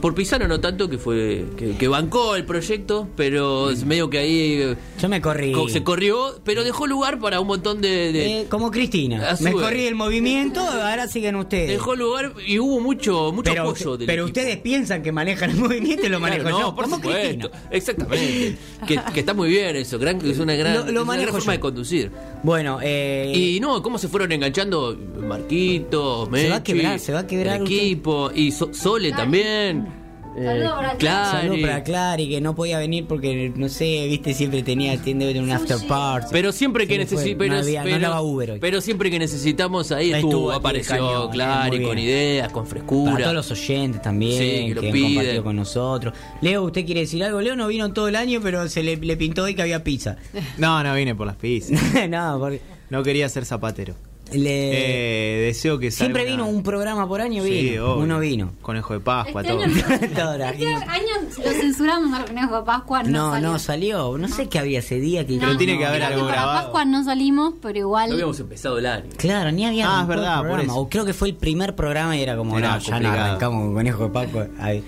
[0.00, 1.44] Por Pisano no tanto, que fue.
[1.58, 4.52] que, que bancó el proyecto, pero es medio que ahí.
[4.62, 5.52] eh, Yo me corrí.
[5.52, 8.10] co- Se corrió, pero dejó lugar para un montón de.
[8.10, 9.36] de- Eh, como Cristina.
[9.40, 11.68] Me corrí el movimiento, ahora siguen ustedes.
[11.68, 14.40] dejó lugar y hubo mucho, mucho pero apoyo del pero equipo.
[14.40, 16.64] ustedes piensan que manejan el movimiento y lo manejo Claro, yo.
[16.68, 17.02] no, por como.
[17.02, 17.50] Cristina.
[17.70, 18.56] Exactamente.
[18.86, 19.98] que, que está muy bien eso.
[19.98, 21.58] Gran, es una gran, Lo- lo es una gran forma yo.
[21.58, 22.10] de conducir.
[22.42, 27.12] Bueno, eh, Y no, cómo se fueron enganchando Marquito, Se va a Mechi, quebrar, se
[27.12, 27.76] va a quebrar el usted.
[27.76, 29.99] equipo y So- Sole también.
[30.34, 31.30] Saludo para Clary.
[31.30, 35.50] Saludos para Clary, que no podía venir porque, no sé, viste, siempre tenía tiene un
[35.50, 36.28] after party.
[36.30, 37.66] Pero siempre que necesitamos.
[37.66, 38.58] no Pero, no Uber hoy.
[38.60, 43.12] pero siempre que necesitamos ahí Estuvo apareció cañón, Clary con ideas, con frescura.
[43.12, 46.14] Para todos los oyentes también, Sí, que, que lo han compartido con nosotros.
[46.40, 47.40] Leo, ¿usted quiere decir algo?
[47.40, 50.16] Leo no vino todo el año, pero se le, le pintó hoy que había pizza.
[50.58, 51.78] No, no vine por las pizzas.
[52.08, 53.94] no, porque No quería ser zapatero.
[54.32, 57.92] Le- Eh, deseo que salga siempre vino una- un programa por año, Sí, vino.
[57.92, 58.04] obvio.
[58.04, 58.52] Uno vino.
[58.62, 59.62] Conejo de Pascua, Este todo.
[59.62, 59.74] año,
[60.14, 63.02] Todo este año lo censuramos al conejo de Pascua.
[63.02, 63.48] No, No, salió.
[63.52, 64.18] no salió.
[64.18, 66.60] No sé qué había ese día que Pero tiene que haber Creo algo para grabado.
[66.62, 68.08] Pascua no salimos, pero igual.
[68.08, 69.10] No habíamos empezado el año.
[69.16, 70.76] Claro, ni había Ah, es verdad, por eso.
[70.76, 73.62] O creo que fue el primer programa y era como, Era no, ya no arrancamos
[73.64, 74.46] con Conejo de Paco.
[74.58, 74.82] Ay.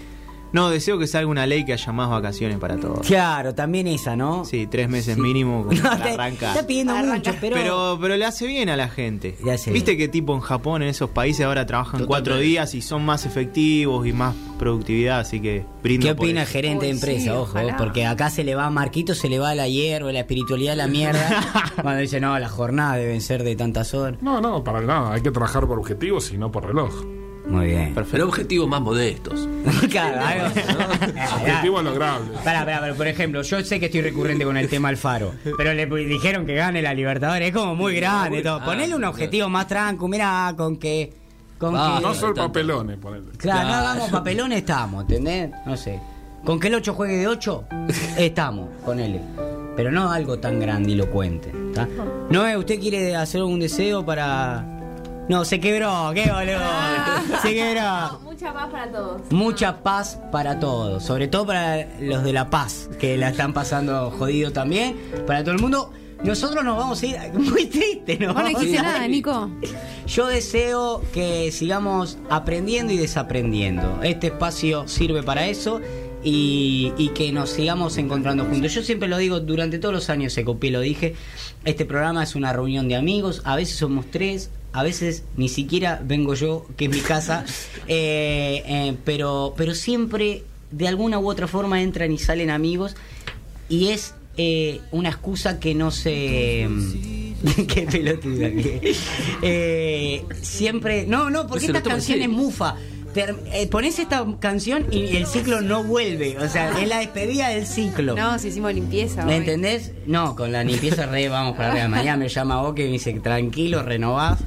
[0.53, 3.07] No, deseo que salga una ley que haya más vacaciones para todos.
[3.07, 4.45] Claro, también esa, ¿no?
[4.45, 5.21] Sí, tres meses Sí.
[5.21, 6.55] mínimo como No, para te- arrancar.
[6.57, 7.57] Está pidiendo mucho, pero...
[7.57, 9.37] Pero, pero le hace bien a la gente.
[9.45, 10.07] Le hace Viste bien.
[10.07, 12.09] que tipo en Japón, en esos países ahora trabajan Totalmente.
[12.09, 16.43] cuatro días y son más efectivos y más productividad, así que brindo ¿Qué por opina
[16.43, 17.21] el gerente de empresa?
[17.23, 17.77] sí, Ojo, ojalá.
[17.77, 20.77] porque acá se le va a Marquito, se le va la hierba, la espiritualidad a
[20.77, 21.73] la mierda.
[21.83, 24.21] cuando dice, no, las jornadas deben ser de tantas horas.
[24.23, 25.15] No, no, para nada.
[25.15, 26.93] Hay que trabajar por objetivos y no por reloj.
[27.53, 27.95] Muy bien.
[28.11, 29.47] Pero objetivos más modestos.
[29.91, 30.47] claro.
[31.37, 32.39] Objetivos logrables.
[32.41, 35.75] Pará, pará, pero por ejemplo, yo sé que estoy recurrente con el tema Alfaro, pero
[35.75, 38.59] le dijeron que gane la Libertadores, es como muy grande todo.
[38.63, 41.13] Ah, Ponele un objetivo más tranquilo, mirá, con que.
[41.59, 42.49] Con Ah, que No son tanto.
[42.49, 43.27] papelones, ponele.
[43.37, 45.51] claro, no hagamos papelones, estamos, ¿entendés?
[45.67, 46.01] No sé.
[46.45, 47.65] Con que el 8 juegue de 8,
[48.17, 49.21] estamos, ponele.
[49.77, 51.53] Pero no algo tan grandilocuente.
[51.69, 51.87] ¿está?
[52.31, 54.65] Noé, ¿usted quiere hacer algún deseo para.?
[55.29, 57.41] No, se quebró, qué boludo.
[57.43, 58.19] Se quebró.
[58.25, 59.23] Mucha paz para todos.
[59.31, 64.11] Mucha paz para todos, sobre todo para los de La Paz, que la están pasando
[64.11, 64.97] jodido también,
[65.27, 65.93] para todo el mundo.
[66.25, 68.33] Nosotros nos vamos a ir muy tristes, ¿no?
[68.33, 69.51] No dijiste nada, Nico.
[70.07, 74.01] Yo deseo que sigamos aprendiendo y desaprendiendo.
[74.03, 75.81] Este espacio sirve para eso
[76.23, 78.73] y, y que nos sigamos encontrando juntos.
[78.73, 81.15] Yo siempre lo digo, durante todos los años se copié, lo dije,
[81.65, 86.01] este programa es una reunión de amigos, a veces somos tres, a veces ni siquiera
[86.05, 87.45] vengo yo, que es mi casa,
[87.89, 92.97] eh, eh, pero, pero siempre de alguna u otra forma entran y salen amigos
[93.69, 96.69] y es eh, una excusa que no se...
[97.69, 98.97] Qué pelotuda que...
[99.43, 101.07] Eh, siempre...
[101.07, 102.77] No, no, porque esta canción es mufa.
[103.15, 106.39] Ter- eh, pones esta canción y el ciclo no vuelve.
[106.39, 108.15] O sea, es la despedida del ciclo.
[108.17, 109.25] No, si hicimos limpieza.
[109.25, 109.39] ¿Me hoy.
[109.41, 109.93] entendés?
[110.07, 111.89] No, con la limpieza re vamos para arriba.
[111.89, 114.39] Mañana me llama vos que me dice tranquilo, renovás.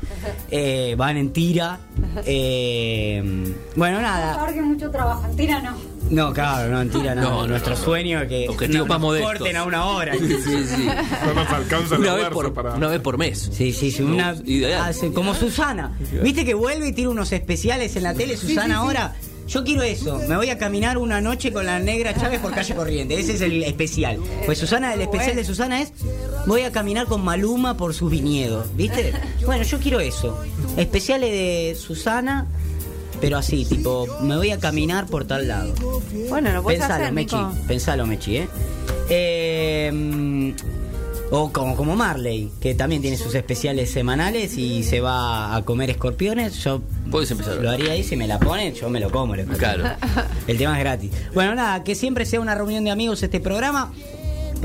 [0.50, 1.80] Eh, van en tira.
[2.26, 4.52] Eh, bueno, nada.
[4.54, 5.28] que mucho trabajo.
[5.36, 5.95] Tira no.
[6.10, 7.22] No, claro, no, mentira, no.
[7.22, 7.86] No, no, Nuestro no, no.
[7.86, 9.32] sueño es que más nos modestos.
[9.34, 10.14] corten a una hora.
[10.14, 10.88] Sí, sí.
[11.26, 12.74] No nos alcanza Una vez, por, para.
[12.76, 13.50] una vez por mes.
[13.52, 14.04] Sí, sí, sí.
[14.04, 14.36] Una,
[14.86, 15.98] hace- como Susana.
[16.22, 19.16] ¿Viste que vuelve y tira unos especiales en la tele, Susana, ahora?
[19.48, 20.20] Yo quiero eso.
[20.28, 23.20] Me voy a caminar una noche con la negra Chávez por calle Corriente.
[23.20, 24.18] Ese es el especial.
[24.48, 25.92] Pues Susana, el especial de Susana es
[26.48, 28.76] voy a caminar con Maluma por sus viñedos.
[28.76, 29.14] ¿Viste?
[29.46, 30.40] Bueno, yo quiero eso.
[30.78, 32.48] Especiales de Susana,
[33.22, 35.74] pero así, tipo, me voy a caminar por tal lado.
[36.30, 37.36] Bueno, lo puedes Pensalo, hacer, Mechi.
[37.36, 37.54] Nico.
[37.68, 38.48] Pensalo, Mechi, ¿eh?
[39.10, 40.54] Eh,
[41.32, 45.90] o como, como Marley, que también tiene sus especiales semanales y se va a comer
[45.90, 46.64] escorpiones.
[46.64, 47.56] Yo Puedes empezar.
[47.58, 49.34] lo haría ahí, si me la ponen, yo me lo como.
[49.58, 49.84] Claro.
[50.48, 51.12] El tema es gratis.
[51.34, 53.92] Bueno, nada, que siempre sea una reunión de amigos este programa.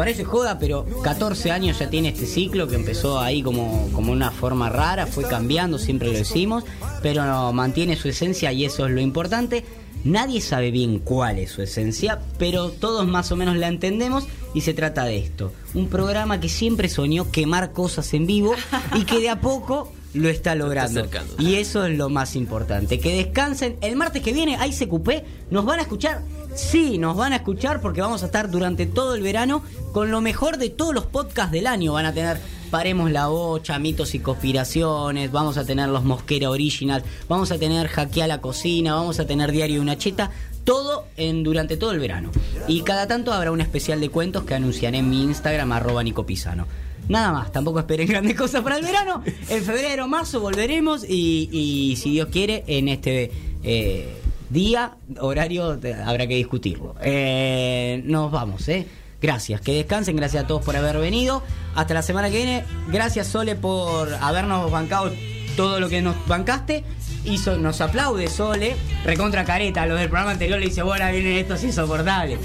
[0.01, 4.31] Parece joda, pero 14 años ya tiene este ciclo que empezó ahí como, como una
[4.31, 6.65] forma rara, fue cambiando, siempre lo decimos,
[7.03, 9.63] pero no, mantiene su esencia y eso es lo importante.
[10.03, 14.63] Nadie sabe bien cuál es su esencia, pero todos más o menos la entendemos y
[14.63, 15.53] se trata de esto.
[15.75, 18.55] Un programa que siempre soñó quemar cosas en vivo
[18.95, 21.07] y que de a poco lo está logrando.
[21.39, 22.99] Y eso es lo más importante.
[22.99, 23.77] Que descansen.
[23.83, 25.25] El martes que viene, ahí se cupé.
[25.51, 26.23] ¿Nos van a escuchar?
[26.55, 29.63] Sí, nos van a escuchar porque vamos a estar durante todo el verano
[29.93, 31.93] con lo mejor de todos los podcasts del año.
[31.93, 32.41] Van a tener
[32.71, 37.89] Paremos la Bocha, Mitos y Conspiraciones, vamos a tener los Mosquera Original, vamos a tener
[37.89, 40.31] Hackea la Cocina, vamos a tener Diario de una Cheta,
[40.63, 42.31] todo en, durante todo el verano.
[42.69, 46.25] Y cada tanto habrá un especial de cuentos que anunciaré en mi Instagram, arroba Nico
[46.25, 46.67] Pisano.
[47.09, 49.25] Nada más, tampoco esperen grandes cosas para el verano.
[49.49, 53.33] En febrero, marzo volveremos y, si Dios quiere, en este
[53.65, 54.20] eh,
[54.51, 56.95] día, horario, habrá que discutirlo.
[57.03, 58.87] Eh, nos vamos, ¿eh?
[59.23, 61.43] Gracias, que descansen, gracias a todos por haber venido.
[61.75, 62.65] Hasta la semana que viene.
[62.89, 65.13] Gracias Sole por habernos bancado
[65.57, 66.85] todo lo que nos bancaste.
[67.25, 69.85] Hizo, nos aplaude Sole, recontra careta.
[69.87, 72.39] Los del programa anterior le dice, bueno, vienen estos insoportables.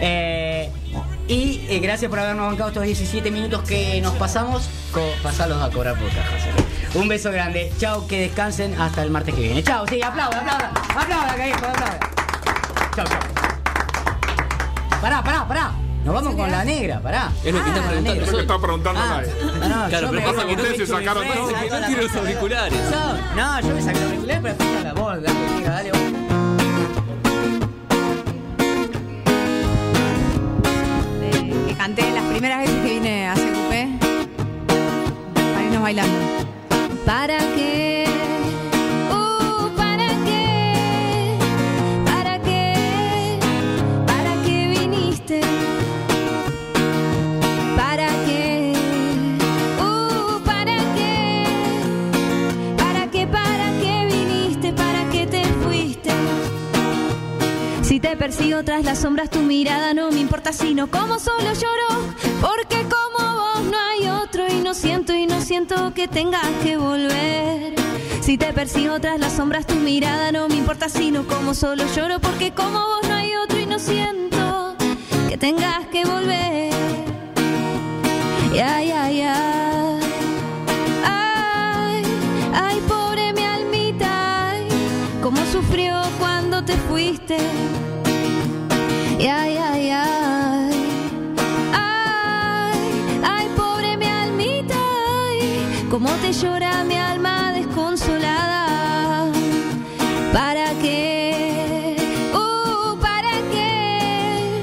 [0.00, 0.68] Eh,
[1.28, 4.68] y eh, gracias por habernos bancado estos 17 minutos que nos pasamos.
[5.22, 6.65] Pasarlos a cobrar por caja.
[6.96, 7.72] Un beso grande.
[7.78, 9.62] Chao, que descansen hasta el martes que viene.
[9.62, 10.70] Chao, sí, aplauda, aplauda.
[10.96, 11.98] Aplauda, carajo, aplauda.
[12.94, 13.18] Chao, chao.
[15.00, 15.72] Pará, pará, pará.
[16.04, 17.30] Nos vamos con la negra, pará.
[17.44, 18.22] Es lo que está Ah, preguntando.
[18.22, 19.32] Es lo que está preguntando Ah, nadie.
[19.44, 21.32] no, no, Claro, yo pero me- pasa que Ustedes te se sacaron no
[21.86, 22.78] tiene los auriculares.
[22.90, 26.00] Yo- no, yo me saqué los auriculares, pero escucha la voz, dale, negra, dale vos.
[31.22, 33.98] Eh, que canté las primeras veces que vine a CQP.
[35.34, 36.18] Para irnos bailando.
[37.06, 38.04] ¿Para qué?
[39.12, 41.38] Uh, ¿para qué?
[42.04, 43.38] ¿Para qué?
[44.04, 45.40] ¿Para qué viniste?
[47.76, 48.72] ¿Para qué?
[49.78, 51.44] Uh, ¿para qué?
[52.76, 53.26] ¿Para qué?
[53.28, 54.72] ¿Para qué viniste?
[54.72, 56.10] ¿Para qué te fuiste?
[57.82, 61.95] Si te persigo tras las sombras, tu mirada no me importa, sino como solo lloro.
[64.76, 67.74] Siento y no siento que tengas que volver.
[68.20, 72.20] Si te persigo tras las sombras, tu mirada no me importa, sino como solo lloro.
[72.20, 74.76] Porque como vos no hay otro y no siento
[75.28, 76.72] que tengas que volver.
[78.52, 79.98] Ya, ya, ya.
[81.04, 82.02] Ay,
[82.52, 84.68] ay, pobre mi almita, ay,
[85.22, 87.38] cómo sufrió cuando te fuiste.
[89.18, 89.90] Ay, ay, ay, ay.
[89.90, 90.45] Ay,
[95.96, 99.30] ay, cómo te llora mi alma desconsolada.
[100.32, 101.96] ¿Para qué?
[102.34, 104.62] Uh, ¿para qué?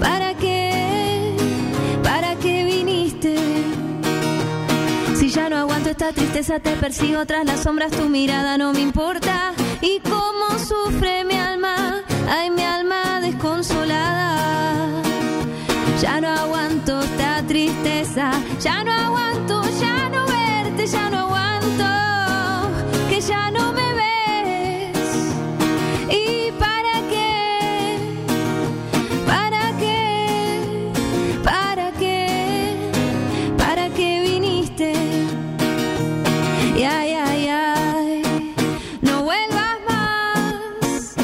[0.00, 1.36] ¿Para qué?
[2.02, 3.36] ¿Para qué viniste?
[5.16, 8.80] Si ya no aguanto esta tristeza, te persigo tras las sombras, tu mirada no me
[8.80, 9.52] importa.
[9.80, 15.02] Y cómo sufre mi alma, ay, mi alma desconsolada.
[16.00, 20.25] Ya no aguanto esta tristeza, ya no aguanto, ya no
[20.84, 21.84] ya no aguanto,
[23.08, 25.32] que ya no me ves.
[26.10, 27.98] ¿Y para qué?
[29.26, 30.92] ¿Para qué?
[31.42, 32.90] ¿Para qué?
[33.56, 34.92] ¿Para qué viniste?
[36.76, 38.54] Y ay, ay, ay,
[39.00, 41.14] no vuelvas más.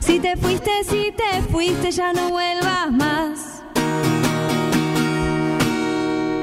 [0.00, 3.62] Si te fuiste, si te fuiste, ya no vuelvas más.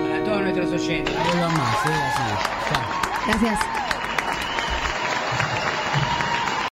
[0.10, 2.13] Para todos nuestros oyentes, no más, ¿eh?
[3.26, 3.83] Gracias.